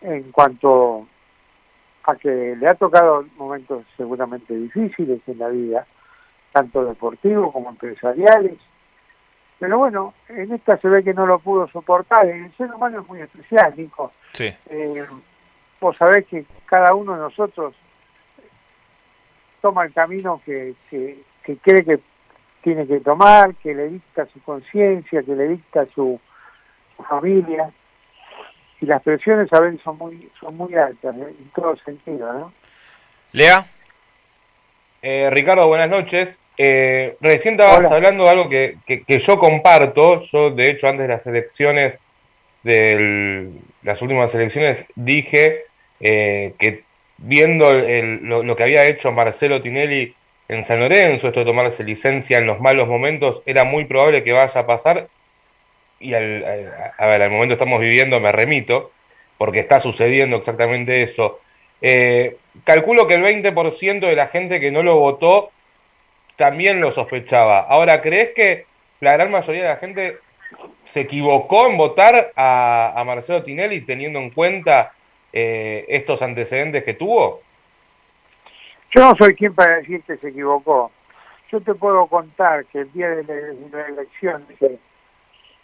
[0.00, 1.06] en cuanto
[2.04, 5.86] a que le ha tocado momentos seguramente difíciles en la vida,
[6.52, 8.58] tanto deportivos como empresariales.
[9.58, 12.26] Pero bueno, en esta se ve que no lo pudo soportar.
[12.26, 14.12] El ser humano es muy especial, Nico.
[14.32, 14.52] Sí.
[14.68, 15.06] Eh,
[15.80, 17.74] vos sabés que cada uno de nosotros
[19.62, 22.00] toma el camino que, que, que cree que
[22.66, 26.18] tiene que tomar, que le dicta su conciencia, que le dicta su,
[26.96, 27.70] su familia.
[28.80, 31.28] Y las presiones a veces son muy, son muy altas, ¿eh?
[31.38, 32.52] en todo sentido, ¿no?
[33.30, 33.64] Lea.
[35.00, 36.36] Eh, Ricardo, buenas noches.
[36.58, 37.90] Eh, recién estabas Hola.
[37.94, 40.22] hablando de algo que, que, que yo comparto.
[40.24, 41.96] Yo, de hecho, antes de las elecciones,
[42.64, 43.52] de
[43.84, 45.66] las últimas elecciones, dije
[46.00, 46.82] eh, que
[47.18, 50.16] viendo el- el- lo, lo que había hecho Marcelo Tinelli
[50.48, 54.32] en San Lorenzo, esto de tomarse licencia en los malos momentos, era muy probable que
[54.32, 55.08] vaya a pasar.
[56.00, 58.92] Y al, al- a ver, al momento estamos viviendo me remito,
[59.38, 61.40] porque está sucediendo exactamente eso.
[61.80, 65.50] Eh, calculo que el 20% de la gente que no lo votó
[66.36, 67.60] también lo sospechaba.
[67.60, 68.66] Ahora, ¿crees que
[69.00, 70.16] la gran mayoría de la gente
[70.92, 74.92] se equivocó en votar a, a Marcelo Tinelli teniendo en cuenta
[75.32, 77.45] eh, estos antecedentes que tuvo?
[78.94, 80.90] Yo no soy quien para decir que se equivocó.
[81.50, 84.46] Yo te puedo contar que el día de la, elección,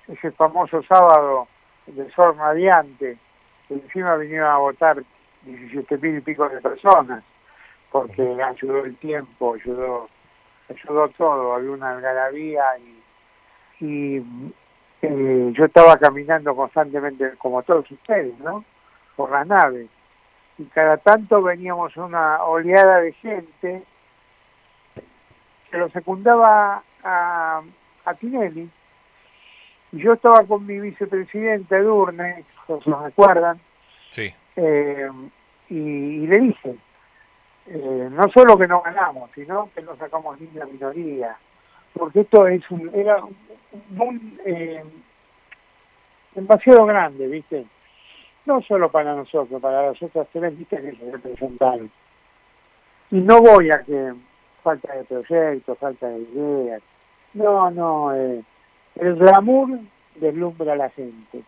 [0.09, 1.49] ese, famoso sábado
[1.87, 3.19] de sol radiante,
[3.69, 5.03] encima vinieron a votar
[5.43, 7.25] 17 mil y pico de personas,
[7.91, 10.09] porque ayudó el tiempo, ayudó,
[10.69, 14.53] ayudó todo, había una algarabía y, y
[15.03, 18.65] eh, yo estaba caminando constantemente, como todos ustedes, ¿no?
[19.17, 19.89] Por las naves
[20.59, 23.83] y cada tanto veníamos una oleada de gente
[25.71, 27.63] que lo secundaba a,
[28.05, 28.69] a Tinelli.
[29.93, 32.45] Y yo estaba con mi vicepresidente Durne,
[32.83, 33.61] si lo recuerdan,
[34.11, 34.33] Sí.
[34.57, 35.11] eh,
[35.69, 36.77] y, y le dije,
[37.67, 41.37] eh, no solo que no ganamos, sino que no sacamos ni la minoría,
[41.95, 43.37] porque esto es un, era un,
[43.99, 44.83] un, eh,
[46.35, 47.67] demasiado grande, ¿viste?
[48.45, 51.91] No solo para nosotros, para las otras tres vistas que se representaron.
[53.11, 54.15] Y no voy a que
[54.63, 56.83] falta de proyectos, falta de ideas.
[57.35, 58.43] No, no, eh,
[58.97, 59.79] el glamour
[60.17, 61.43] deslumbra a la gente.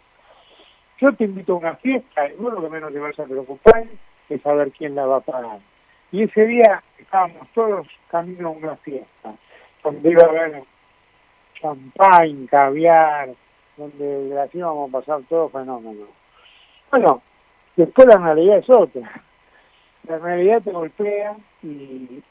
[1.00, 3.84] Yo te invito a una fiesta, y lo que menos te vas a preocupar
[4.28, 5.58] es saber quién la va a pagar.
[6.12, 9.34] Y ese día estábamos todos camino a una fiesta,
[9.82, 10.62] donde iba a haber
[11.60, 13.30] champagne, caviar,
[13.76, 16.06] donde la íbamos a pasar todo fenómeno.
[16.94, 17.20] Bueno,
[17.74, 19.10] Después la realidad es otra.
[20.06, 22.22] La realidad te golpea y,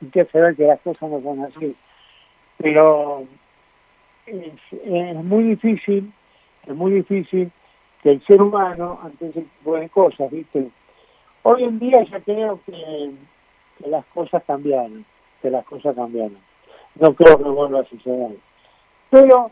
[0.00, 1.74] y te hace ver que las cosas no son así.
[2.58, 3.24] Pero
[4.26, 6.12] es, es muy difícil,
[6.64, 7.50] es muy difícil
[8.04, 10.68] que el ser humano, ante ese tipo de cosas, ¿viste?
[11.42, 13.10] Hoy en día ya creo que,
[13.78, 15.04] que las cosas cambiaron,
[15.42, 16.38] que las cosas cambiaron.
[17.00, 18.36] No creo que vuelva a suceder.
[19.10, 19.50] Pero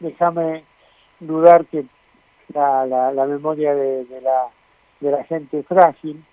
[0.00, 0.64] déjame
[1.20, 1.84] dudar que
[2.52, 4.46] la, la, la memoria de, de la
[5.00, 6.24] de la gente frágil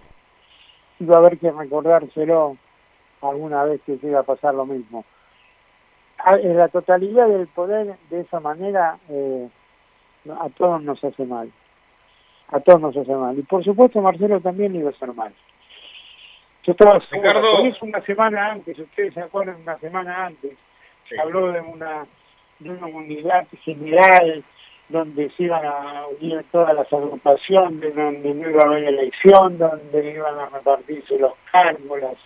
[1.00, 2.58] y va a haber que recordárselo
[3.22, 5.04] alguna vez que llegue a pasar lo mismo.
[6.20, 9.50] A- En la totalidad del poder, de esa manera, eh,
[10.40, 11.52] a todos nos hace mal.
[12.50, 13.38] A todos nos hace mal.
[13.38, 15.34] Y por supuesto, Marcelo también iba a hacer mal.
[16.64, 17.64] Yo estaba Ricardo.
[17.82, 20.56] una semana antes, ustedes se acuerdan, una semana antes,
[21.20, 22.06] habló de una,
[22.60, 24.44] de una unidad general
[24.92, 30.12] donde se iban a unir todas las agrupaciones, donde no iba a haber elección, donde
[30.14, 32.18] iban a repartirse los cargos,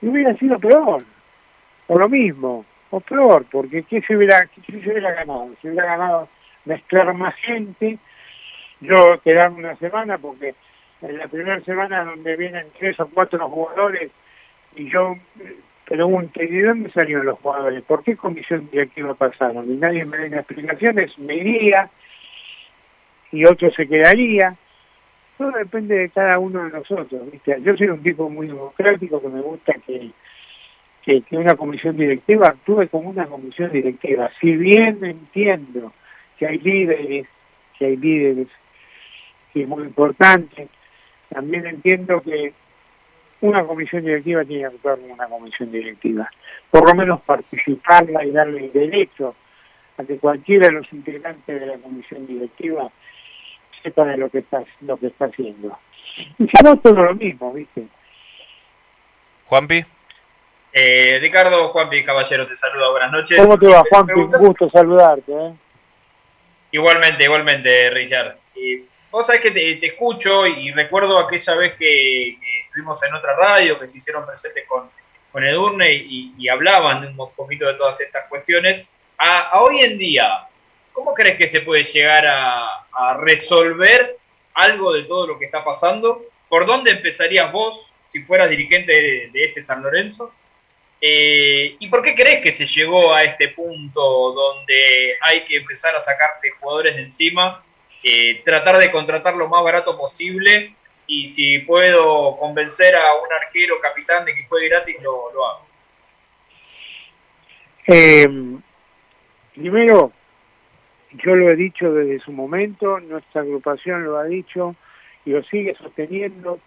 [0.00, 1.04] y hubiera sido peor,
[1.88, 5.50] o lo mismo, o peor, porque ¿qué se hubiera, qué se hubiera ganado?
[5.60, 6.28] Se hubiera ganado
[6.64, 7.98] mezclar más gente,
[8.80, 10.54] yo quedarme una semana, porque
[11.02, 14.10] en la primera semana donde vienen tres o cuatro jugadores,
[14.76, 15.16] y yo
[15.90, 17.82] pregunto, ¿y de dónde salieron los jugadores?
[17.82, 19.68] ¿Por qué comisión directiva pasaron?
[19.68, 21.90] Y nadie me da explicaciones, me iría,
[23.32, 24.56] y otro se quedaría.
[25.36, 27.60] Todo depende de cada uno de nosotros, ¿viste?
[27.62, 30.12] Yo soy un tipo muy democrático que me gusta que,
[31.04, 34.30] que una comisión directiva actúe como una comisión directiva.
[34.40, 35.92] Si bien entiendo
[36.38, 37.26] que hay líderes,
[37.76, 38.46] que hay líderes,
[39.52, 40.68] que es muy importante,
[41.30, 42.52] también entiendo que
[43.42, 46.30] una comisión directiva tiene que actuar como una comisión directiva.
[46.70, 49.34] Por lo menos participarla y darle el derecho
[49.96, 52.90] a que cualquiera de los integrantes de la comisión directiva
[53.82, 55.78] sepa de lo que está, lo que está haciendo.
[56.38, 57.86] Y si no, todo lo mismo, ¿viste?
[59.46, 59.84] Juanpi.
[60.72, 63.38] Eh, Ricardo Juanpi Caballero te saluda, buenas noches.
[63.40, 64.06] ¿Cómo te va, Me- Juan?
[64.06, 65.52] me Un gusto saludarte, ¿eh?
[66.72, 68.36] Igualmente, igualmente, Richard.
[68.54, 73.78] Y vos sabés que te, escucho y recuerdo aquella vez que, estuvimos en otra radio,
[73.78, 74.90] que se hicieron presentes con,
[75.32, 78.84] con Edurne y, y hablaban un poquito de todas estas cuestiones.
[79.18, 80.48] A, hoy en día,
[80.92, 82.76] ¿cómo crees que se puede llegar a,
[83.20, 84.18] resolver
[84.52, 86.22] algo de todo lo que está pasando?
[86.48, 90.32] ¿Por dónde empezarías vos si fueras dirigente de, de este San Lorenzo?
[91.00, 95.96] Eh, ¿Y por qué crees que se llegó a este punto donde hay que empezar
[95.96, 97.64] a sacarte jugadores de encima,
[98.02, 100.74] eh, tratar de contratar lo más barato posible
[101.06, 105.66] y si puedo convencer a un arquero capitán de que juegue gratis, lo, hago?
[107.86, 108.28] Eh,
[109.54, 110.12] primero,
[111.12, 114.76] yo lo he dicho desde su momento, nuestra agrupación lo ha dicho
[115.24, 116.60] y lo sigue sosteniendo.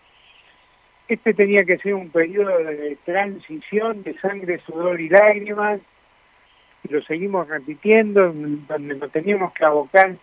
[1.07, 5.79] Este tenía que ser un periodo de transición de sangre, sudor y lágrimas,
[6.89, 10.15] lo seguimos repitiendo, en donde nos teníamos que abocar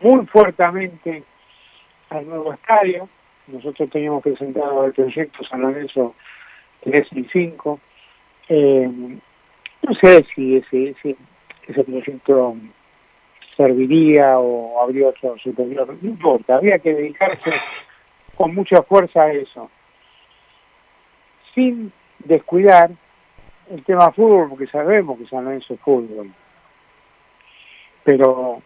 [0.00, 1.22] muy fuertemente
[2.10, 3.08] al nuevo estadio.
[3.46, 6.14] Nosotros teníamos presentado el proyecto San Lorenzo
[6.82, 7.80] 3 y 5.
[8.48, 9.18] Eh,
[9.82, 11.16] no sé si ese, ese,
[11.66, 12.56] ese proyecto
[13.56, 17.52] serviría o habría otro superior, no importa, había que dedicarse
[18.34, 19.70] con mucha fuerza a eso,
[21.54, 22.90] sin descuidar
[23.70, 26.32] el tema fútbol, porque sabemos que San Lorenzo es fútbol,
[28.02, 28.62] pero,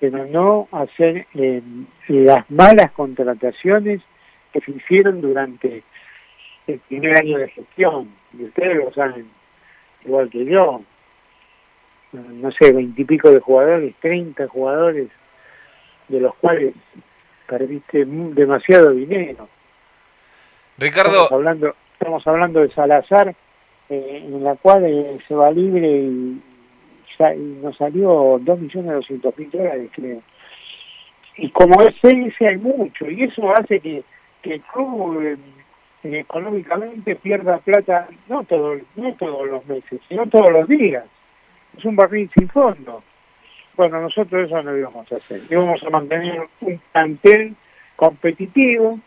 [0.00, 1.62] pero no hacer eh,
[2.08, 4.00] las malas contrataciones
[4.52, 5.82] que se hicieron durante
[6.66, 9.28] el primer año de gestión, y ustedes lo saben
[10.04, 10.82] igual que yo,
[12.12, 15.08] no sé, veintipico de jugadores, treinta jugadores,
[16.08, 16.74] de los cuales
[17.46, 19.48] perdiste demasiado dinero.
[20.78, 23.34] Ricardo, Estamos hablando, estamos hablando de Salazar,
[23.88, 26.42] eh, en la cual eh, se va libre y
[27.18, 30.22] nos salió dos millones doscientos mil dólares, creo.
[31.36, 34.02] Y como es ese hay mucho, y eso hace que,
[34.42, 35.36] que el club eh,
[36.02, 41.04] económicamente pierda plata no, todo, no todos los meses, sino todos los días.
[41.76, 43.02] Es un barril sin fondo.
[43.76, 45.42] Bueno, nosotros eso no íbamos a hacer.
[45.48, 47.54] Íbamos a mantener un plantel
[47.94, 48.98] competitivo,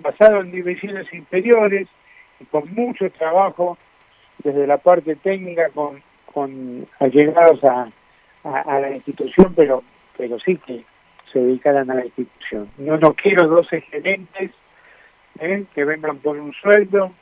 [0.00, 1.88] basado en divisiones inferiores,
[2.40, 3.76] y con mucho trabajo
[4.42, 6.02] desde la parte técnica con,
[6.34, 7.88] con allegados a,
[8.42, 9.84] a, la institución, pero,
[10.18, 10.84] pero sí que
[11.32, 12.68] se dedicaran a la institución.
[12.78, 14.50] Yo no quiero 12 gerentes
[15.38, 15.64] ¿eh?
[15.74, 17.12] que vengan por un sueldo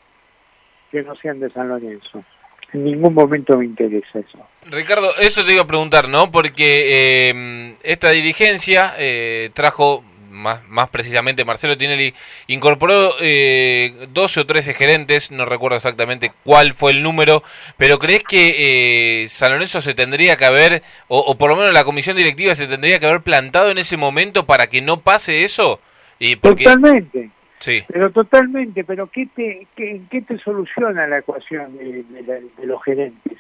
[0.91, 2.25] que no sean de San Lorenzo.
[2.73, 4.47] En ningún momento me interesa eso.
[4.71, 6.31] Ricardo, eso te iba a preguntar, ¿no?
[6.31, 10.03] Porque eh, esta dirigencia eh, trajo
[10.33, 12.15] más, más precisamente Marcelo Tinelli,
[12.49, 17.43] incorporó eh, 12 o 13 gerentes, no recuerdo exactamente cuál fue el número,
[17.77, 21.73] pero ¿crees que eh, San Lorenzo se tendría que haber, o, o, por lo menos
[21.73, 25.45] la comisión directiva se tendría que haber plantado en ese momento para que no pase
[25.45, 25.81] eso?
[26.19, 26.65] Y porque...
[26.65, 27.31] Totalmente.
[27.59, 27.85] Sí.
[27.87, 32.67] Pero totalmente, pero ¿qué te, qué, ¿qué te soluciona la ecuación de, de, la, de
[32.67, 33.39] los gerentes?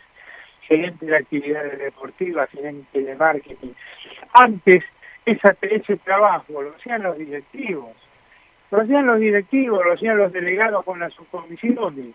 [0.60, 3.72] Gerente de actividades deportivas, gerente de marketing.
[4.32, 4.84] Antes
[5.26, 7.90] esa, ese trabajo lo hacían los directivos,
[8.70, 12.14] lo hacían los directivos, lo hacían los delegados con las subcomisiones.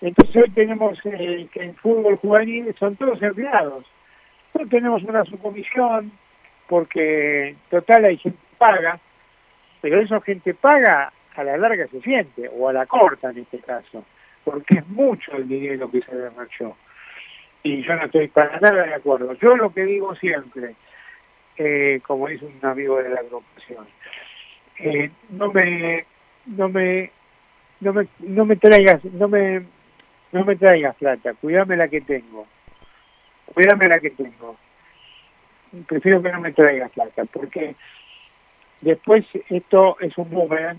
[0.00, 3.84] Entonces hoy tenemos eh, que en fútbol juvenil son todos empleados.
[4.52, 6.12] Hoy tenemos una subcomisión
[6.68, 8.98] porque total hay gente que paga,
[9.80, 13.58] pero esa gente paga a la larga se siente, o a la corta en este
[13.58, 14.04] caso,
[14.44, 16.76] porque es mucho el dinero que se derrochó.
[17.62, 19.34] Y yo no estoy para nada de acuerdo.
[19.34, 20.74] Yo lo que digo siempre,
[21.62, 23.86] eh, como dice un amigo de la agrupación,
[24.78, 26.06] eh, no me,
[26.46, 27.10] no me,
[27.80, 29.62] no me, no me traigas, no me,
[30.32, 32.46] no me traigas plata, cuídame la que tengo,
[33.44, 34.56] cuídame la que tengo.
[35.86, 37.76] Prefiero que no me traigas plata, porque
[38.80, 40.78] después esto es un boomerang.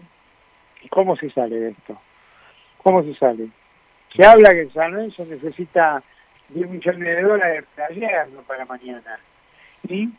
[0.81, 2.01] ¿Y cómo se sale de esto?
[2.79, 3.49] ¿Cómo se sale?
[4.15, 6.01] Se habla que San Lorenzo necesita
[6.49, 9.19] 10 millones de dólares para ayer, para mañana.
[9.87, 10.09] ¿Y?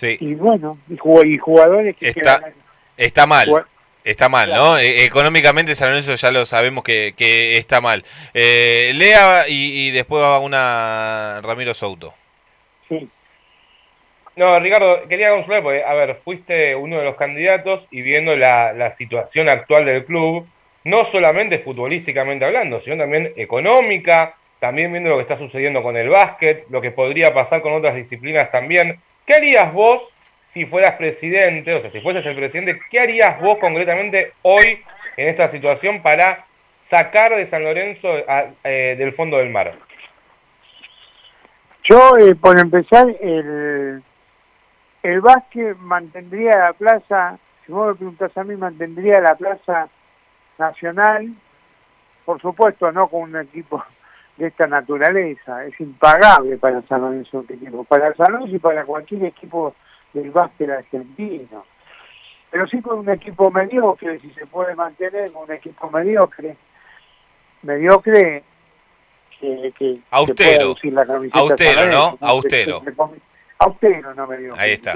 [0.00, 0.96] Y bueno, y,
[1.38, 2.54] jugadores que está, quedan...
[2.96, 3.66] está mal.
[4.04, 4.78] Está mal, ¿no?
[4.78, 8.04] Eh, económicamente San Lorenzo ya lo sabemos que, que está mal.
[8.34, 12.14] Eh, Lea y, y, después va una Ramiro Souto.
[12.88, 13.08] Sí.
[14.36, 18.72] No, Ricardo, quería consular porque, a ver, fuiste uno de los candidatos y viendo la,
[18.74, 20.46] la situación actual del club,
[20.84, 26.10] no solamente futbolísticamente hablando, sino también económica, también viendo lo que está sucediendo con el
[26.10, 29.00] básquet, lo que podría pasar con otras disciplinas también.
[29.26, 30.02] ¿Qué harías vos
[30.54, 34.82] si fueras presidente, o sea, si fueses el presidente, qué harías vos concretamente hoy
[35.16, 36.46] en esta situación para
[36.88, 39.74] sacar de San Lorenzo a, eh, del fondo del mar?
[41.82, 44.02] Yo, eh, por empezar, el,
[45.02, 49.88] el básquet mantendría la plaza, si vos me preguntás a mí, mantendría la plaza
[50.56, 51.34] nacional,
[52.24, 53.84] por supuesto, no con un equipo
[54.36, 58.84] de esta naturaleza, es impagable para San Lorenzo este equipo, para San Lorenzo y para
[58.84, 59.74] cualquier equipo
[60.12, 61.64] del básquet argentino.
[62.50, 66.56] Pero sí con un equipo mediocre, si se puede mantener con un equipo mediocre,
[67.62, 68.44] mediocre
[69.40, 72.18] que, que austero, que la austero, ¿no?
[72.20, 72.82] Austero.
[73.58, 74.62] Austero, no mediocre.
[74.62, 74.94] Ahí está.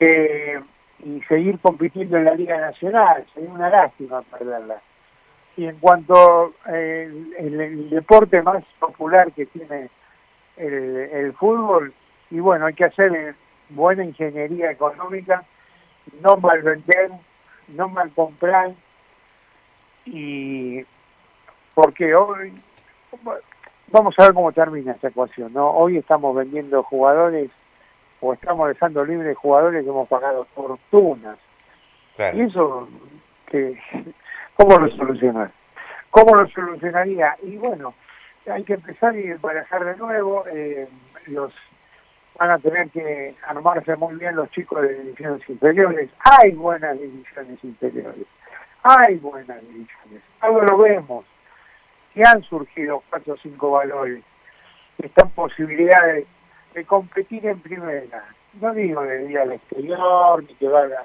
[0.00, 0.60] Eh,
[1.04, 4.80] y seguir compitiendo en la Liga Nacional, sería una lástima perderla.
[5.58, 9.90] Y en cuanto eh, el, el, deporte más popular que tiene
[10.56, 10.74] el,
[11.12, 11.92] el fútbol,
[12.30, 13.34] y bueno, hay que hacer
[13.70, 15.44] buena ingeniería económica,
[16.22, 17.10] no mal vender,
[17.66, 18.70] no mal comprar,
[20.04, 20.86] y
[21.74, 22.52] porque hoy,
[23.88, 25.72] vamos a ver cómo termina esta ecuación, ¿no?
[25.72, 27.50] Hoy estamos vendiendo jugadores
[28.20, 31.36] o estamos dejando libres jugadores que hemos pagado fortunas.
[32.14, 32.38] Claro.
[32.38, 32.88] Y eso,
[33.46, 33.76] que,
[34.58, 35.50] ¿cómo lo solucionar?
[36.10, 37.36] ¿Cómo lo solucionaría?
[37.42, 37.94] Y bueno,
[38.50, 40.44] hay que empezar y barajar de nuevo.
[40.52, 40.88] Eh,
[41.26, 41.52] los
[42.38, 46.10] van a tener que armarse muy bien los chicos de divisiones inferiores.
[46.20, 48.26] Hay buenas divisiones inferiores.
[48.82, 50.22] Hay buenas divisiones.
[50.40, 51.24] Ahora lo vemos.
[52.14, 54.24] Que han surgido cuatro o cinco valores.
[54.98, 56.26] Están posibilidades
[56.74, 58.24] de competir en primera.
[58.60, 61.04] No digo de ir al exterior, ni que valga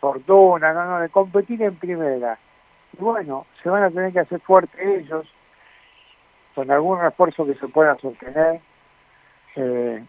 [0.00, 2.38] fortuna, no, no, de competir en primera.
[2.98, 5.26] Y bueno, se van a tener que hacer fuertes ellos,
[6.54, 8.60] con algún esfuerzo que se pueda sostener
[9.56, 10.04] eh,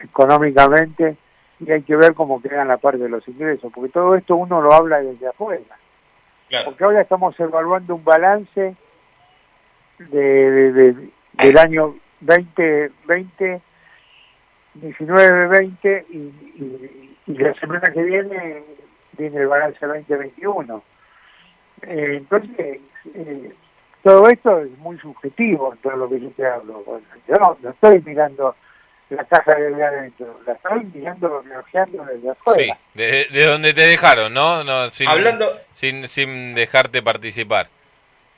[0.00, 1.16] económicamente,
[1.60, 4.60] y hay que ver cómo quedan la parte de los ingresos, porque todo esto uno
[4.60, 5.76] lo habla desde afuera.
[6.48, 6.66] Claro.
[6.66, 8.76] Porque ahora estamos evaluando un balance
[9.98, 13.62] de, de, de del año 2020
[14.80, 18.64] 19-20 y, y, y, la semana que viene
[19.18, 20.82] viene el balance 2021.
[21.82, 22.80] Eh, entonces,
[23.14, 23.52] eh,
[24.02, 26.84] todo esto es muy subjetivo, todo lo que yo te hablo.
[27.28, 28.54] Yo no, no, estoy mirando
[29.10, 32.74] la caja de adentro, la estoy mirando, desde afuera.
[32.74, 34.64] Sí, de, de, donde te dejaron, ¿no?
[34.64, 35.52] no sin, Hablando...
[35.74, 37.68] sin, sin dejarte participar.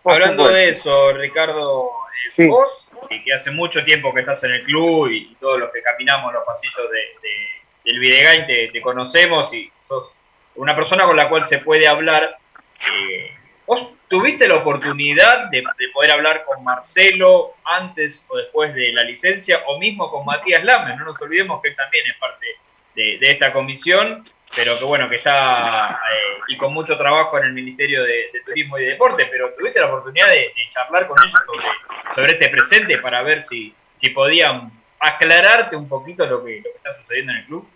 [0.05, 1.91] Hablando de eso, Ricardo,
[2.37, 2.47] sí.
[2.47, 5.83] vos, y que hace mucho tiempo que estás en el club y todos los que
[5.83, 10.15] caminamos los pasillos de, de, del Videgain te, te, conocemos y sos
[10.57, 12.37] una persona con la cual se puede hablar.
[12.81, 13.35] Eh,
[13.67, 19.05] ¿Vos tuviste la oportunidad de, de, poder hablar con Marcelo antes o después de la
[19.05, 20.99] licencia o mismo con Matías Lames?
[20.99, 22.47] No nos olvidemos que él también es parte
[22.95, 27.45] de, de esta comisión, pero que bueno, que está eh, y con mucho trabajo en
[27.45, 31.17] el Ministerio de, de Turismo y Deporte, pero tuviste la oportunidad de, de charlar con
[31.19, 34.71] ellos sobre, sobre este presente para ver si, si podían
[35.01, 37.69] aclararte un poquito lo que, lo que está sucediendo en el club.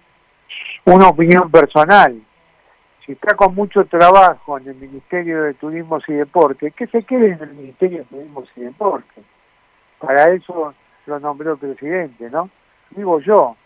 [0.84, 2.20] Una opinión personal.
[3.08, 7.28] Si está con mucho trabajo en el Ministerio de Turismo y Deporte, que se quede
[7.28, 9.22] en el Ministerio de Turismo y Deporte.
[9.98, 10.74] Para eso
[11.06, 12.50] lo nombró el presidente, ¿no?
[12.90, 13.56] Digo yo.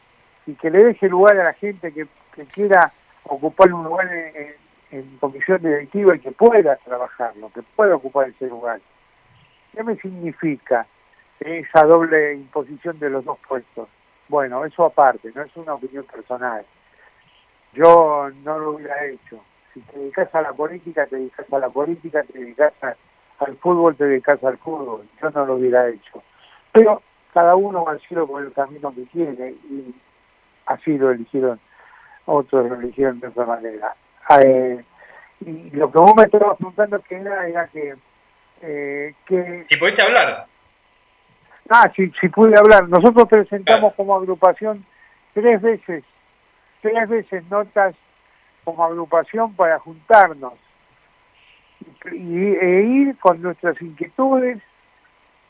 [0.46, 2.06] Y que le deje lugar a la gente que,
[2.52, 2.92] quiera
[3.24, 4.54] ocupar un lugar en,
[4.92, 8.80] en comisión directiva y que pueda trabajarlo, que pueda ocupar ese lugar.
[9.74, 10.86] ¿Qué me significa
[11.40, 13.88] esa doble imposición de los dos puestos?
[14.28, 16.64] Bueno, eso aparte, no es una opinión personal.
[17.74, 19.42] Yo no lo hubiera hecho.
[19.72, 22.94] Si te dedicas a la política, te dedicas a la política, te dedicas a-
[23.44, 25.08] al fútbol, te dedicas al fútbol.
[25.20, 26.22] Yo no lo hubiera hecho.
[26.72, 29.94] Pero cada uno va al cielo por el camino que quiere y
[30.66, 31.58] así lo eligieron,
[32.26, 33.94] otros lo eligieron de otra manera.
[34.44, 34.84] Eh,
[35.40, 37.94] y lo que vos me estabas preguntando que era, era que,
[38.60, 40.46] eh, que Si pudiste hablar.
[41.68, 42.88] Ah, si, si pude hablar.
[42.88, 44.84] Nosotros presentamos como agrupación
[45.32, 46.04] tres veces,
[46.82, 47.94] tres veces notas
[48.64, 50.54] como agrupación para juntarnos
[52.12, 54.58] y, e ir con nuestras inquietudes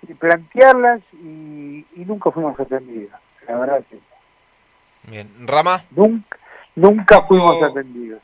[0.09, 3.13] y plantearlas y, y nunca fuimos atendidos.
[3.49, 3.99] La verdad que
[5.11, 5.85] Bien, Rama.
[5.91, 6.39] nunca,
[6.77, 8.23] nunca fuimos atendidos.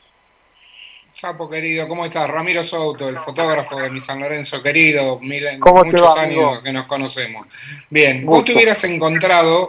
[1.15, 2.29] Chapo querido, ¿cómo estás?
[2.29, 6.37] Ramiro Souto, el fotógrafo de mi San Lorenzo querido, mil, ¿Cómo te muchos va, años
[6.45, 6.63] amigo?
[6.63, 7.45] que nos conocemos.
[7.89, 9.67] Bien, vos te hubieras encontrado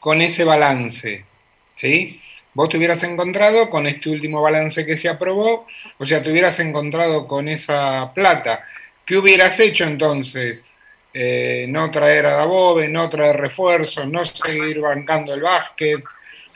[0.00, 1.26] con ese balance,
[1.74, 2.18] ¿sí?
[2.56, 5.66] Vos te hubieras encontrado con este último balance que se aprobó,
[5.98, 8.60] o sea, te hubieras encontrado con esa plata.
[9.04, 10.64] ¿Qué hubieras hecho entonces?
[11.12, 16.02] Eh, no traer a Dabove, no traer refuerzos, no seguir bancando el básquet.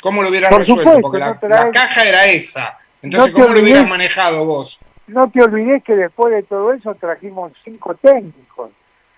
[0.00, 0.82] ¿Cómo lo hubieras Por resuelto?
[0.84, 2.78] supuesto, Porque la, no traer- la caja era esa.
[3.02, 4.78] Entonces, No ¿cómo lo hubieras manejado vos?
[5.06, 8.70] No te olvides que después de todo eso trajimos cinco técnicos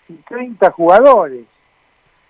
[0.08, 1.44] y 30 jugadores.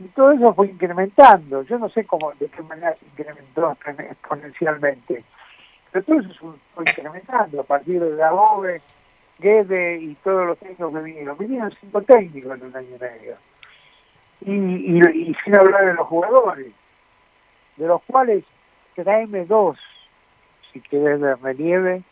[0.05, 1.63] Y todo eso fue incrementando.
[1.63, 5.25] Yo no sé cómo, de qué manera se incrementó exponen- exponencialmente.
[5.93, 8.81] Pero todo eso fue- incrementando a partir de la OVE,
[9.39, 11.37] Guede y todos los técnicos que vinieron.
[11.39, 13.37] Vinieron cinco técnicos en un año y medio.
[14.41, 16.73] Y, y, y sin hablar de los jugadores,
[17.77, 18.45] de los cuales
[18.95, 19.79] tráeme dos,
[20.73, 22.03] si querés, de relieve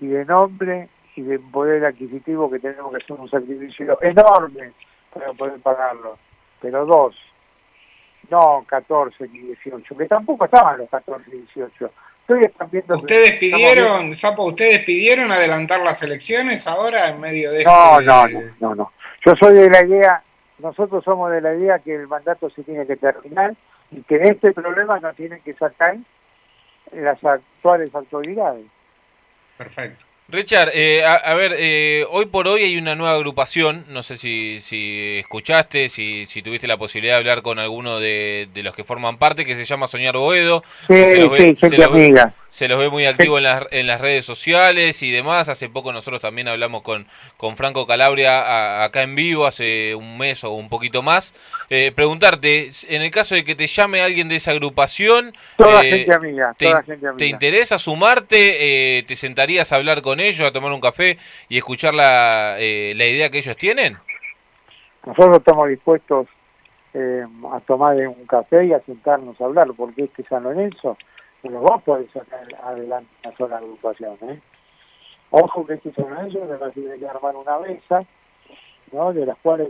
[0.00, 4.72] y de nombre y de poder adquisitivo que tenemos que hacer un sacrificio enorme
[5.12, 6.18] para poder pagarlo.
[6.60, 7.16] Pero dos,
[8.30, 11.90] no 14 ni 18, que tampoco estaban los 14 y 18.
[12.20, 17.50] Estoy están viendo que ¿Ustedes pidieron, Sapo, ustedes pidieron adelantar las elecciones ahora en medio
[17.52, 18.92] de No, este- no, no, no, no.
[19.24, 20.22] Yo soy de la idea,
[20.58, 23.54] nosotros somos de la idea que el mandato se tiene que terminar
[23.90, 25.96] y que de este problema no tienen que sacar
[26.92, 28.66] las actuales autoridades.
[29.56, 30.04] Perfecto.
[30.30, 34.18] Richard, eh, a, a ver, eh, hoy por hoy hay una nueva agrupación, no sé
[34.18, 38.74] si, si escuchaste, si, si tuviste la posibilidad de hablar con alguno de, de los
[38.74, 40.62] que forman parte, que se llama Soñar Boedo.
[40.86, 42.34] Sí, se los ve- sí, se gente los ve- amiga.
[42.50, 45.48] Se los ve muy activos en las, en las redes sociales y demás.
[45.48, 47.06] Hace poco nosotros también hablamos con,
[47.36, 51.32] con Franco Calabria a- acá en vivo, hace un mes o un poquito más.
[51.70, 55.90] Eh, preguntarte, en el caso de que te llame alguien de esa agrupación, Toda eh,
[55.90, 57.26] gente amiga, te, toda gente ¿te amiga.
[57.26, 58.98] interesa sumarte?
[58.98, 61.16] Eh, ¿Te sentarías a hablar con ellos, a tomar un café
[61.48, 63.98] y escuchar la, eh, la idea que ellos tienen?
[65.06, 66.26] Nosotros estamos dispuestos
[66.94, 70.96] eh, a tomar un café y a sentarnos a hablar, porque este San Lorenzo
[71.44, 74.16] va a poder sacar adelante una sola agrupación.
[74.22, 74.40] ¿eh?
[75.30, 78.04] Ojo que Lorenzo le va a tener que armar una mesa,
[78.92, 79.12] ¿no?
[79.12, 79.68] de las cuales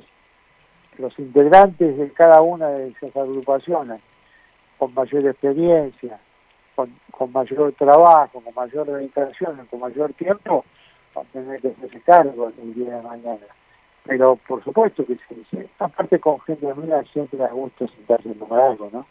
[0.99, 4.01] los integrantes de cada una de esas agrupaciones,
[4.79, 6.19] con mayor experiencia,
[6.75, 10.65] con, con mayor trabajo, con mayor dedicación, con mayor tiempo,
[11.15, 13.47] van a tener que hacerse cargo el día de mañana
[14.09, 15.19] pero por supuesto que
[15.51, 19.07] sí, aparte con gente amiga siempre da gusto sentarse en algo, ¿no?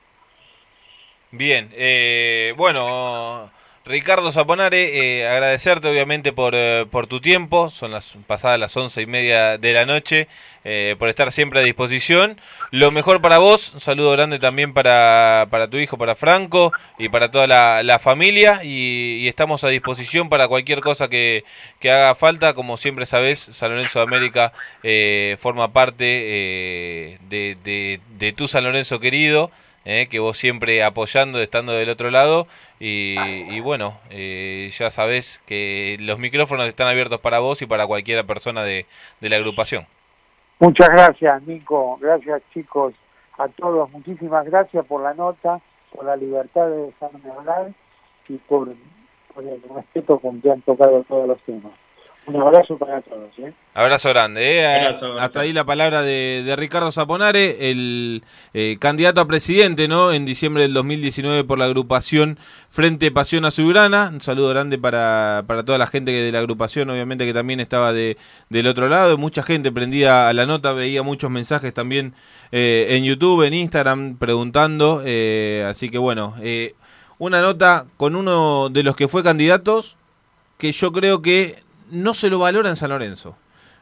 [1.31, 3.51] Bien, eh, bueno,
[3.87, 9.01] Ricardo Zaponare, eh, agradecerte obviamente por, eh, por tu tiempo, son las pasadas las once
[9.01, 10.27] y media de la noche,
[10.65, 12.39] eh, por estar siempre a disposición.
[12.71, 17.09] Lo mejor para vos, un saludo grande también para, para tu hijo, para Franco y
[17.09, 21.45] para toda la, familia y, estamos a disposición para cualquier cosa que,
[21.79, 22.53] que haga falta.
[22.53, 28.63] Como siempre sabés, San Lorenzo de América eh, forma parte de, de, de tu San
[28.65, 29.51] Lorenzo querido
[29.89, 32.45] eh, que vos siempre apoyando, estando del otro lado.
[32.77, 37.87] Y, y bueno, eh, ya sabés que los micrófonos están abiertos para vos y para
[37.87, 38.85] cualquier persona de,
[39.21, 39.87] de la agrupación.
[40.59, 41.97] Muchas gracias, Nico.
[42.01, 42.93] Gracias, chicos,
[43.37, 43.89] a todos.
[43.91, 45.61] Muchísimas gracias por la nota,
[45.93, 47.71] por la libertad de dejarme hablar
[48.27, 48.67] y por,
[49.33, 51.71] por el respeto con que han tocado todos los temas.
[52.27, 53.29] Un abrazo para todos.
[53.39, 53.53] ¿eh?
[53.73, 54.59] Abrazo grande.
[54.59, 54.65] ¿eh?
[54.67, 55.23] Abrazo, abrazo.
[55.25, 58.21] Hasta ahí la palabra de, de Ricardo Zaponare, el
[58.53, 60.11] eh, candidato a presidente ¿no?
[60.11, 62.37] en diciembre del 2019 por la agrupación
[62.69, 64.09] Frente Pasión Azulgrana.
[64.11, 67.61] Un saludo grande para, para toda la gente que de la agrupación, obviamente que también
[67.61, 68.17] estaba de,
[68.49, 69.17] del otro lado.
[69.17, 72.13] Mucha gente prendía a la nota, veía muchos mensajes también
[72.51, 75.01] eh, en YouTube, en Instagram, preguntando.
[75.05, 76.75] eh, así que bueno, eh,
[77.19, 79.95] una nota con uno de los que fue candidatos
[80.57, 83.35] que yo creo que no se lo valora en San Lorenzo.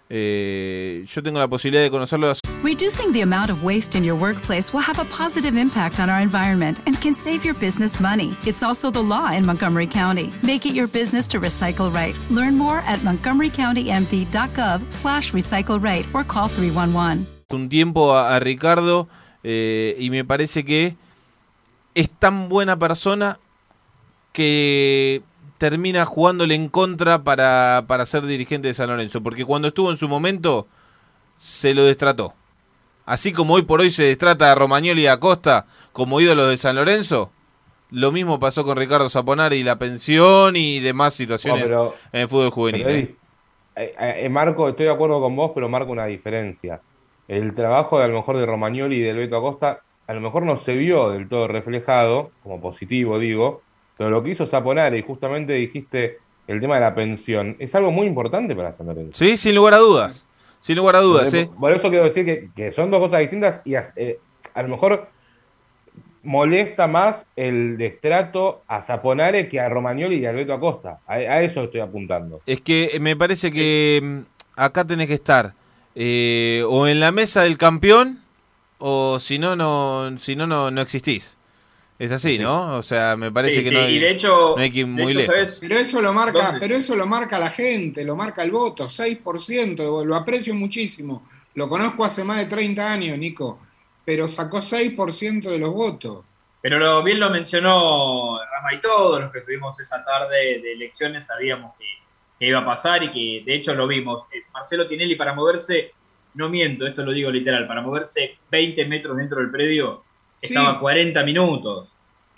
[0.09, 2.31] Eh, yo tengo la posibilidad de conocerlo.
[2.63, 6.19] Reducing the amount of waste in your workplace will have a positive impact on our
[6.19, 8.35] environment and can save your business money.
[8.45, 10.31] It's also the law in Montgomery County.
[10.43, 12.15] Make it your business to recycle right.
[12.29, 17.27] Learn more at montgomerycountymd.gov slash recycle right or call 311.
[17.51, 19.07] un tiempo a, a Ricardo
[19.43, 20.95] eh, y me parece que
[21.93, 23.39] es tan buena persona
[24.33, 25.21] que
[25.57, 29.97] termina jugándole en contra para, para ser dirigente de San Lorenzo, porque cuando estuvo en
[29.97, 30.67] su momento
[31.35, 32.33] se lo destrató.
[33.05, 36.57] Así como hoy por hoy se destrata a Romagnoli y a Costa como ídolos de
[36.57, 37.31] San Lorenzo,
[37.91, 42.21] lo mismo pasó con Ricardo Zaponari y la pensión y demás situaciones No, pero- en
[42.21, 42.83] el fútbol juvenil.
[42.83, 43.15] Pero, ¿eh?
[43.77, 43.93] Eh,
[44.25, 46.81] eh, Marco, estoy de acuerdo con vos, pero marco una diferencia.
[47.27, 50.43] El trabajo de, a lo mejor de Romagnoli y del Beto Acosta a lo mejor
[50.43, 53.61] no se vio del todo reflejado, como positivo digo,
[53.97, 56.17] pero lo que hizo Zaponare, y justamente dijiste
[56.47, 59.17] el tema de la pensión, es algo muy importante para San Lorenzo.
[59.17, 60.27] Sí, sin lugar a dudas.
[60.59, 61.59] Sin lugar a dudas, Entonces, ¿eh?
[61.59, 64.19] Por eso quiero decir que, que son dos cosas distintas y eh,
[64.53, 65.09] a lo mejor
[66.23, 70.99] molesta más el destrato a Zaponare que a Romagnoli y a Beto Acosta.
[71.05, 72.41] A, a eso estoy apuntando.
[72.45, 74.19] Es que me parece que mm,
[74.55, 75.53] acá tenés que estar
[75.93, 78.19] eh, o en la mesa del campeón
[78.79, 81.34] o si no, no, si no, no, no existís.
[81.97, 82.75] Es así, ¿no?
[82.77, 84.79] O sea, me parece Sí, que sí, no hay, y de hecho- no hay que
[84.79, 85.35] ir de muy hecho, lejos.
[85.35, 85.57] ¿sabes?
[85.61, 86.59] Pero eso lo marca, ¿Dónde?
[86.59, 91.27] pero eso lo marca la gente, lo marca el voto, 6%, lo aprecio muchísimo.
[91.53, 93.59] Lo conozco hace más de 30 años, Nico,
[94.03, 96.25] pero sacó 6% de los votos.
[96.61, 101.27] Pero lo, bien lo mencionó Rama y todos los que estuvimos esa tarde de elecciones
[101.27, 101.85] sabíamos que,
[102.39, 104.23] que iba a pasar y que de hecho lo vimos.
[104.33, 105.93] Eh, Marcelo Tinelli para moverse,
[106.33, 110.03] no miento, esto lo digo literal, para moverse 20 metros dentro del predio
[110.41, 110.47] Sí.
[110.47, 111.89] estaba 40 minutos.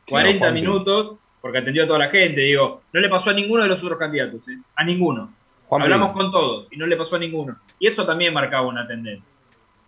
[0.09, 0.61] 40 Juanpi.
[0.61, 2.41] minutos porque atendió a toda la gente.
[2.41, 4.57] Digo, no le pasó a ninguno de los otros candidatos, ¿eh?
[4.75, 5.31] a ninguno.
[5.69, 7.57] Hablamos con todos y no le pasó a ninguno.
[7.79, 9.35] Y eso también marcaba una tendencia.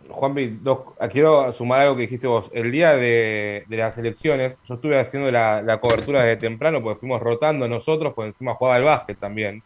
[0.09, 2.49] Juanpi, dos- ah, quiero sumar algo que dijiste vos.
[2.53, 6.99] El día de, de las elecciones, yo estuve haciendo la, la cobertura desde temprano porque
[6.99, 9.61] fuimos rotando nosotros, por encima jugaba el básquet también.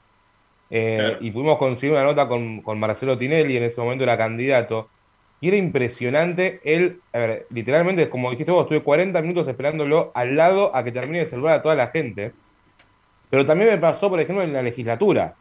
[0.70, 1.18] Eh, Claro.
[1.22, 4.90] Y pudimos conseguir una nota con, con Marcelo Tinelli, en ese momento era candidato.
[5.44, 6.62] Y era impresionante.
[6.64, 10.94] Él, a ver, literalmente, como dijiste vos, estuve 40 minutos esperándolo al lado a que
[10.94, 12.32] termine de saludar a toda la gente.
[13.30, 15.36] Pero también me pasó, por ejemplo, en la legislatura.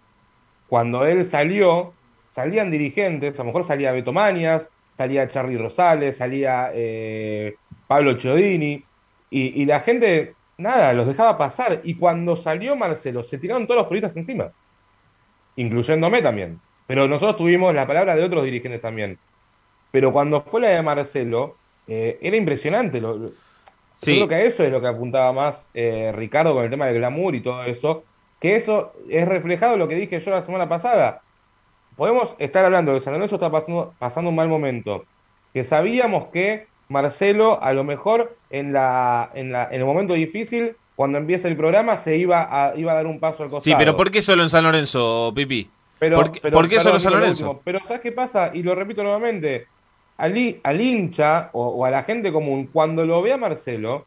[0.67, 1.93] Cuando él salió,
[2.35, 7.55] salían dirigentes, a lo mejor salía Beto Mañas, salía Charly Rosales, salía eh,
[7.87, 8.83] Pablo Chiodini,
[9.31, 11.81] y, y la gente, nada, los dejaba pasar.
[11.85, 14.51] Y cuando salió Marcelo, se tiraron todos los periodistas encima,
[15.55, 16.59] incluyéndome también.
[16.89, 19.17] Pero nosotros tuvimos la palabra de otros dirigentes también.
[19.93, 21.57] Pero cuando fue la de Marcelo,
[21.87, 23.01] eh, era impresionante.
[23.01, 23.31] Lo, lo-
[23.95, 24.17] Sí.
[24.17, 26.97] Creo que a eso es lo que apuntaba más eh, Ricardo con el tema del
[26.97, 28.03] glamour y todo eso.
[28.41, 31.21] Que eso es reflejado en lo que dije yo la semana pasada.
[31.97, 35.05] Podemos estar hablando de que San Lorenzo está pasando, pasando un mal momento.
[35.53, 40.75] Que sabíamos que Marcelo, a lo mejor en, la, en, la, en el momento difícil,
[40.97, 43.73] cuando empieza el programa, se iba a, iba a dar un paso al costado.
[43.73, 45.71] Sí, pero ¿por qué solo en San Lorenzo, Pipi?
[46.01, 47.45] Pero, ¿Por, qué- pero, por qué perdón, solo San digo lo Lorenzo?
[47.51, 48.51] último, Pero ¿sabes qué pasa?
[48.53, 49.67] Y lo repito nuevamente.
[50.19, 54.07] Al, al hincha o, o a la gente común, cuando lo ve a Marcelo,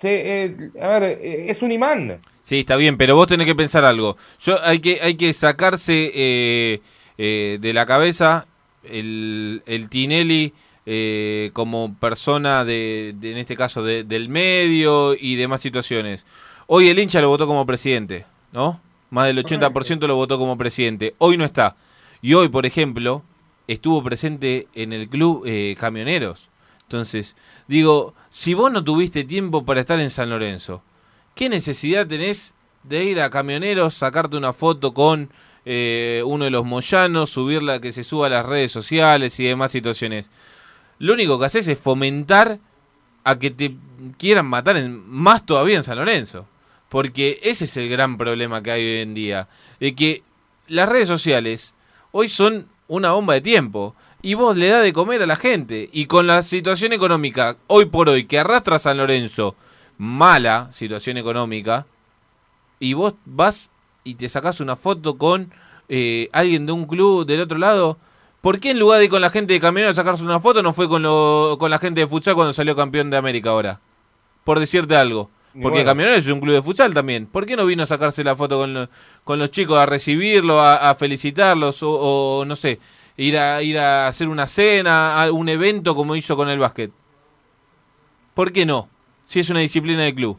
[0.00, 2.18] se, eh, a ver, eh, es un imán.
[2.42, 4.16] Sí, está bien, pero vos tenés que pensar algo.
[4.40, 6.80] Yo hay que hay que sacarse eh,
[7.18, 8.46] eh, de la cabeza
[8.84, 10.52] el, el Tinelli
[10.86, 16.24] eh, como persona de, de, en este caso de- del medio y demás situaciones.
[16.66, 18.80] Hoy el hincha lo votó como presidente, ¿no?
[19.10, 21.14] Más del 80% lo votó como presidente.
[21.18, 21.76] Hoy no está.
[22.22, 23.22] Y hoy, por ejemplo,
[23.68, 26.48] estuvo presente en el club eh, Camioneros.
[26.82, 27.36] Entonces,
[27.68, 30.82] digo, si vos no tuviste tiempo para estar en San Lorenzo,
[31.34, 35.30] ¿qué necesidad tenés de ir a Camioneros, sacarte una foto con
[35.66, 39.70] eh, uno de los moyanos, subirla, que se suba a las redes sociales y demás
[39.70, 40.30] situaciones?
[40.98, 42.58] Lo único que haces es fomentar
[43.22, 43.76] a que te
[44.16, 46.46] quieran matar en, más todavía en San Lorenzo.
[46.88, 49.48] Porque ese es el gran problema que hay hoy en día.
[49.78, 50.22] De que
[50.68, 51.74] las redes sociales
[52.12, 53.94] hoy son una bomba de tiempo.
[54.20, 55.88] Y vos le das de comer a la gente.
[55.92, 59.54] Y con la situación económica hoy por hoy que arrastra San Lorenzo,
[59.96, 61.86] mala situación económica,
[62.80, 63.70] y vos vas
[64.04, 65.52] y te sacás una foto con
[65.88, 67.98] eh, alguien de un club del otro lado,
[68.40, 70.62] ¿por qué en lugar de ir con la gente de camionero a sacarse una foto
[70.62, 73.80] no fue con, lo, con la gente de futsal cuando salió campeón de América ahora?
[74.44, 75.30] Por decirte algo.
[75.52, 75.84] Porque bueno.
[75.86, 77.26] Camionero es un club de futsal también.
[77.26, 78.88] ¿Por qué no vino a sacarse la foto con, lo-
[79.24, 82.78] con los chicos, a recibirlo, a, a felicitarlos o, o, no sé,
[83.16, 86.90] ir a, ir a hacer una cena, a un evento como hizo con el básquet?
[88.34, 88.88] ¿Por qué no?
[89.24, 90.38] Si es una disciplina de club.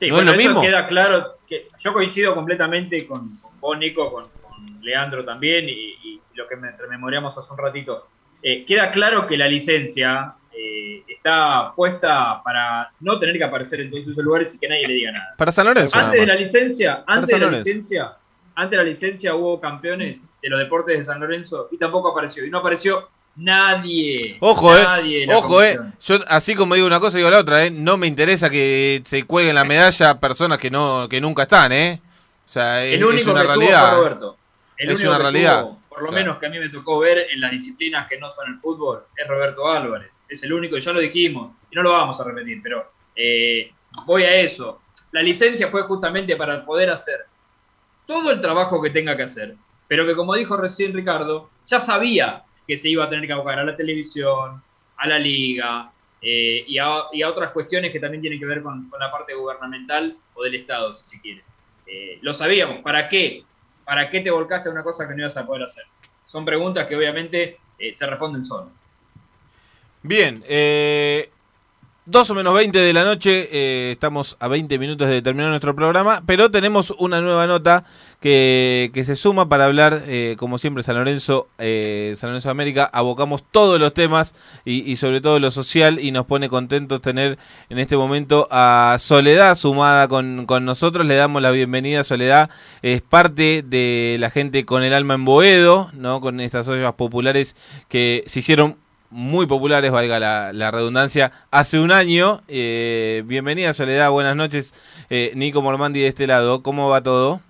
[0.00, 0.62] Sí, ¿No bueno, es lo eso mismo?
[0.62, 1.38] queda claro.
[1.46, 6.46] que Yo coincido completamente con, con vos, Nico, con, con Leandro también, y, y lo
[6.48, 8.08] que me rememoramos hace un ratito.
[8.42, 13.90] Eh, queda claro que la licencia eh, está puesta para no tener que aparecer en
[13.90, 15.34] todos esos lugares y que nadie le diga nada.
[15.36, 15.96] Para San Lorenzo.
[15.98, 18.12] Antes de la licencia, antes de la licencia,
[18.54, 22.44] antes de la licencia hubo campeones de los deportes de San Lorenzo y tampoco apareció.
[22.44, 24.36] Y no apareció nadie.
[24.40, 25.28] Ojo, nadie eh.
[25.32, 25.78] Ojo, eh.
[26.04, 27.70] Yo, así como digo una cosa, digo la otra, eh.
[27.70, 32.00] No me interesa que se cuelguen la medalla personas que no que nunca están, eh.
[32.44, 33.90] O sea, es, único es una que realidad.
[33.90, 34.36] fue Roberto.
[34.76, 35.66] El Es único una que realidad.
[35.98, 38.52] Por lo menos que a mí me tocó ver en las disciplinas que no son
[38.52, 40.22] el fútbol, es Roberto Álvarez.
[40.28, 43.72] Es el único, y ya lo dijimos, y no lo vamos a repetir, pero eh,
[44.06, 44.82] voy a eso.
[45.12, 47.26] La licencia fue justamente para poder hacer
[48.06, 49.56] todo el trabajo que tenga que hacer,
[49.88, 53.58] pero que como dijo recién Ricardo, ya sabía que se iba a tener que abocar
[53.58, 54.62] a la televisión,
[54.96, 55.90] a la liga
[56.22, 59.10] eh, y, a, y a otras cuestiones que también tienen que ver con, con la
[59.10, 61.42] parte gubernamental o del Estado, si se quiere.
[61.86, 62.82] Eh, lo sabíamos.
[62.82, 63.44] ¿Para qué?
[63.88, 65.84] ¿Para qué te volcaste a una cosa que no ibas a poder hacer?
[66.26, 68.92] Son preguntas que obviamente eh, se responden solas.
[70.02, 71.30] Bien, eh,
[72.04, 75.74] 2 o menos 20 de la noche, eh, estamos a 20 minutos de terminar nuestro
[75.74, 77.86] programa, pero tenemos una nueva nota
[78.20, 83.44] que, se suma para hablar, eh, como siempre, San Lorenzo, eh, San Lorenzo América, abocamos
[83.48, 84.34] todos los temas
[84.64, 87.38] y, sobre todo lo social y nos pone contentos tener
[87.68, 92.50] en este momento a Soledad sumada con, con nosotros, le damos la bienvenida, Soledad
[92.82, 96.20] es parte de la gente con el alma en Boedo, ¿no?
[96.20, 97.54] con estas ollas populares
[97.88, 98.76] que se hicieron
[99.10, 102.42] muy populares, valga la, la redundancia, hace un año.
[102.48, 104.74] Eh, bienvenida Soledad, buenas noches.
[105.08, 107.40] Eh, Nico Mormandi de este lado, ¿cómo va todo?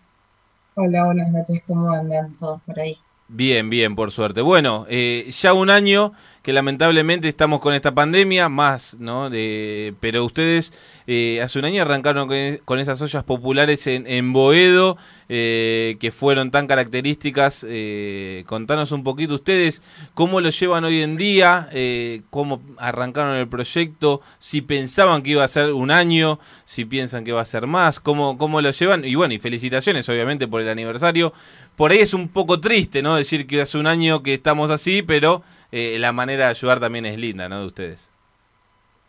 [0.81, 2.97] Hola, buenas noches, ¿cómo andan todos por ahí?
[3.27, 4.43] Bien, bien, por suerte.
[4.43, 6.13] Bueno, eh, ya un año
[6.49, 9.29] que lamentablemente estamos con esta pandemia, más, ¿no?
[9.29, 10.73] De, pero ustedes
[11.07, 12.27] eh, hace un año arrancaron
[12.65, 14.97] con, esas ollas populares en, en Boedo,
[15.29, 17.67] eh, que fueron tan características.
[17.69, 19.83] Eh, contanos un poquito ustedes
[20.15, 25.45] cómo lo llevan hoy en día, eh, cómo arrancaron el proyecto, si pensaban que iba
[25.45, 29.05] a ser un año, si piensan que va a ser más, cómo, cómo lo llevan.
[29.05, 31.35] Y bueno, y felicitaciones obviamente por el aniversario.
[31.77, 33.17] Por ahí es un poco triste, ¿no?
[33.17, 37.07] Decir que hace un año que estamos así, pero eh, la manera de ayudar también
[37.07, 37.61] es linda, ¿no?
[37.61, 38.09] De ustedes.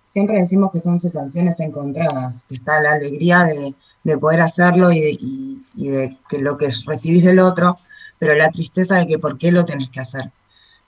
[0.05, 5.63] Siempre decimos que son sensaciones encontradas, que está la alegría de, de poder hacerlo y
[5.73, 7.77] de, que lo que recibís del otro,
[8.17, 10.31] pero la tristeza de que por qué lo tenés que hacer.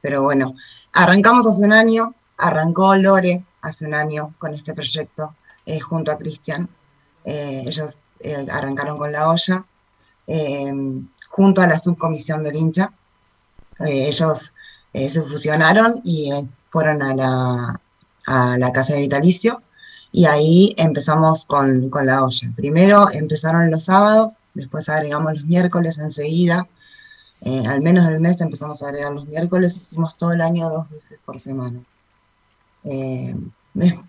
[0.02, 0.56] Pero bueno,
[0.92, 5.36] arrancamos hace un año, arrancó Lore hace un año con este proyecto
[5.66, 6.68] eh, junto a Cristian.
[7.24, 7.98] Eh, ellos
[8.52, 9.66] arrancaron con la olla
[11.30, 12.92] junto a la subcomisión del hincha.
[13.80, 14.54] Ellos
[14.94, 17.82] eh, se fusionaron y eh, fueron a la,
[18.28, 19.62] a la casa de vitalicio
[20.12, 22.52] y ahí empezamos con, con la olla.
[22.56, 26.68] Primero empezaron los sábados, después agregamos los miércoles enseguida.
[27.42, 30.90] Eh, al menos del mes empezamos a agregar los miércoles, hicimos todo el año dos
[30.90, 31.82] veces por semana.
[32.84, 33.36] Eh,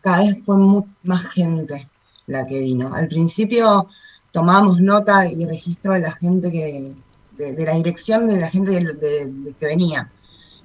[0.00, 1.88] cada vez fue mu- más gente
[2.26, 2.92] la que vino.
[2.92, 3.88] Al principio
[4.32, 6.94] tomábamos nota y registro de la gente que,
[7.38, 10.10] de, la dirección de la gente de que venía.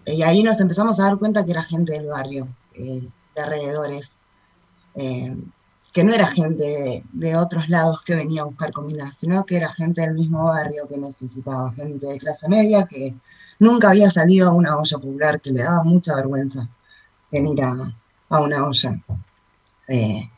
[0.07, 4.17] Y ahí nos empezamos a dar cuenta que era gente del barrio, eh, de alrededores,
[4.95, 5.35] eh,
[5.91, 9.69] que no era gente de, otros lados que venía a buscar comida, sino que era
[9.73, 13.15] gente del mismo barrio que necesitaba, gente de clase media que
[13.59, 16.69] nunca había salido a una olla popular, que le daba mucha vergüenza
[17.29, 17.73] venir a,
[18.29, 19.01] a una olla.
[19.89, 20.29] Eh,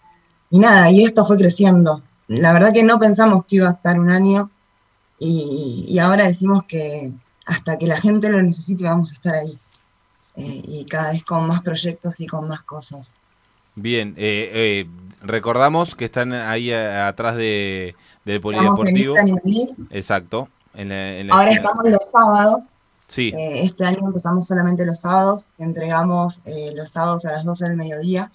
[0.50, 2.02] y nada, y esto fue creciendo.
[2.28, 4.50] La verdad que no pensamos que iba a estar un año
[5.22, 7.14] y ahora decimos que
[7.50, 9.58] hasta que la gente lo necesite vamos a estar ahí.
[10.36, 13.12] Eh, y cada vez con más proyectos y con más cosas.
[13.76, 14.90] Bien, eh, eh,
[15.22, 17.96] recordamos que están ahí a- atrás de,
[18.26, 19.16] del Estamos en polideportivo.
[19.46, 19.86] Isla.
[19.90, 20.50] Exacto.
[20.74, 21.70] En la, en la Ahora esquina.
[21.70, 22.64] estamos los sábados.
[23.08, 23.34] Sí.
[23.36, 25.50] Eh, este año empezamos solamente los sábados.
[25.58, 28.32] Entregamos eh, los sábados a las 12 del mediodía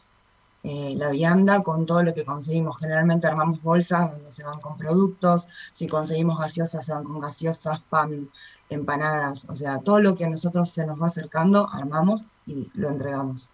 [0.65, 2.79] eh, la vianda con todo lo que conseguimos.
[2.81, 5.49] Generalmente armamos bolsas donde se van con productos.
[5.73, 8.29] Si conseguimos gaseosas, se van con gaseosas, pan,
[8.75, 9.47] empanadas.
[9.49, 13.49] O sea, todo lo que a nosotros se nos va acercando, armamos y lo entregamos.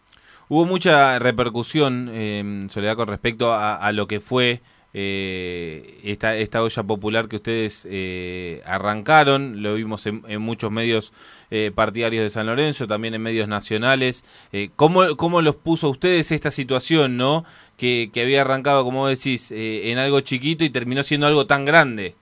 [0.49, 6.83] Hubo mucha repercusión, eh, Soledad, con respecto a, lo que fue eh, esta, esta olla
[6.83, 11.13] popular que ustedes eh, arrancaron, lo vimos en, en muchos medios
[11.53, 14.23] eh, partidarios de San Lorenzo, también en medios nacionales.
[14.53, 17.45] Eh, ¿cómo, ¿Cómo los puso ustedes esta situación, no?
[17.77, 21.65] Que, que había arrancado, como decís, eh, en algo chiquito y terminó siendo algo tan
[21.65, 22.15] grande.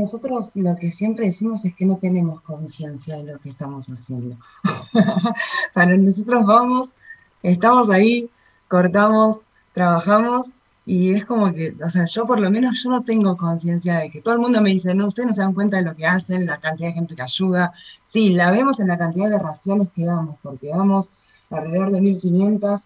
[0.00, 4.38] Nosotros lo que siempre decimos es que no tenemos conciencia de lo que estamos haciendo.
[5.74, 6.94] Para nosotros vamos,
[7.42, 8.30] estamos ahí,
[8.66, 9.42] cortamos,
[9.74, 10.52] trabajamos
[10.86, 14.10] y es como que, o sea, yo por lo menos yo no tengo conciencia de
[14.10, 16.06] que todo el mundo me dice, no, ustedes no se dan cuenta de lo que
[16.06, 17.74] hacen, la cantidad de gente que ayuda.
[18.06, 21.10] Sí, la vemos en la cantidad de raciones que damos, porque damos
[21.50, 22.84] alrededor de 1.500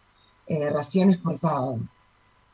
[0.49, 1.79] eh, raciones por sábado.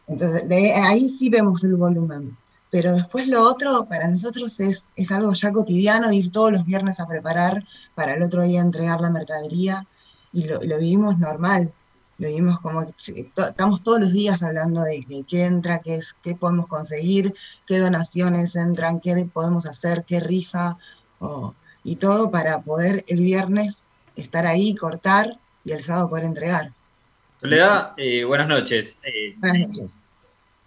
[0.06, 2.36] Entonces, de ahí sí vemos el volumen.
[2.70, 7.00] Pero después lo otro para nosotros es, es algo ya cotidiano, ir todos los viernes
[7.00, 7.64] a preparar
[7.94, 9.86] para el otro día entregar la mercadería
[10.32, 11.72] y lo, lo vivimos normal.
[12.18, 16.14] Lo vivimos como que estamos todos los días hablando de, de qué entra, qué, es,
[16.22, 17.34] qué podemos conseguir,
[17.66, 20.76] qué donaciones entran, qué podemos hacer, qué rifa,
[21.82, 23.84] y todo para poder el viernes
[24.16, 26.72] estar ahí, cortar y el sábado poder entregar.
[27.40, 29.00] Soledad, eh, buenas noches.
[29.02, 29.99] Eh, Buenas noches.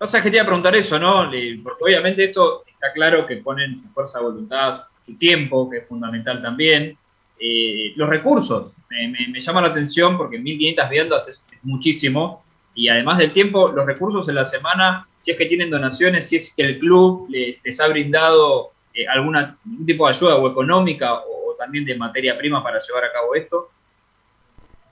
[0.06, 1.30] Sea, que te iba a preguntar eso, ¿no?
[1.64, 5.88] Porque obviamente esto está claro que ponen su fuerza de voluntad, su tiempo, que es
[5.88, 6.98] fundamental también.
[7.40, 12.44] Eh, los recursos, me, llama la atención porque 1.500 viandas es, muchísimo.
[12.76, 16.38] Y además del tiempo, los recursos en la semana, si es que tienen donaciones, si
[16.38, 20.50] es que el club le- les ha brindado eh, alguna, algún tipo de ayuda o
[20.50, 23.70] económica o también de materia prima para llevar a cabo esto.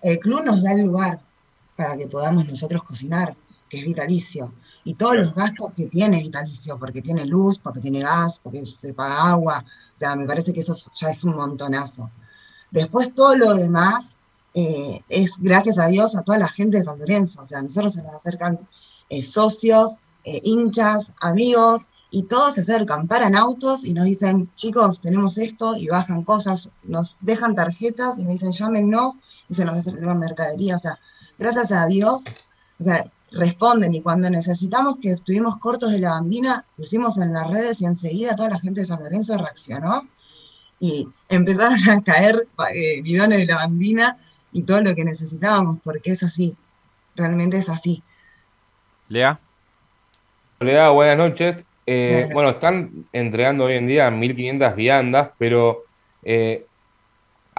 [0.01, 1.19] El club nos da el lugar
[1.75, 3.35] para que podamos nosotros cocinar,
[3.69, 4.53] que es vitalicio.
[4.83, 8.93] Y todos los gastos que tiene vitalicio, porque tiene luz, porque tiene gas, porque se
[8.93, 9.63] paga agua.
[9.93, 12.09] O sea, me parece que eso ya es un montonazo.
[12.71, 14.17] Después todo lo demás
[14.53, 17.41] eh, es gracias a Dios a toda la gente de San Lorenzo.
[17.41, 18.67] O sea, a nosotros se nos acercan
[19.09, 24.99] eh, socios, eh, hinchas, amigos, y todos se acercan, paran autos y nos dicen, chicos,
[24.99, 29.15] tenemos esto, y bajan cosas, nos dejan tarjetas y nos dicen, llámenos,
[29.49, 30.75] y se nos acercan mercadería.
[30.75, 30.99] O sea,
[31.39, 32.25] gracias a Dios,
[32.79, 33.93] o sea, responden.
[33.93, 38.35] Y cuando necesitamos que estuvimos cortos de la bandina, pusimos en las redes y enseguida
[38.35, 40.07] toda la gente de San Lorenzo reaccionó
[40.79, 44.17] y empezaron a caer eh, bidones de lavandina
[44.51, 46.57] y todo lo que necesitábamos, porque es así,
[47.15, 48.03] realmente es así.
[49.07, 49.39] Lea.
[50.59, 51.65] Soledad, buenas noches.
[51.85, 55.85] Eh, bueno, están entregando hoy en día 1.500 viandas, pero
[56.23, 56.65] eh,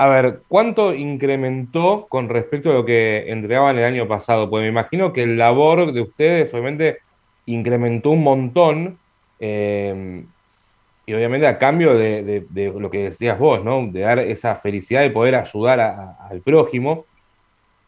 [0.03, 4.51] a ver, ¿cuánto incrementó con respecto a lo que entregaban el año pasado?
[4.51, 6.99] Pues me imagino que el labor de ustedes obviamente
[7.47, 8.99] incrementó un montón
[9.39, 10.25] eh,
[11.07, 13.87] y obviamente a cambio de, lo que decías vos, ¿no?
[13.93, 17.07] De dar esa felicidad de poder ayudar al prójimo,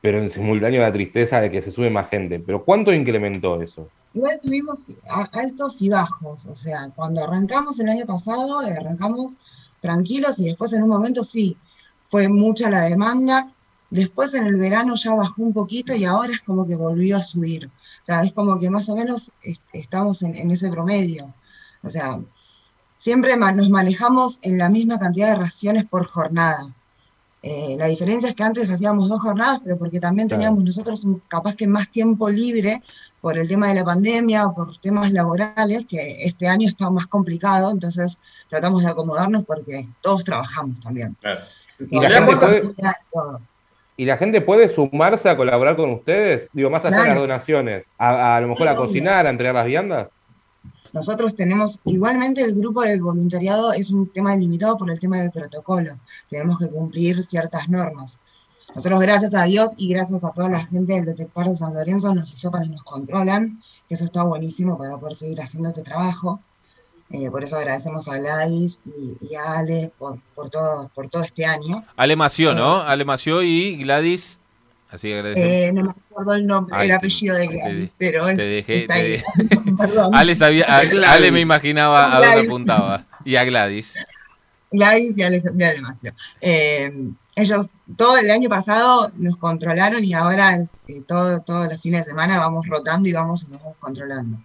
[0.00, 2.38] pero en simultáneo la tristeza de que se sube más gente.
[2.38, 3.88] Pero ¿cuánto incrementó eso?
[4.14, 4.86] Igual tuvimos
[5.32, 9.36] altos y bajos, o sea, cuando arrancamos el año pasado, arrancamos
[9.80, 11.56] tranquilos y después en un momento sí,
[12.14, 13.50] fue mucha la demanda,
[13.90, 17.22] después en el verano ya bajó un poquito y ahora es como que volvió a
[17.24, 21.34] subir, o sea, es como que más o menos es- estamos en, en ese promedio,
[21.82, 22.20] o sea,
[22.96, 26.72] siempre nos manejamos en la misma cantidad de raciones por jornada.
[27.42, 30.38] Eh, la diferencia es que antes hacíamos dos jornadas, pero porque también Claro.
[30.42, 32.80] teníamos nosotros un- capaz que más tiempo libre
[33.20, 37.08] por el tema de la pandemia o por temas laborales, que este año está más
[37.08, 38.18] complicado, entonces
[38.48, 41.16] tratamos de acomodarnos porque todos trabajamos también.
[41.78, 43.40] Y ¿Y toda la gente puede, y todo.
[43.96, 46.48] ¿Y la gente puede sumarse a colaborar con ustedes?
[46.52, 48.86] Digo, más allá de las donaciones, a, a lo mejor a obvio.
[48.86, 50.08] cocinar, a entregar las viandas.
[50.92, 55.32] Nosotros tenemos, igualmente el grupo del voluntariado es un tema delimitado por el tema del
[55.32, 55.98] protocolo.
[56.30, 58.18] Tenemos que cumplir ciertas normas.
[58.74, 62.14] Nosotros, gracias a Dios y gracias a toda la gente del detector de San Lorenzo,
[62.14, 66.40] nos hisopan y nos controlan, que eso está buenísimo para poder seguir haciendo este trabajo.
[67.10, 71.22] Eh, por eso agradecemos a Gladys y, y a Ale por, por, todo, por todo
[71.22, 71.84] este año.
[71.96, 72.80] Ale Mació, ¿no?
[72.80, 74.38] Ale Mació y Gladys.
[74.90, 75.50] Así que agradecemos.
[75.52, 78.44] Eh, no me acuerdo el nombre, Ay, el te- apellido de Gladys, pero es- te
[78.44, 79.10] dejé- está te ahí.
[79.12, 80.14] dejé- Perdón.
[80.14, 81.12] Ale, sabía, a-.
[81.12, 82.48] Ale me imaginaba a dónde Gladys.
[82.48, 83.04] apuntaba.
[83.24, 83.94] Y a Gladys.
[84.72, 86.16] Gladys y Alejandra Demasiado.
[86.40, 86.90] Eh,
[87.36, 87.66] ellos
[87.96, 92.10] todo el año pasado nos controlaron y ahora es, eh, todo, todos los fines de
[92.10, 94.38] semana vamos rotando y vamos y nos vamos controlando.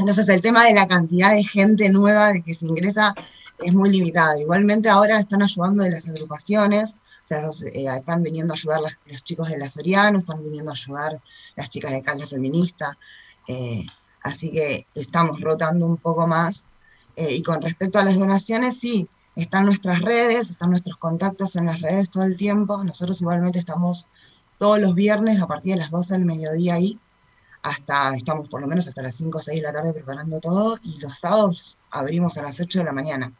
[0.00, 3.14] Entonces el tema de la cantidad de gente nueva de que se ingresa
[3.58, 4.40] es muy limitado.
[4.40, 7.42] Igualmente ahora están ayudando de las agrupaciones, o sea,
[7.74, 11.20] eh, están viniendo a ayudar las- los chicos de la Soriano, están viniendo a ayudar
[11.54, 12.96] las chicas de Calda Feminista,
[13.46, 13.84] eh,
[14.22, 16.64] así que estamos rotando un poco más.
[17.16, 19.06] Eh, y con respecto a las donaciones, sí,
[19.36, 22.82] están nuestras redes, están nuestros contactos en las redes todo el tiempo.
[22.84, 24.06] Nosotros igualmente estamos
[24.58, 26.98] todos los viernes a partir de las 12 del mediodía ahí.
[27.62, 30.78] Hasta, estamos por lo menos hasta las 5 o 6 de la tarde preparando todo
[30.82, 33.32] y los sábados abrimos a las 8 de la mañana.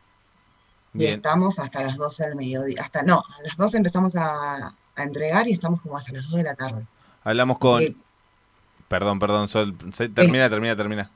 [0.93, 2.83] Y estamos hasta las 12 del mediodía.
[2.83, 6.35] Hasta, no, a las 12 empezamos a, a entregar y estamos como hasta las 2
[6.35, 6.87] de la tarde.
[7.25, 7.81] Hablamos con...
[7.81, 7.97] Sí.
[8.89, 9.77] Perdón, perdón, Sol.
[10.15, 11.11] Termina, termina, termina.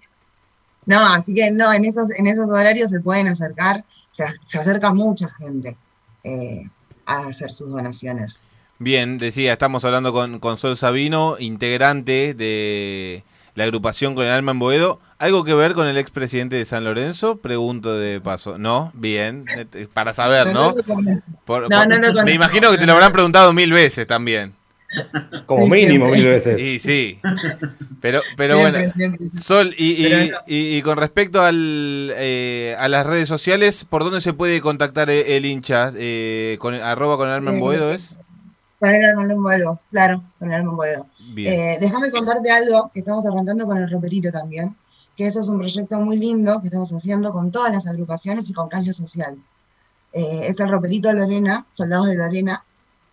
[0.86, 4.94] No, así que no, en esos, en esos horarios se pueden acercar, se, se acerca
[4.94, 5.76] mucha gente
[6.22, 6.70] eh,
[7.05, 8.39] a hacer sus donaciones.
[8.78, 13.22] Bien, decía, estamos hablando con, con Sol Sabino, integrante de
[13.55, 15.01] la agrupación con el alma en Boedo.
[15.18, 17.36] ¿Algo que ver con el expresidente de San Lorenzo?
[17.36, 18.59] Pregunto de paso.
[18.59, 18.90] ¿No?
[18.94, 19.44] Bien,
[19.74, 20.74] eh, para saber, ¿no?
[21.44, 24.55] Por- No, por- no lo me imagino que te lo habrán preguntado mil veces también.
[25.46, 26.20] Como Sí, mínimo siempre.
[26.20, 26.60] mil veces.
[26.60, 27.18] Y sí.
[28.01, 29.40] Pero, pero Siempre, bueno, siempre.
[29.40, 30.38] Sol, y, y- Pero no.
[30.46, 35.10] y- y con respecto al, eh, a las redes sociales, ¿por dónde se puede contactar
[35.10, 35.92] el, el hincha?
[35.96, 38.16] Eh, con, ¿Arroba con el alma en Eh, Boedo es?
[38.85, 41.35] Con el alma en claro, con el alma en.
[41.35, 41.52] Bien.
[41.52, 44.77] Eh, déjame contarte algo que estamos arrancando con el roperito también,
[45.16, 48.52] que eso es un proyecto muy lindo que estamos haciendo con todas las agrupaciones y
[48.52, 49.39] con Caslo Social.
[50.12, 52.65] Eh, es el roperito Lorena, Soldados de Lorena.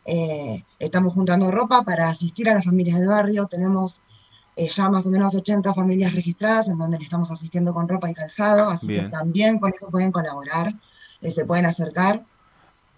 [0.03, 3.47] Eh, estamos juntando ropa para asistir a las familias del barrio.
[3.47, 4.01] Tenemos
[4.55, 8.09] eh, ya más o menos 80 familias registradas en donde le estamos asistiendo con ropa
[8.09, 9.05] y calzado, así Bien.
[9.05, 10.73] que también con eso pueden colaborar,
[11.21, 12.25] eh, se pueden acercar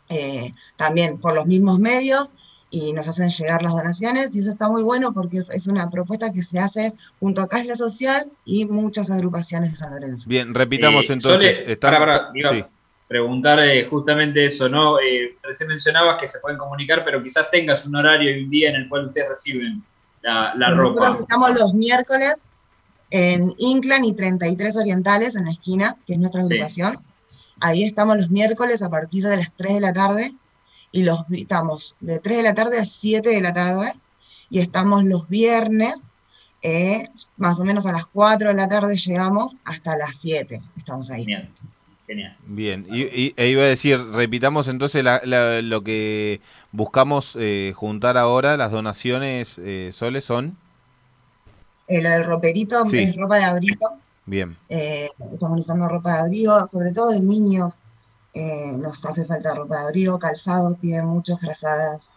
[0.09, 2.33] eh, también por los mismos medios
[2.75, 6.31] y nos hacen llegar las donaciones y eso está muy bueno porque es una propuesta
[6.31, 10.27] que se hace junto a Casla Social y muchas agrupaciones de San Lorenzo.
[10.27, 11.61] Bien, repitamos Eh, entonces.
[11.79, 12.65] Para, sí.
[13.07, 14.99] preguntar eh, justamente eso, ¿no?
[14.99, 18.71] Eh, recién mencionabas que se pueden comunicar, pero quizás tengas un horario y un día
[18.71, 19.83] en el cual ustedes reciben
[20.23, 21.19] la, la Nosotros ropa.
[21.19, 22.49] estamos los miércoles
[23.11, 26.53] en Inclan y 33 Orientales en la esquina, que es nuestra Sí.
[26.53, 26.97] agrupación.
[27.59, 30.33] Ahí estamos los miércoles a partir de las 3 de la tarde
[30.93, 33.93] y los estamos de 3 de la tarde a 7 de la tarde
[34.49, 36.03] y estamos los viernes
[36.61, 40.61] eh, más o menos a las 4 de la tarde llegamos hasta las 7.
[40.77, 41.23] Estamos ahí.
[41.25, 41.49] Genial,
[42.07, 42.37] genial.
[42.45, 46.39] Bien, y, y- e iba a decir, repitamos entonces la- la- lo que
[46.71, 50.55] buscamos eh, juntar ahora, las donaciones eh, soles son.
[51.89, 52.99] Eh, lo del roperito Sí.
[52.99, 53.97] es ropa de abrigo.
[54.25, 57.81] Bien, Eh, estamos usando ropa de abrigo, sobre todo de niños.
[58.33, 62.11] Eh, nos hace falta ropa de abrigo, calzados, piden muchos frazadas.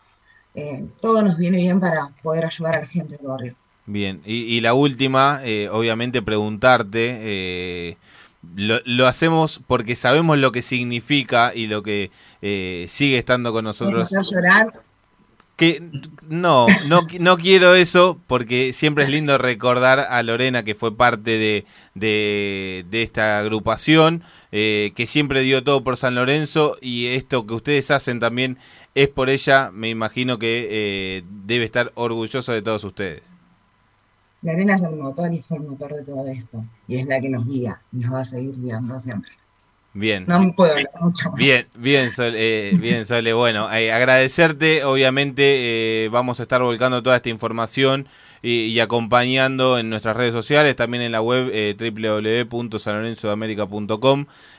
[0.54, 3.54] Eh, todo nos viene bien para poder ayudar a la gente del barrio.
[3.84, 4.22] bien.
[4.24, 7.98] Y, y la última, eh, obviamente preguntarte, eh,
[8.54, 12.10] lo, lo hacemos porque sabemos lo que significa y lo que
[12.88, 14.08] sigue estando con nosotros.
[14.30, 14.82] Llorar.
[15.56, 15.82] Que
[16.28, 21.38] no, no, no quiero eso porque siempre es lindo recordar a Lorena que fue parte
[21.38, 21.64] de,
[21.94, 27.54] de, de esta agrupación, eh, que siempre dio todo por San Lorenzo y esto que
[27.54, 28.58] ustedes hacen también
[28.94, 33.22] es por ella, me imagino que eh, debe estar orgulloso de todos ustedes.
[34.42, 36.64] La arena es el motor y fue el motor de todo esto.
[36.86, 39.32] Y es la que nos guía y nos va a seguir guiando siempre.
[39.92, 40.24] Bien.
[40.28, 41.38] No puedo hablar mucho más.
[41.38, 43.32] Bien, bien, Sol- eh, bien, Sole.
[43.32, 44.84] Bueno, eh, agradecerte.
[44.84, 48.06] Obviamente eh, vamos a estar volcando toda esta información
[48.42, 51.74] y, y acompañando en nuestras redes sociales, también en la web eh,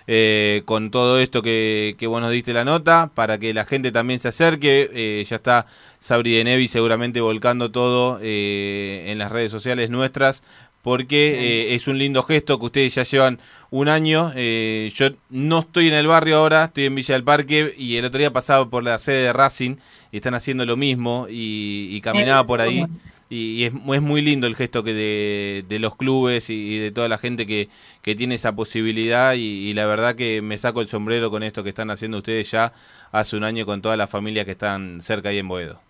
[0.10, 3.91] eh, con todo esto que, que vos nos diste la nota para que la gente
[3.91, 4.90] también se acerque.
[4.94, 5.66] Eh, ya está
[5.99, 10.44] Sabri de Nevi seguramente volcando todo eh, en las redes sociales nuestras
[10.82, 13.40] porque eh, es un lindo gesto que ustedes ya llevan
[13.72, 14.32] un año.
[14.36, 18.06] eh, yo no estoy en el barrio ahora, estoy en Villa del Parque y el
[18.06, 19.76] otro día pasaba por la sede de Racing
[20.14, 22.86] y están haciendo lo mismo y, y caminaba por ahí.
[23.30, 26.91] Y, es, es muy lindo el gesto que de, de los clubes y, y de
[26.91, 27.70] toda la gente que,
[28.02, 29.40] que tiene esa posibilidad y,
[29.70, 32.74] y la verdad que me saco el sombrero con esto que están haciendo ustedes ya
[33.12, 35.82] hace un año con todas las familias que están cerca ahí en Boedo.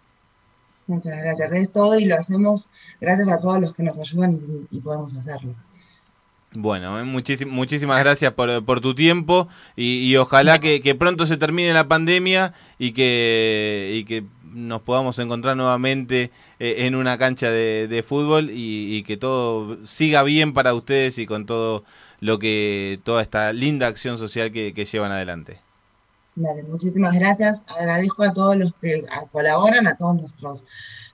[0.88, 1.52] Muchas gracias.
[1.52, 2.68] Es todo y lo hacemos
[3.00, 5.54] gracias a todos los que nos ayudan y, y podemos hacerlo.
[6.54, 11.26] Bueno, eh, muchísim- muchísimas gracias por, por tu tiempo y, y ojalá que, que pronto
[11.26, 14.24] se termine la pandemia y que, y que
[14.58, 20.54] nos podamos encontrar nuevamente eh, en una cancha de, fútbol y, que todo siga bien
[20.54, 21.84] para ustedes y con todo
[22.20, 25.60] lo que toda esta linda acción social que, llevan adelante.
[26.36, 27.64] Dale, muchísimas gracias.
[27.68, 30.66] Agradezco a todos los que colaboran, a todos nuestros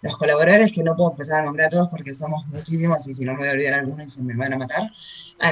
[0.01, 3.23] los colaboradores, que no puedo empezar a nombrar a todos porque somos muchísimos y si
[3.23, 4.91] no me voy a olvidar algunos se me van a matar.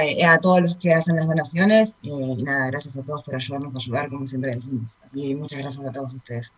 [0.02, 3.34] Eh, a todos los que hacen las donaciones eh, y nada, gracias a todos por
[3.34, 4.94] ayudarnos a ayudar, como siempre decimos.
[5.14, 6.52] Y muchas gracias a todos ustedes.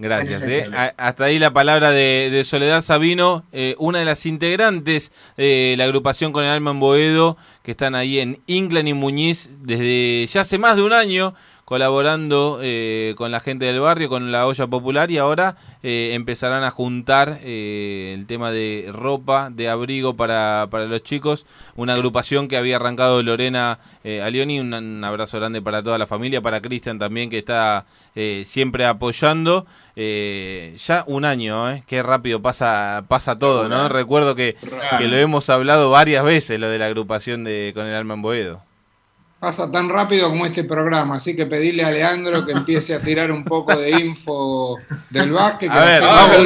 [0.00, 0.44] Gracias.
[0.44, 0.64] Eh.
[0.96, 5.84] Hasta ahí la palabra de, de Soledad Sabino, eh, una de las integrantes de la
[5.84, 10.42] agrupación con el alma en Boedo, que están ahí en Inclan y Muñiz desde ya
[10.42, 11.34] hace más de un año
[11.68, 16.64] colaborando eh, con la gente del barrio, con la olla popular y ahora eh, empezarán
[16.64, 21.44] a juntar eh, el tema de ropa, de abrigo para, para los chicos,
[21.76, 26.40] una agrupación que había arrancado Lorena Alioni, un, un, abrazo grande para toda la familia,
[26.40, 27.84] para Cristian también que está
[28.44, 29.66] siempre apoyando.
[29.94, 31.84] ya un año, ¿eh?
[31.86, 33.90] qué rápido pasa pasa todo, ¿no?
[33.90, 34.56] Recuerdo que,
[34.98, 38.22] que lo hemos hablado varias veces, lo de la agrupación de con el alma en
[38.22, 38.67] Boedo.
[39.40, 43.30] Pasa tan rápido como este programa, así que pedirle a Leandro que empiece a tirar
[43.30, 44.74] un poco de info
[45.10, 45.70] del básquet.
[45.70, 46.44] A ver, vamos,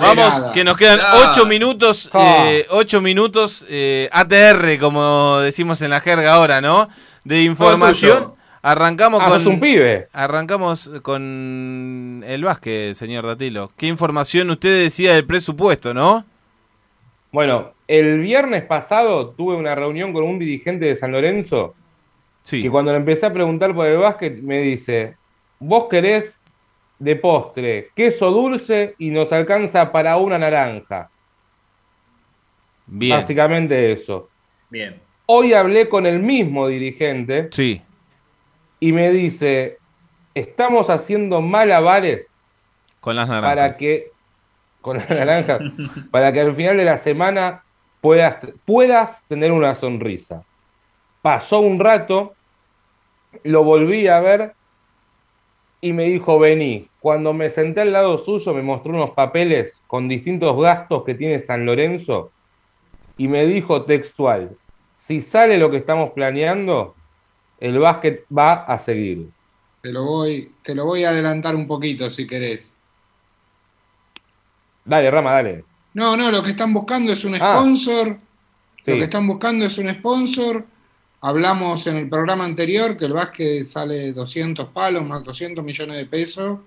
[0.00, 6.00] vamos, que nos quedan ocho minutos, eh, ocho minutos eh, ATR, como decimos en la
[6.00, 6.88] jerga ahora, ¿no?
[7.22, 8.34] De información.
[8.60, 10.08] Arrancamos ah, con un pibe.
[10.12, 13.70] Arrancamos con el básquet, señor Datilo.
[13.76, 16.24] ¿Qué información usted decía del presupuesto, no?
[17.30, 21.76] Bueno, el viernes pasado tuve una reunión con un dirigente de San Lorenzo
[22.52, 25.16] y cuando le empecé a preguntar por el básquet, me dice,
[25.58, 26.38] vos querés
[26.98, 31.10] de postre queso dulce y nos alcanza para una naranja.
[32.86, 33.16] Bien.
[33.16, 34.28] Básicamente eso.
[34.70, 35.00] Bien.
[35.26, 37.48] Hoy hablé con el mismo dirigente.
[37.50, 37.82] Sí.
[38.78, 39.78] Y me dice,
[40.34, 42.26] estamos haciendo malabares.
[43.00, 43.50] Con las naranjas.
[43.50, 44.12] Para que,
[44.80, 45.60] con las naranjas,
[46.12, 47.64] para que al final de la semana
[48.00, 50.44] puedas, puedas tener una sonrisa.
[51.22, 52.35] Pasó un rato,
[53.44, 54.54] lo volví a ver
[55.80, 56.88] y me dijo, vení.
[57.00, 61.42] Cuando me senté al lado suyo me mostró unos papeles con distintos gastos que tiene
[61.42, 62.32] San Lorenzo
[63.16, 64.56] y me dijo textual,
[65.06, 66.94] si sale lo que estamos planeando,
[67.60, 69.28] el básquet va a seguir.
[69.82, 72.72] Te lo voy, te lo voy a adelantar un poquito si querés.
[74.84, 75.64] Dale, Rama, dale.
[75.94, 77.38] No, no, lo que están buscando es un ah.
[77.38, 78.18] sponsor.
[78.84, 80.64] Lo que están buscando es un sponsor
[81.20, 86.06] Hablamos en el programa anterior que el básquet sale 200 palos, más 200 millones de
[86.06, 86.60] pesos,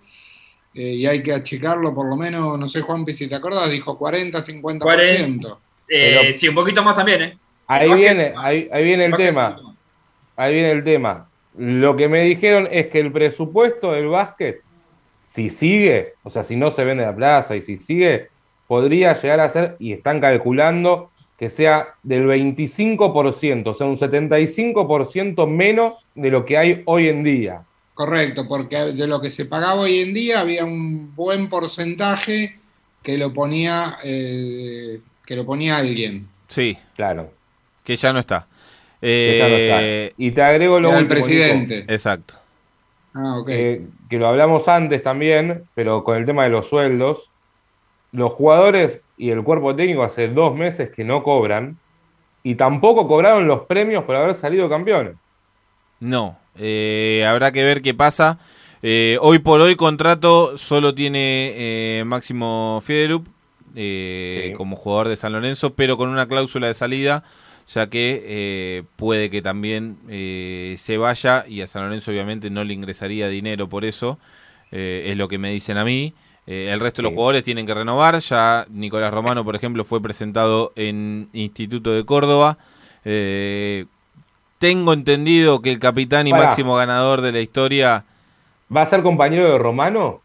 [0.73, 3.97] eh, y hay que achicarlo por lo menos, no sé, Juanpi, si te acordás, dijo
[3.97, 4.79] 40, 50%.
[4.79, 5.57] 40,
[5.87, 7.37] eh, sí, un poquito más también, ¿eh?
[7.67, 9.55] Ahí viene, ahí, viene el tema.
[10.35, 11.29] Ahí viene el tema.
[11.55, 14.61] Lo que me dijeron es que el presupuesto del básquet,
[15.29, 18.29] si sigue, o sea, si no se vende la plaza y si sigue,
[18.65, 25.47] podría llegar a ser, y están calculando, que sea del 25%, o sea, un 75%
[25.47, 27.63] menos de lo que hay hoy en día.
[27.93, 32.59] Correcto, porque de lo que se pagaba hoy en día había un buen porcentaje
[33.01, 36.27] que lo ponía, eh, que lo ponía alguien.
[36.49, 37.31] Sí, claro.
[37.85, 38.39] Que ya no está.
[39.01, 39.81] ya no está.
[39.81, 41.85] Eh, y te agrego lo último, el presidente.
[41.87, 42.33] Exacto.
[43.13, 43.49] Ah, ok.
[43.49, 47.29] Eh, que lo hablamos antes también, pero con el tema de los sueldos,
[48.11, 51.77] los jugadores y el cuerpo técnico hace dos meses que no cobran
[52.41, 55.15] y tampoco cobraron los premios por haber salido campeones.
[55.99, 58.39] No, eh, habrá que ver qué pasa.
[58.81, 63.27] Eh, hoy por hoy contrato solo tiene eh, Máximo Fiederup
[64.55, 67.25] como jugador de San Lorenzo, pero con una cláusula de salida,
[67.67, 69.97] ya que puede que también
[70.77, 74.17] se vaya y a San Lorenzo obviamente no le ingresaría dinero por eso,
[74.71, 76.13] es lo que me dicen a mí.
[76.51, 78.17] Eh, el resto de los jugadores tienen que renovar.
[78.17, 82.57] Ya Nicolás Romano, por ejemplo, fue presentado en Instituto de Córdoba.
[83.05, 83.85] Eh,
[84.57, 88.03] tengo entendido que el capitán y máximo ganador de la historia...
[88.75, 90.21] ¿Va a ser compañero de Romano?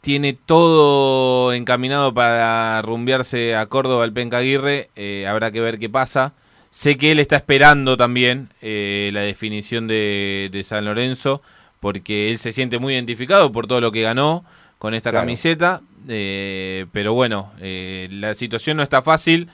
[0.00, 4.88] Tiene todo encaminado para rumbearse a Córdoba el Penca Aguirre.
[4.96, 6.32] Eh, habrá que ver qué pasa.
[6.70, 11.42] Sé que él está esperando también la definición de, de San Lorenzo,
[11.78, 14.44] porque él se siente muy identificado por todo lo que ganó
[14.80, 15.82] con esta camiseta.
[16.08, 19.48] Eh, pero bueno, eh, la situación no está fácil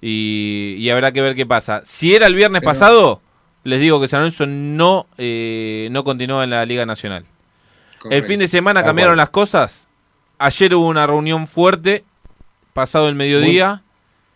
[0.00, 1.82] y, habrá que ver qué pasa.
[1.84, 3.20] Si era el viernes pasado,
[3.62, 7.26] les digo que San Lorenzo no, eh, no continúa en la Liga Nacional.
[8.10, 9.86] El fin de semana cambiaron las cosas.
[10.38, 12.02] Ayer hubo una reunión fuerte,
[12.72, 13.82] pasado el mediodía.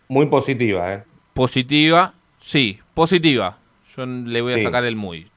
[0.07, 1.03] Muy, positiva, ¿eh?
[1.33, 3.57] Positiva, sí, positiva.
[3.97, 5.27] Yo le voy a sacar el muy.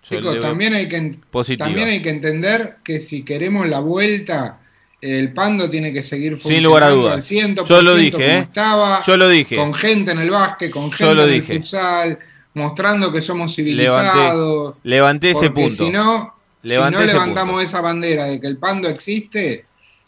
[0.43, 4.59] también, hay que, también hay que entender que si queremos la vuelta
[5.01, 7.29] el Pando tiene que seguir funcionando Sin lugar a dudas.
[7.69, 8.49] Yo lo dije, ¿eh?
[9.07, 9.57] Yo lo dije.
[9.57, 12.19] Con gente en el básquet, con gente en el futsal,
[12.55, 14.77] mostrando que somos civilizados.
[14.83, 15.85] Levanté, ese punto.
[15.85, 19.67] Si no, si no levantamos esa bandera de que el Pando existe,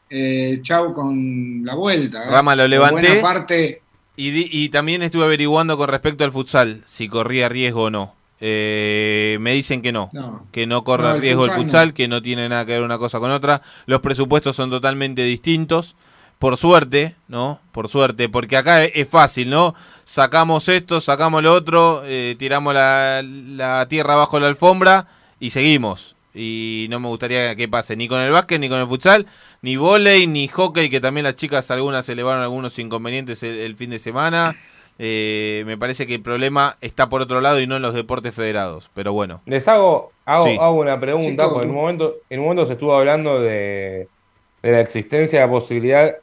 [0.08, 2.24] eh, chau con la vuelta.
[2.24, 2.30] ¿eh?
[2.30, 3.80] Rama, lo levanté.
[4.16, 8.19] y, y también estuve averiguando con respecto al futsal, si corría riesgo o no.
[8.42, 10.10] Eh, me dicen que no,
[10.50, 13.30] que no corre riesgo el futsal, que no tiene nada que ver una cosa con
[13.30, 13.60] otra.
[13.86, 15.94] Los presupuestos son totalmente distintos.
[16.38, 17.60] Por suerte, ¿no?
[17.70, 19.74] Por suerte, porque acá es fácil, ¿no?
[20.04, 25.06] Sacamos esto, sacamos lo otro, eh, tiramos la, tierra bajo la alfombra
[25.38, 26.16] y seguimos.
[26.34, 29.26] Y no me gustaría que pase ni con el básquet, ni con el futsal,
[29.60, 33.76] ni volei, ni hockey, que también las chicas algunas se elevaron algunos inconvenientes el, el
[33.76, 34.56] fin de semana.
[35.02, 38.34] Eh, me parece que el problema está por otro lado y no en los deportes
[38.34, 38.90] federados.
[38.94, 39.40] Pero bueno.
[39.46, 40.58] Les hago, hago, Sí.
[40.60, 44.10] hago una pregunta, porque en un momento, en un momento se estuvo hablando de,
[44.62, 46.14] de la existencia de la posibilidad,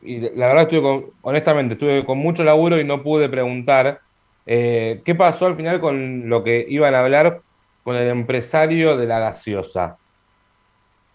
[0.00, 4.00] y de- la verdad estuve con, honestamente, estuve con mucho laburo y no pude preguntar
[4.46, 7.42] eh, qué pasó al final con lo que iban a hablar
[7.82, 9.98] con el empresario de la gaseosa.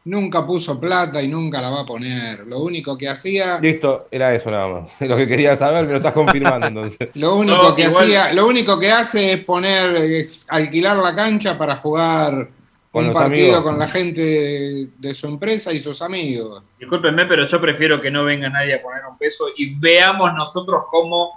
[0.08, 2.48] Nunca puso plata y nunca la va a poner.
[2.48, 4.92] Lo único que hacía, Listo, era eso nada más.
[5.02, 7.10] Lo que quería saber, me lo estás confirmando entonces.
[7.16, 11.14] lo único No, que igual- hacía, lo único que hace es poner, eh, alquilar la
[11.14, 12.48] cancha para jugar
[12.90, 13.64] Con un partido amigos.
[13.64, 16.64] con la gente de, de su empresa y sus amigos.
[16.80, 20.84] Discúlpenme, pero yo prefiero que no venga nadie a poner un peso y veamos nosotros
[20.90, 21.32] cómo.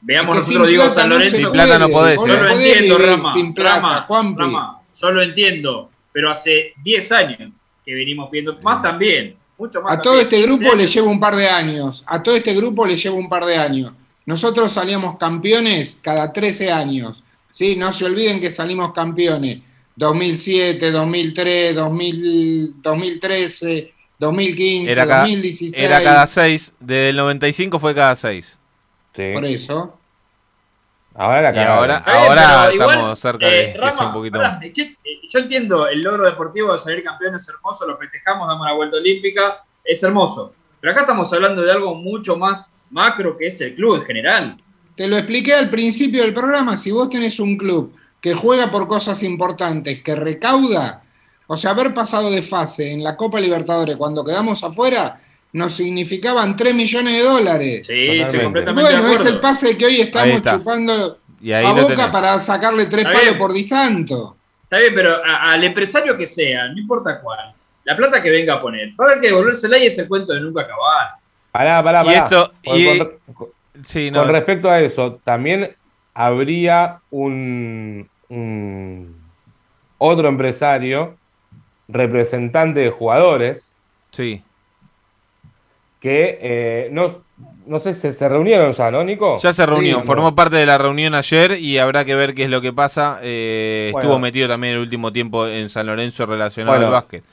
[0.00, 1.36] Veamos Es que nosotros, digo, San no Lorenzo.
[1.38, 2.36] Sin plata no podés, Vos Yo eh.
[2.36, 3.32] no lo entiendo, Rama.
[3.32, 4.34] sin plata, Rama.
[4.38, 7.50] Rama, yo lo entiendo, pero hace 10 años
[7.86, 9.94] que venimos viendo, más también, mucho más.
[9.94, 12.02] A todo también, este grupo 15 le lleva un par de años.
[12.06, 13.92] A todo este grupo le lleva un par de años.
[14.26, 17.22] Nosotros salíamos campeones cada 13 años.
[17.52, 17.76] ¿sí?
[17.76, 19.60] No se olviden que salimos campeones
[19.94, 25.78] 2007, 2003, 2000, 2013, 2015, Era cada, 2016.
[25.78, 26.74] era cada seis.
[26.80, 28.58] Desde el 95 fue cada seis.
[29.14, 29.30] Sí.
[29.32, 29.98] Por eso.
[31.14, 34.06] Ahora la Y ahora, bien, ahora pero igual, estamos cerca eh, de que Rama, sea
[34.06, 34.60] un poquito más.
[34.60, 38.74] que, eh, yo entiendo el logro deportivo de salir campeones hermoso, lo festejamos, damos la
[38.74, 40.52] vuelta olímpica, es hermoso.
[40.80, 44.56] Pero acá estamos hablando de algo mucho más macro que es el club en general.
[44.96, 46.76] Te lo expliqué al principio del programa.
[46.76, 51.02] Si vos tenés un club que juega por cosas importantes, que recauda,
[51.46, 55.20] o sea, haber pasado de fase en la Copa Libertadores cuando quedamos afuera,
[55.52, 57.86] nos significaban 3 millones de dólares.
[57.86, 59.34] Sí, estoy completamente de Bueno, es acuerdo.
[59.36, 60.56] el pase que hoy estamos está.
[60.58, 62.06] chupando Y ahí a Boca tenés.
[62.08, 63.38] para sacarle tres Está palos bien.
[63.38, 64.35] por disanto.
[64.66, 68.54] Está bien, pero a- al empresario que sea, no importa cuál, la plata que venga
[68.54, 71.10] a poner, va a haber que devolvérsela y es el cuento de nunca acabar.
[71.52, 72.18] Pará, pará, Y pará.
[72.18, 73.48] esto- Con- y- con- con-
[73.84, 75.76] Sí, no, Con respecto a eso, también
[76.14, 79.16] habría un, un
[79.98, 81.16] otro empresario,
[81.86, 83.70] representante de jugadores,
[84.10, 84.42] sí.
[86.00, 87.22] que eh, no,
[87.66, 89.38] no sé, se, se reunieron ya, ¿no, Nico?
[89.38, 90.04] Ya se reunió, Sí, ¿o no?
[90.04, 93.18] formó parte de la reunión ayer y habrá que ver qué es lo que pasa.
[93.22, 94.06] Eh, Bueno.
[94.08, 97.24] Estuvo metido también el último tiempo en San Lorenzo relacionado Bueno, al básquet.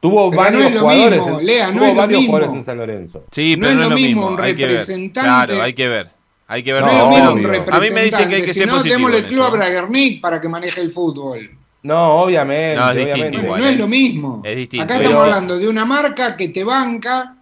[0.00, 2.20] Tuvo Pero varios no es lo jugadores, mismo, en- Lea, no tuvo es lo varios
[2.20, 2.32] mismo.
[2.36, 3.24] jugadores en San Lorenzo.
[3.30, 4.76] Sí, pero no es lo mismo un Hay que ver.
[4.76, 6.08] representante- Claro, hay que ver.
[6.46, 6.84] Hay que ver.
[6.84, 9.08] A mí me dicen que hay representante, que si ser no, positivo.
[9.08, 11.50] en el club a para que maneje el fútbol.
[11.82, 12.76] No, obviamente.
[12.80, 13.36] No, es distinto obviamente.
[13.38, 13.72] Bueno, igual, no eh.
[13.72, 14.42] es lo mismo.
[14.44, 14.84] Es distinto.
[14.84, 17.34] Acá Pero- estamos hablando de una marca que te banca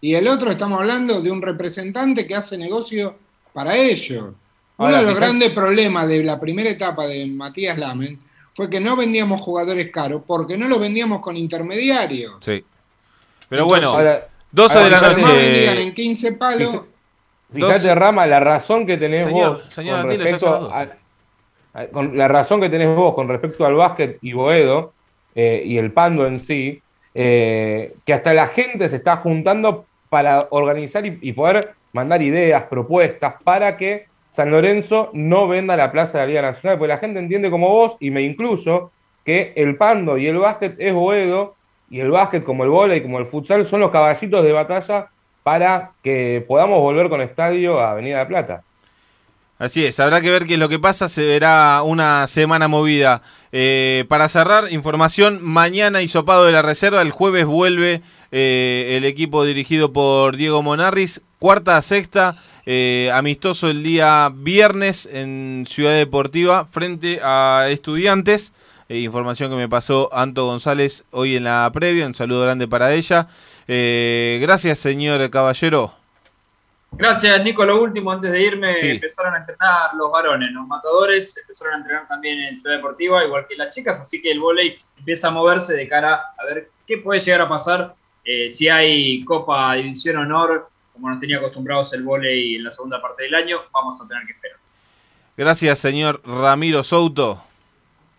[0.00, 3.16] y el otro estamos hablando de un representante que hace negocio
[3.52, 4.22] para ellos.
[4.22, 4.34] Uno
[4.86, 8.18] Ahora, de los grandes problemas de la primera etapa de Matías Lamen
[8.54, 12.34] fue que no vendíamos jugadores caros porque no los vendíamos con intermediarios.
[12.40, 12.64] Sí.
[13.48, 15.82] Pero Entonces, bueno, Ahora, 12 de la noche.
[15.82, 16.80] en 15 palos.
[17.52, 20.88] Fíjate, Rama, la razón que tenés Señor- vos señor con respecto a-
[21.74, 24.92] a- con la razón que tenés vos con respecto al básquet y Boedo
[25.34, 26.80] eh, y el Pando en sí,
[27.14, 32.64] eh, que hasta la gente se está juntando para organizar y, y poder mandar ideas,
[32.64, 36.98] propuestas para que San Lorenzo no venda la plaza de la Liga Nacional, porque la
[36.98, 38.90] gente entiende como vos, y me incluyo,
[39.24, 41.56] que el Pando y el básquet es Boedo,
[41.90, 45.08] y el básquet como el vóley, como el futsal, son los caballitos de batalla
[45.42, 48.62] para que podamos volver con estadio a Avenida de la Plata.
[49.60, 53.20] Así es, habrá que ver qué es lo que pasa, se verá una semana movida.
[53.52, 58.00] Eh, para cerrar, información, mañana hisopado de la reserva, el jueves vuelve
[58.32, 65.06] eh, el equipo dirigido por Diego Monarris, cuarta a sexta, eh, amistoso el día viernes
[65.12, 68.54] en Ciudad Deportiva frente a estudiantes.
[68.88, 73.28] Información que me pasó Anto González hoy en la previa, un saludo grande para ella.
[73.68, 75.99] Gracias, señor Caballero.
[76.92, 77.64] Gracias, Nico.
[77.64, 78.90] Lo último, antes de irme, Sí.
[78.90, 83.46] empezaron a entrenar los varones, los matadores, empezaron a entrenar también en Ciudad Deportiva, igual
[83.48, 86.98] que las chicas, así que el vóley empieza a moverse de cara a ver qué
[86.98, 87.94] puede llegar a pasar
[88.24, 93.00] eh, si hay Copa División Honor, como nos tenía acostumbrados el vóley en la segunda
[93.00, 94.58] parte del año, vamos a tener que esperar.
[95.36, 97.42] Gracias, señor Ramiro Souto.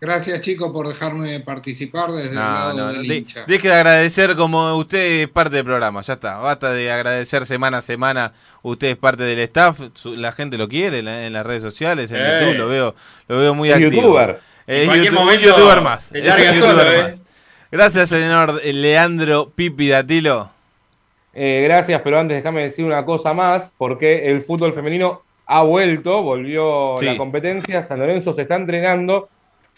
[0.04, 3.44] Gracias, chicos, por dejarme participar desde el No, lado no, del de- hincha.
[3.46, 6.38] deje de agradecer como usted es parte del programa, ya está.
[6.38, 10.66] Basta de agradecer semana a semana, usted es parte del staff, su- la gente lo
[10.68, 12.40] quiere en, la- en las redes sociales, en Eh.
[12.40, 12.94] YouTube, lo veo,
[13.28, 13.92] lo veo muy Es activo.
[14.02, 14.40] youtuber.
[14.66, 16.02] Es En cualquier YouTube- un momento youtuber más.
[16.02, 17.02] se es larga un solo, youtuber eh.
[17.04, 17.16] más.
[17.70, 20.50] Gracias, señor Leandro Pipi Datilo.
[21.32, 26.22] Eh, gracias, pero antes déjame decir una cosa más, porque el fútbol femenino ha vuelto,
[26.24, 27.04] volvió Sí.
[27.04, 29.28] la competencia, San Lorenzo se está entrenando,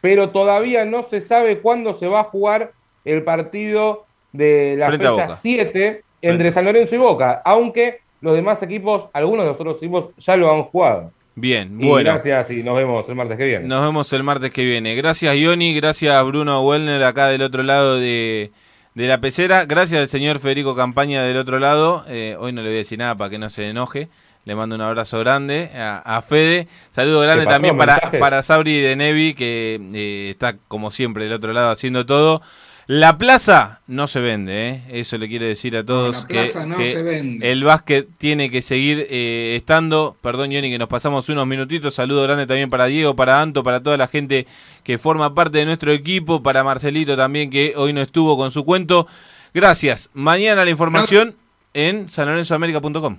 [0.05, 2.73] pero todavía no se sabe cuándo se va a jugar
[3.07, 5.39] el partido de la Frente fecha Boca.
[5.41, 10.11] 7 entre San Lorenzo y Boca, aunque los demás equipos, algunos de los otros equipos
[10.19, 11.11] ya lo han jugado.
[11.35, 12.11] Bien, Y bueno.
[12.11, 13.67] gracias y nos vemos el martes que viene.
[13.67, 14.95] Nos vemos el martes que viene.
[14.95, 15.75] Gracias, Ioni.
[15.75, 18.51] Gracias, Bruno Wellner, acá del otro lado de,
[18.93, 19.65] de la pecera.
[19.65, 22.05] Gracias al señor Federico Campaña del otro lado.
[22.09, 24.09] Eh, hoy no le voy a decir nada para que no se enoje.
[24.45, 26.69] Le mando un abrazo grande a, a Fede.
[26.91, 31.53] Saludo grande también para, para Sabri de Nevi, que eh, está como siempre del otro
[31.53, 32.43] lado haciendo todo.
[32.87, 34.83] La plaza no se vende, ¿eh?
[34.91, 37.51] eso le quiero decir a todos la que, plaza no que se vende.
[37.51, 40.19] el básquet tiene que seguir eh, estando.
[40.21, 41.95] Perdón, Johnny, que nos pasamos unos minutitos.
[41.95, 44.47] Saludo grande también para Diego, para Anto, para toda la gente
[44.83, 48.67] que forma parte de nuestro equipo, para Marcelito también, que hoy no estuvo con su
[48.67, 49.07] cuento.
[49.55, 50.11] Gracias.
[50.13, 51.37] Mañana la información
[51.73, 53.19] en sanlorenzoamerica.com.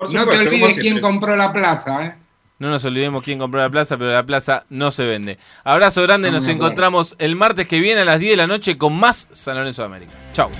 [0.00, 2.14] No te olvides quién compró la plaza, ¿eh?
[2.58, 5.38] No nos olvidemos quién compró la plaza, pero la plaza no se vende.
[5.64, 8.78] Abrazo grande, No nos encontramos el martes que viene a las 10 de la noche
[8.78, 10.12] con más San Lorenzo de América.
[10.32, 10.50] Chau.